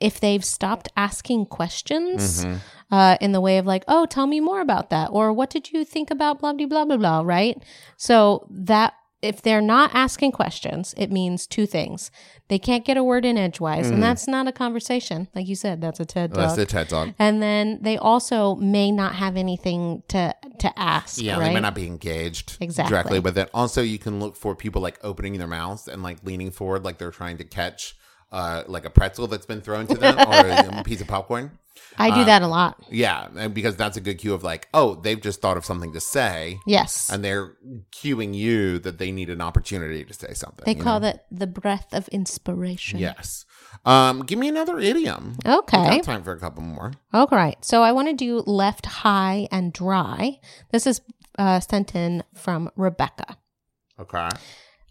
If 0.05 0.21
they've 0.21 0.45
stopped 0.45 0.89
asking 0.97 1.47
questions, 1.47 2.45
Mhm. 2.45 2.59
uh, 2.91 3.17
in 3.21 3.33
the 3.33 3.41
way 3.41 3.57
of 3.59 3.67
like, 3.67 3.85
oh, 3.89 4.05
tell 4.07 4.27
me 4.27 4.41
more 4.41 4.61
about 4.61 4.91
that, 4.91 5.09
or 5.13 5.33
what 5.33 5.51
did 5.51 5.73
you 5.73 5.85
think 5.85 6.11
about 6.11 6.41
blah 6.41 6.53
blah 6.53 6.67
blah 6.67 6.85
blah 6.85 6.97
blah, 6.99 7.21
right? 7.25 7.57
So 7.97 8.47
that 8.51 8.93
if 9.23 9.41
they're 9.41 9.63
not 9.77 9.91
asking 9.95 10.33
questions, 10.33 10.95
it 10.99 11.11
means 11.11 11.47
two 11.47 11.65
things: 11.65 12.11
they 12.49 12.59
can't 12.59 12.85
get 12.85 12.99
a 12.99 13.03
word 13.03 13.25
in 13.25 13.39
edgewise, 13.39 13.87
Mhm. 13.87 13.95
and 13.95 14.03
that's 14.03 14.27
not 14.29 14.47
a 14.47 14.53
conversation, 14.53 15.29
like 15.35 15.49
you 15.49 15.55
said, 15.57 15.81
that's 15.81 15.99
a 15.99 16.05
TED 16.05 16.35
Talk. 16.35 16.37
that's 16.43 16.57
the 16.57 16.67
ted 16.67 16.89
talk 16.91 17.09
and 17.19 17.43
then 17.43 17.79
they 17.81 17.97
also 17.97 18.55
may 18.57 18.93
not 18.93 19.15
have 19.15 19.37
anything 19.39 20.03
to 20.09 20.35
to 20.59 20.79
ask. 20.79 21.21
Yeah, 21.23 21.39
right? 21.39 21.49
they 21.49 21.55
may 21.55 21.61
not 21.69 21.75
be 21.75 21.87
engaged 21.87 22.59
Exactly. 22.61 22.91
directly 22.93 23.21
with 23.21 23.37
it. 23.39 23.49
Also, 23.55 23.81
you 23.81 23.99
can 23.99 24.21
look 24.21 24.37
for 24.37 24.55
people 24.55 24.81
like 24.83 24.99
opening 25.03 25.39
their 25.39 25.49
mouths 25.49 25.89
and 25.89 26.03
like 26.03 26.19
leaning 26.23 26.51
forward, 26.51 26.85
like 26.85 26.99
they're 26.99 27.11
trying 27.23 27.39
to 27.39 27.45
catch 27.45 27.97
uh, 28.35 28.65
like 28.67 28.85
a 28.85 28.91
pretzel 28.91 29.29
that's 29.29 29.47
been 29.47 29.61
thrown 29.61 29.87
to 29.87 29.95
them 29.95 30.19
or 30.19 30.81
a 30.81 30.83
piece 30.85 31.01
of 31.01 31.07
popcorn. 31.07 31.53
I 31.97 32.11
do 32.11 32.23
uh, 32.23 32.25
that 32.25 32.43
a 32.43 32.49
lot. 32.49 32.83
Yeah, 32.91 33.29
and 33.37 33.55
because 33.55 33.77
that's 33.77 33.97
a 33.97 34.01
good 34.01 34.19
cue 34.19 34.35
of 34.35 34.43
like, 34.43 34.67
oh, 34.75 34.97
they've 34.97 35.21
just 35.21 35.41
thought 35.41 35.57
of 35.57 35.65
something 35.65 35.93
to 35.93 36.01
say, 36.01 36.59
Yes, 36.67 37.09
and 37.11 37.25
they're 37.25 37.53
cueing 37.93 38.35
you 38.35 38.81
that 38.81 38.99
they 38.99 39.13
need 39.13 39.31
an 39.31 39.41
opportunity 39.41 40.05
to 40.05 40.13
say 40.13 40.35
something. 40.35 40.65
they 40.67 40.75
call 40.75 40.99
know? 40.99 41.07
that 41.07 41.27
the 41.31 41.47
breath 41.47 41.87
of 41.93 42.09
inspiration. 42.09 42.99
Yes. 42.99 43.45
Um, 43.85 44.25
give 44.25 44.39
me 44.39 44.49
another 44.49 44.81
idiom. 44.81 45.37
Okay. 45.47 46.01
time 46.01 46.25
for 46.25 46.33
a 46.33 46.41
couple 46.41 46.63
more. 46.63 46.93
All 47.13 47.29
right. 47.31 47.63
So 47.65 47.83
I 47.83 47.93
want 47.93 48.09
to 48.09 48.15
do 48.15 48.39
left 48.47 48.87
high 48.87 49.47
and 49.53 49.73
dry. 49.73 50.41
This 50.73 50.87
is 50.87 51.03
uh, 51.39 51.61
sent 51.61 51.95
in 51.95 52.25
from 52.35 52.71
Rebecca. 52.77 53.37
Okay. 54.01 54.29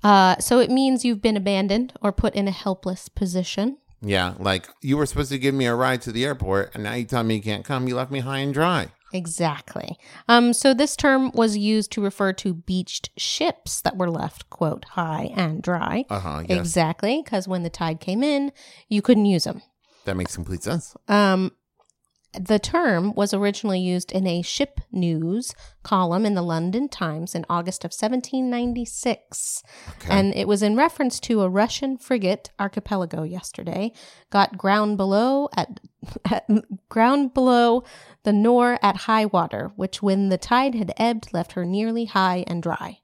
Uh, 0.03 0.37
so 0.39 0.59
it 0.59 0.69
means 0.69 1.05
you've 1.05 1.21
been 1.21 1.37
abandoned 1.37 1.93
or 2.01 2.11
put 2.11 2.35
in 2.35 2.47
a 2.47 2.51
helpless 2.51 3.09
position. 3.09 3.77
Yeah, 4.01 4.33
like 4.37 4.67
you 4.81 4.97
were 4.97 5.05
supposed 5.05 5.31
to 5.31 5.39
give 5.39 5.55
me 5.55 5.65
a 5.65 5.75
ride 5.75 6.01
to 6.01 6.11
the 6.11 6.25
airport, 6.25 6.71
and 6.73 6.83
now 6.83 6.93
you 6.93 7.05
tell 7.05 7.23
me 7.23 7.35
you 7.35 7.41
can't 7.41 7.63
come. 7.63 7.87
You 7.87 7.95
left 7.95 8.11
me 8.11 8.19
high 8.19 8.39
and 8.39 8.53
dry. 8.53 8.89
Exactly. 9.13 9.97
Um, 10.27 10.53
so 10.53 10.73
this 10.73 10.95
term 10.95 11.31
was 11.33 11.55
used 11.55 11.91
to 11.93 12.01
refer 12.01 12.33
to 12.33 12.53
beached 12.53 13.11
ships 13.15 13.79
that 13.81 13.95
were 13.95 14.09
left, 14.09 14.49
quote, 14.49 14.85
high 14.85 15.31
and 15.35 15.61
dry. 15.61 16.05
Uh 16.09 16.19
huh. 16.19 16.43
Yes. 16.49 16.57
Exactly. 16.59 17.21
Because 17.23 17.47
when 17.47 17.63
the 17.63 17.69
tide 17.69 17.99
came 17.99 18.23
in, 18.23 18.51
you 18.89 19.01
couldn't 19.01 19.25
use 19.25 19.45
them. 19.45 19.61
That 20.05 20.17
makes 20.17 20.35
complete 20.35 20.63
sense. 20.63 20.95
Um, 21.07 21.51
the 22.39 22.59
term 22.59 23.13
was 23.13 23.33
originally 23.33 23.79
used 23.79 24.11
in 24.11 24.25
a 24.25 24.41
ship 24.41 24.79
news 24.91 25.53
column 25.83 26.25
in 26.25 26.33
the 26.33 26.41
London 26.41 26.89
Times 26.89 27.35
in 27.35 27.45
August 27.49 27.83
of 27.83 27.89
1796. 27.89 29.63
Okay. 29.89 30.07
And 30.09 30.35
it 30.35 30.47
was 30.47 30.63
in 30.63 30.75
reference 30.75 31.19
to 31.21 31.41
a 31.41 31.49
Russian 31.49 31.97
frigate 31.97 32.49
archipelago 32.59 33.23
yesterday 33.23 33.91
got 34.29 34.57
ground 34.57 34.97
below 34.97 35.49
at, 35.55 35.79
at 36.31 36.47
ground 36.89 37.33
below 37.33 37.83
the 38.23 38.33
Nore 38.33 38.79
at 38.81 38.97
high 38.97 39.25
water, 39.25 39.71
which 39.75 40.01
when 40.01 40.29
the 40.29 40.37
tide 40.37 40.75
had 40.75 40.93
ebbed 40.97 41.33
left 41.33 41.53
her 41.53 41.65
nearly 41.65 42.05
high 42.05 42.43
and 42.47 42.63
dry. 42.63 42.99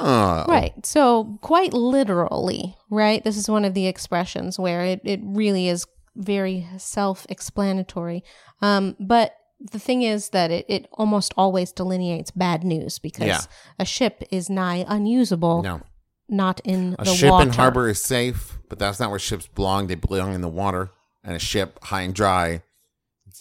oh. 0.00 0.44
Right. 0.48 0.86
So 0.86 1.38
quite 1.40 1.72
literally, 1.72 2.76
right? 2.90 3.22
This 3.22 3.36
is 3.36 3.50
one 3.50 3.64
of 3.64 3.74
the 3.74 3.86
expressions 3.86 4.58
where 4.58 4.84
it, 4.84 5.00
it 5.04 5.20
really 5.22 5.68
is 5.68 5.86
very 6.16 6.66
self-explanatory. 6.78 8.22
Um, 8.62 8.96
but 8.98 9.34
the 9.60 9.78
thing 9.78 10.02
is 10.02 10.30
that 10.30 10.50
it, 10.50 10.64
it 10.68 10.88
almost 10.92 11.34
always 11.36 11.72
delineates 11.72 12.30
bad 12.30 12.64
news 12.64 12.98
because 12.98 13.26
Yeah. 13.26 13.40
a 13.78 13.84
ship 13.84 14.22
is 14.30 14.48
nigh 14.48 14.84
unusable, 14.88 15.62
No. 15.62 15.82
not 16.28 16.60
in 16.64 16.96
A 16.98 17.04
the 17.04 17.14
ship 17.14 17.30
water. 17.30 17.48
in 17.48 17.54
harbor 17.54 17.88
is 17.88 18.02
safe, 18.02 18.58
but 18.68 18.78
that's 18.78 18.98
not 18.98 19.10
where 19.10 19.18
ships 19.18 19.46
belong. 19.48 19.86
They 19.86 19.94
belong 19.96 20.34
in 20.34 20.40
the 20.40 20.48
water. 20.48 20.90
And 21.22 21.36
a 21.36 21.38
ship 21.38 21.78
high 21.84 22.00
and 22.02 22.14
dry, 22.14 22.62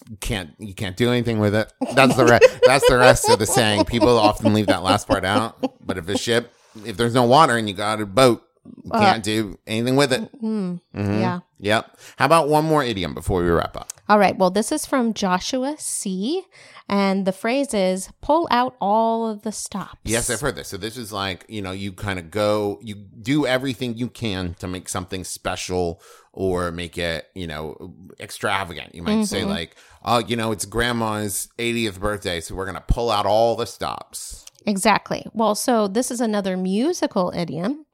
you 0.09 0.17
can't 0.17 0.51
you 0.59 0.73
can't 0.73 0.97
do 0.97 1.09
anything 1.09 1.39
with 1.39 1.55
it. 1.55 1.71
That's 1.93 2.15
the 2.17 2.25
re- 2.25 2.39
that's 2.65 2.87
the 2.89 2.97
rest 2.97 3.29
of 3.29 3.39
the 3.39 3.45
saying. 3.45 3.85
People 3.85 4.17
often 4.19 4.53
leave 4.53 4.67
that 4.67 4.83
last 4.83 5.07
part 5.07 5.23
out. 5.23 5.57
But 5.85 5.97
if 5.97 6.09
a 6.09 6.17
ship, 6.17 6.53
if 6.85 6.97
there's 6.97 7.13
no 7.13 7.23
water 7.23 7.55
and 7.55 7.69
you 7.69 7.73
got 7.75 8.01
a 8.01 8.05
boat, 8.05 8.43
you 8.83 8.91
Uh, 8.91 8.99
can't 8.99 9.23
do 9.23 9.57
anything 9.67 9.95
with 9.95 10.11
it. 10.13 10.29
Hmm. 10.39 10.75
Mhm. 10.95 11.19
Yeah. 11.21 11.39
Yep. 11.59 11.97
How 12.17 12.25
about 12.25 12.47
one 12.49 12.65
more 12.65 12.83
idiom 12.83 13.13
before 13.13 13.41
we 13.41 13.49
wrap 13.49 13.75
up? 13.75 13.91
All 14.07 14.17
right. 14.17 14.37
Well, 14.37 14.49
this 14.49 14.71
is 14.71 14.85
from 14.85 15.13
Joshua 15.13 15.75
C. 15.77 16.43
And 16.87 17.25
the 17.27 17.31
phrase 17.31 17.73
is 17.73 18.09
pull 18.21 18.47
out 18.49 18.75
all 18.81 19.27
of 19.29 19.43
the 19.43 19.51
stops. 19.51 19.99
Yes, 20.05 20.29
I've 20.29 20.41
heard 20.41 20.55
this. 20.55 20.69
So 20.69 20.77
this 20.77 20.97
is 20.97 21.11
like, 21.13 21.45
you 21.47 21.61
know, 21.61 21.71
you 21.71 21.91
kind 21.91 22.17
of 22.17 22.31
go, 22.31 22.79
you 22.81 22.95
do 22.95 23.45
everything 23.45 23.95
you 23.97 24.07
can 24.09 24.55
to 24.55 24.67
make 24.67 24.89
something 24.89 25.23
special 25.23 26.01
or 26.33 26.71
make 26.71 26.97
it, 26.97 27.27
you 27.35 27.45
know, 27.45 27.93
extravagant. 28.19 28.95
You 28.95 29.03
might 29.03 29.25
say 29.25 29.41
Mhm. 29.41 29.47
like, 29.49 29.75
oh, 30.03 30.19
you 30.19 30.35
know, 30.35 30.51
it's 30.51 30.65
grandma's 30.65 31.49
80th 31.59 31.99
birthday, 31.99 32.41
so 32.41 32.55
we're 32.55 32.65
going 32.65 32.75
to 32.75 32.81
pull 32.93 33.11
out 33.11 33.25
all 33.27 33.55
the 33.55 33.65
stops. 33.67 34.45
Exactly. 34.65 35.25
Well, 35.33 35.55
so 35.55 35.87
this 35.87 36.09
is 36.11 36.21
another 36.21 36.57
musical 36.57 37.31
idiom. 37.35 37.85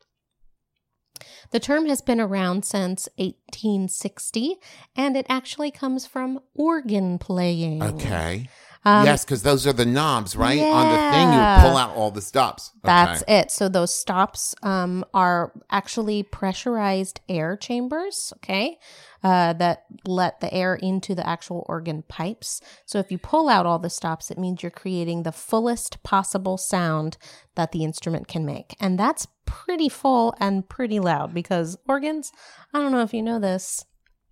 The 1.52 1.60
term 1.60 1.86
has 1.88 2.02
been 2.02 2.20
around 2.20 2.66
since 2.66 3.08
1860, 3.18 4.56
and 4.96 5.16
it 5.16 5.26
actually 5.30 5.72
comes 5.72 6.06
from 6.06 6.40
organ 6.54 7.18
playing. 7.18 7.82
Okay. 7.84 8.50
Um, 8.86 9.04
yes, 9.04 9.26
because 9.26 9.42
those 9.42 9.66
are 9.66 9.74
the 9.74 9.86
knobs, 9.86 10.36
right? 10.36 10.62
On 10.62 10.90
the 10.92 11.12
thing, 11.12 11.28
you 11.28 11.68
pull 11.68 11.76
out 11.76 11.96
all 11.96 12.12
the 12.12 12.22
stops. 12.22 12.72
Okay. 12.78 12.84
That's 12.84 13.24
it. 13.28 13.52
So 13.52 13.68
those 13.68 13.94
stops 13.94 14.54
um, 14.62 15.04
are 15.12 15.52
actually 15.72 16.22
pressurized 16.22 17.20
air 17.28 17.58
chambers, 17.58 18.32
okay, 18.38 18.78
uh, 19.24 19.54
that 19.54 19.86
let 20.06 20.40
the 20.40 20.54
air 20.54 20.76
into 20.76 21.16
the 21.16 21.28
actual 21.28 21.66
organ 21.68 22.04
pipes. 22.08 22.62
So 22.86 23.00
if 23.00 23.12
you 23.12 23.18
pull 23.18 23.50
out 23.50 23.66
all 23.66 23.80
the 23.80 23.90
stops, 23.90 24.30
it 24.30 24.38
means 24.38 24.62
you're 24.62 24.70
creating 24.70 25.24
the 25.24 25.32
fullest 25.32 26.04
possible 26.04 26.58
sound 26.58 27.18
that 27.56 27.72
the 27.72 27.84
instrument 27.84 28.28
can 28.28 28.46
make. 28.46 28.76
And 28.80 29.00
that's 29.00 29.28
pretty 29.46 29.90
full 29.90 30.36
and 30.40 30.70
pretty 30.70 31.00
loud 31.00 31.34
because 31.34 31.76
organs, 31.88 32.32
I 32.72 32.80
don't 32.80 32.92
know 32.92 33.02
if 33.02 33.16
you 33.16 33.24
know 33.24 33.40
this, 33.40 33.86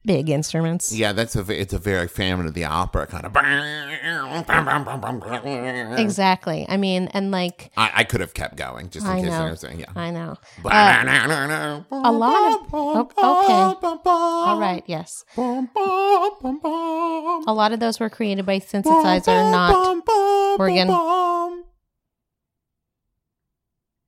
big 0.06 0.30
instruments. 0.30 0.94
Yeah, 0.94 1.14
that's 1.14 1.36
a 1.36 1.44
it's 1.50 1.74
a 1.74 1.80
very 1.80 2.08
Phantom 2.08 2.46
of 2.48 2.54
the 2.54 2.66
Opera 2.66 3.08
kind 3.08 3.26
of. 3.26 3.36
I, 3.36 3.98
Exactly. 5.98 6.66
I 6.68 6.78
mean, 6.78 7.08
and 7.14 7.32
like 7.32 7.72
I 7.78 8.04
could 8.04 8.22
have 8.22 8.34
kept 8.34 8.56
going 8.56 8.90
just 8.90 9.06
in 9.06 9.12
I 9.12 9.22
case 9.22 9.30
know. 9.30 9.46
I 9.46 9.50
was 9.52 9.60
saying 9.60 9.80
yeah. 9.80 9.92
I 9.96 10.10
know. 10.12 10.38
a 10.66 10.70
a 11.92 12.12
lot 12.12 12.54
of- 12.54 12.68
oh, 12.74 13.00
okay. 13.02 14.10
All 14.10 14.60
right. 14.60 14.84
Yes. 14.88 15.24
A 15.38 15.68
lot 17.54 17.72
of 17.74 17.80
those 17.80 18.00
were 18.00 18.10
created 18.10 18.46
by 18.46 18.60
synthesizer, 18.60 19.52
not 19.52 20.56
organ. 20.60 20.90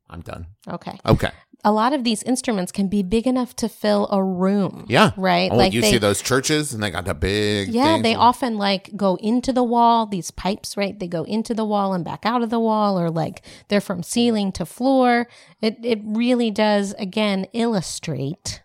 I'm 0.07 0.21
done. 0.21 0.45
okay. 0.67 0.99
Okay. 1.05 1.31
A 1.65 1.71
lot 1.71 1.93
of 1.93 2.03
these 2.03 2.21
instruments 2.23 2.71
can 2.71 2.87
be 2.87 3.01
big 3.01 3.25
enough 3.25 3.55
to 3.55 3.67
fill 3.67 4.07
a 4.11 4.23
room. 4.23 4.85
Yeah. 4.87 5.11
Right. 5.17 5.51
Oh, 5.51 5.55
like 5.57 5.73
you 5.73 5.81
they, 5.81 5.91
see 5.91 5.97
those 5.97 6.21
churches 6.21 6.73
and 6.73 6.81
they 6.81 6.91
got 6.91 7.05
the 7.05 7.15
big. 7.15 7.69
Yeah, 7.69 7.99
they 8.01 8.13
and- 8.13 8.21
often 8.21 8.57
like 8.57 8.95
go 8.95 9.15
into 9.15 9.51
the 9.51 9.63
wall, 9.63 10.05
these 10.05 10.29
pipes, 10.29 10.77
right? 10.77 10.97
They 10.97 11.07
go 11.07 11.23
into 11.23 11.55
the 11.55 11.65
wall 11.65 11.93
and 11.93 12.05
back 12.05 12.23
out 12.23 12.43
of 12.43 12.51
the 12.51 12.59
wall, 12.59 12.99
or 12.99 13.09
like 13.09 13.41
they're 13.67 13.81
from 13.81 14.03
ceiling 14.03 14.51
to 14.53 14.65
floor. 14.65 15.27
It 15.59 15.77
it 15.83 15.99
really 16.03 16.51
does 16.51 16.93
again 16.99 17.47
illustrate 17.53 18.61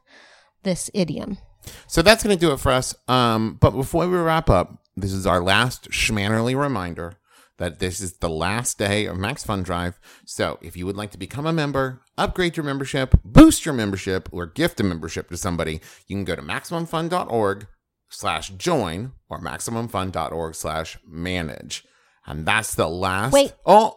this 0.62 0.90
idiom. 0.92 1.38
So 1.86 2.02
that's 2.02 2.22
going 2.22 2.36
to 2.36 2.40
do 2.40 2.52
it 2.52 2.60
for 2.60 2.70
us. 2.70 2.94
Um, 3.08 3.56
but 3.60 3.70
before 3.70 4.06
we 4.08 4.16
wrap 4.18 4.50
up, 4.50 4.82
this 4.96 5.12
is 5.12 5.26
our 5.26 5.40
last 5.42 5.90
Shmannerly 5.90 6.54
reminder 6.54 7.16
that 7.60 7.78
this 7.78 8.00
is 8.00 8.14
the 8.14 8.28
last 8.28 8.78
day 8.78 9.04
of 9.04 9.18
Max 9.18 9.44
Fun 9.44 9.62
Drive. 9.62 10.00
So 10.24 10.58
if 10.62 10.78
you 10.78 10.86
would 10.86 10.96
like 10.96 11.10
to 11.10 11.18
become 11.18 11.44
a 11.46 11.52
member, 11.52 12.00
upgrade 12.16 12.56
your 12.56 12.64
membership, 12.64 13.14
boost 13.22 13.66
your 13.66 13.74
membership, 13.74 14.30
or 14.32 14.46
gift 14.46 14.80
a 14.80 14.82
membership 14.82 15.28
to 15.28 15.36
somebody, 15.36 15.82
you 16.06 16.16
can 16.16 16.24
go 16.24 16.34
to 16.34 16.40
MaximumFun.org 16.42 17.66
slash 18.08 18.48
join 18.50 19.12
or 19.28 19.40
MaximumFun.org 19.42 20.54
slash 20.54 20.98
manage. 21.06 21.84
And 22.26 22.46
that's 22.46 22.74
the 22.74 22.88
last. 22.88 23.34
Wait. 23.34 23.52
Oh, 23.66 23.96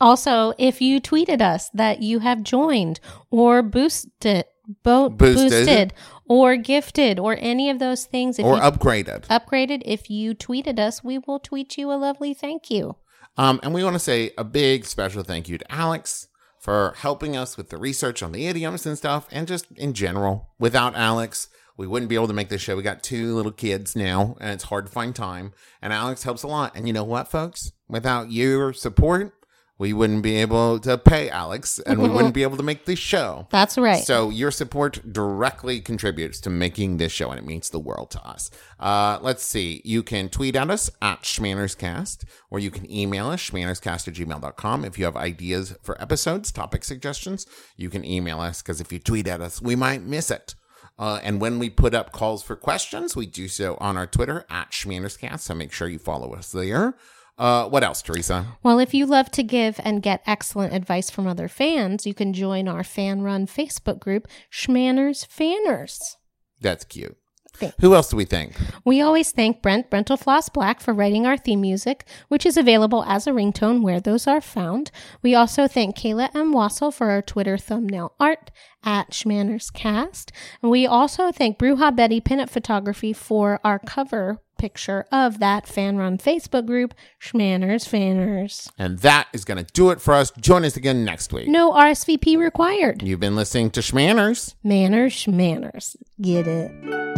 Also, 0.00 0.52
if 0.58 0.80
you 0.80 1.00
tweeted 1.00 1.40
us 1.40 1.70
that 1.74 2.02
you 2.02 2.18
have 2.18 2.42
joined 2.42 2.98
or 3.30 3.62
boosted, 3.62 4.44
bo- 4.82 5.08
Boosted. 5.08 5.50
boosted, 5.50 5.94
or 6.28 6.56
gifted, 6.56 7.18
or 7.18 7.36
any 7.40 7.70
of 7.70 7.78
those 7.78 8.04
things, 8.04 8.38
if 8.38 8.44
or 8.44 8.56
you 8.56 8.60
upgraded. 8.62 9.26
upgraded, 9.26 9.82
if 9.84 10.10
you 10.10 10.34
tweeted 10.34 10.78
us, 10.78 11.02
we 11.02 11.18
will 11.18 11.38
tweet 11.40 11.76
you 11.78 11.90
a 11.90 11.94
lovely 11.96 12.34
thank 12.34 12.70
you. 12.70 12.96
Um, 13.36 13.60
and 13.62 13.72
we 13.72 13.84
want 13.84 13.94
to 13.94 14.00
say 14.00 14.32
a 14.36 14.44
big 14.44 14.84
special 14.84 15.22
thank 15.22 15.48
you 15.48 15.58
to 15.58 15.72
Alex 15.72 16.28
for 16.60 16.94
helping 16.98 17.36
us 17.36 17.56
with 17.56 17.70
the 17.70 17.76
research 17.78 18.22
on 18.22 18.32
the 18.32 18.46
idioms 18.46 18.84
and 18.84 18.98
stuff, 18.98 19.28
and 19.30 19.46
just 19.46 19.66
in 19.76 19.94
general. 19.94 20.48
Without 20.58 20.96
Alex, 20.96 21.48
we 21.76 21.86
wouldn't 21.86 22.08
be 22.08 22.16
able 22.16 22.26
to 22.26 22.32
make 22.34 22.48
this 22.48 22.60
show. 22.60 22.76
We 22.76 22.82
got 22.82 23.04
two 23.04 23.36
little 23.36 23.52
kids 23.52 23.94
now, 23.94 24.36
and 24.40 24.50
it's 24.50 24.64
hard 24.64 24.86
to 24.86 24.92
find 24.92 25.14
time. 25.14 25.52
And 25.80 25.92
Alex 25.92 26.24
helps 26.24 26.42
a 26.42 26.48
lot. 26.48 26.72
And 26.74 26.88
you 26.88 26.92
know 26.92 27.04
what, 27.04 27.28
folks? 27.30 27.70
Without 27.88 28.32
your 28.32 28.72
support, 28.72 29.32
we 29.78 29.92
wouldn't 29.92 30.22
be 30.22 30.36
able 30.36 30.80
to 30.80 30.98
pay 30.98 31.30
Alex, 31.30 31.78
and 31.78 32.02
we 32.02 32.08
wouldn't 32.08 32.34
be 32.34 32.42
able 32.48 32.56
to 32.56 32.62
make 32.62 32.84
this 32.84 32.98
show. 32.98 33.46
That's 33.50 33.78
right. 33.78 34.02
So 34.04 34.28
your 34.28 34.50
support 34.50 35.12
directly 35.12 35.80
contributes 35.80 36.40
to 36.40 36.50
making 36.50 36.96
this 36.96 37.12
show, 37.12 37.30
and 37.30 37.38
it 37.38 37.46
means 37.46 37.70
the 37.70 37.78
world 37.78 38.10
to 38.10 38.22
us. 38.26 38.50
Uh, 38.80 39.18
let's 39.22 39.44
see. 39.44 39.80
You 39.84 40.02
can 40.02 40.28
tweet 40.28 40.56
at 40.56 40.70
us 40.70 40.90
at 41.00 41.22
ShmannersCast, 41.22 42.24
or 42.50 42.58
you 42.58 42.72
can 42.72 42.90
email 42.90 43.28
us, 43.28 43.50
shmannerscast 43.50 44.08
at 44.08 44.14
gmail.com. 44.14 44.84
If 44.84 44.98
you 44.98 45.04
have 45.04 45.16
ideas 45.16 45.76
for 45.82 46.00
episodes, 46.02 46.50
topic 46.50 46.82
suggestions, 46.82 47.46
you 47.76 47.88
can 47.88 48.04
email 48.04 48.40
us, 48.40 48.62
because 48.62 48.80
if 48.80 48.92
you 48.92 48.98
tweet 48.98 49.28
at 49.28 49.40
us, 49.40 49.62
we 49.62 49.76
might 49.76 50.02
miss 50.02 50.30
it. 50.30 50.56
Uh, 50.98 51.20
and 51.22 51.40
when 51.40 51.60
we 51.60 51.70
put 51.70 51.94
up 51.94 52.10
calls 52.10 52.42
for 52.42 52.56
questions, 52.56 53.14
we 53.14 53.24
do 53.24 53.46
so 53.46 53.76
on 53.80 53.96
our 53.96 54.06
Twitter 54.06 54.44
at 54.50 54.72
ShmannersCast, 54.72 55.40
so 55.40 55.54
make 55.54 55.72
sure 55.72 55.86
you 55.86 56.00
follow 56.00 56.34
us 56.34 56.50
there. 56.50 56.96
Uh, 57.38 57.68
what 57.68 57.84
else, 57.84 58.02
Teresa? 58.02 58.46
Well, 58.64 58.80
if 58.80 58.92
you 58.92 59.06
love 59.06 59.30
to 59.32 59.44
give 59.44 59.78
and 59.84 60.02
get 60.02 60.22
excellent 60.26 60.74
advice 60.74 61.08
from 61.08 61.26
other 61.26 61.46
fans, 61.46 62.04
you 62.04 62.12
can 62.12 62.32
join 62.32 62.66
our 62.66 62.82
fan 62.82 63.22
run 63.22 63.46
Facebook 63.46 64.00
group, 64.00 64.26
Shmanners 64.50 65.24
Fanners. 65.26 66.16
That's 66.60 66.84
cute. 66.84 67.16
Thanks. 67.58 67.76
Who 67.80 67.94
else 67.94 68.10
do 68.10 68.16
we 68.16 68.24
think? 68.24 68.54
We 68.84 69.00
always 69.00 69.32
thank 69.32 69.62
Brent 69.62 69.90
Brentalfloss 69.90 70.52
Black 70.52 70.80
for 70.80 70.94
writing 70.94 71.26
our 71.26 71.36
theme 71.36 71.60
music, 71.60 72.04
which 72.28 72.46
is 72.46 72.56
available 72.56 73.04
as 73.04 73.26
a 73.26 73.30
ringtone 73.30 73.82
where 73.82 74.00
those 74.00 74.26
are 74.26 74.40
found. 74.40 74.90
We 75.22 75.34
also 75.34 75.66
thank 75.68 75.96
Kayla 75.96 76.34
M. 76.34 76.52
Wassel 76.52 76.92
for 76.92 77.10
our 77.10 77.22
Twitter 77.22 77.58
thumbnail 77.58 78.12
art 78.20 78.50
at 78.84 79.10
ShmannersCast. 79.10 80.30
And 80.62 80.70
we 80.70 80.86
also 80.86 81.32
thank 81.32 81.58
Bruja 81.58 81.94
Betty 81.94 82.20
Pinup 82.20 82.48
Photography 82.50 83.12
for 83.12 83.60
our 83.64 83.78
cover 83.78 84.38
picture 84.58 85.06
of 85.10 85.38
that 85.38 85.66
fan 85.66 85.96
run 85.96 86.18
Facebook 86.18 86.66
group, 86.66 86.92
Shmanners 87.20 87.88
Fanners. 87.88 88.70
And 88.78 88.98
that 88.98 89.28
is 89.32 89.44
going 89.44 89.64
to 89.64 89.72
do 89.72 89.90
it 89.90 90.00
for 90.00 90.14
us. 90.14 90.30
Join 90.40 90.64
us 90.64 90.76
again 90.76 91.04
next 91.04 91.32
week. 91.32 91.48
No 91.48 91.72
RSVP 91.72 92.36
required. 92.36 93.02
You've 93.02 93.20
been 93.20 93.36
listening 93.36 93.70
to 93.70 93.80
Shmanners. 93.80 94.54
Manners, 94.62 95.12
shmanners. 95.14 95.96
Get 96.20 96.46
it? 96.46 97.17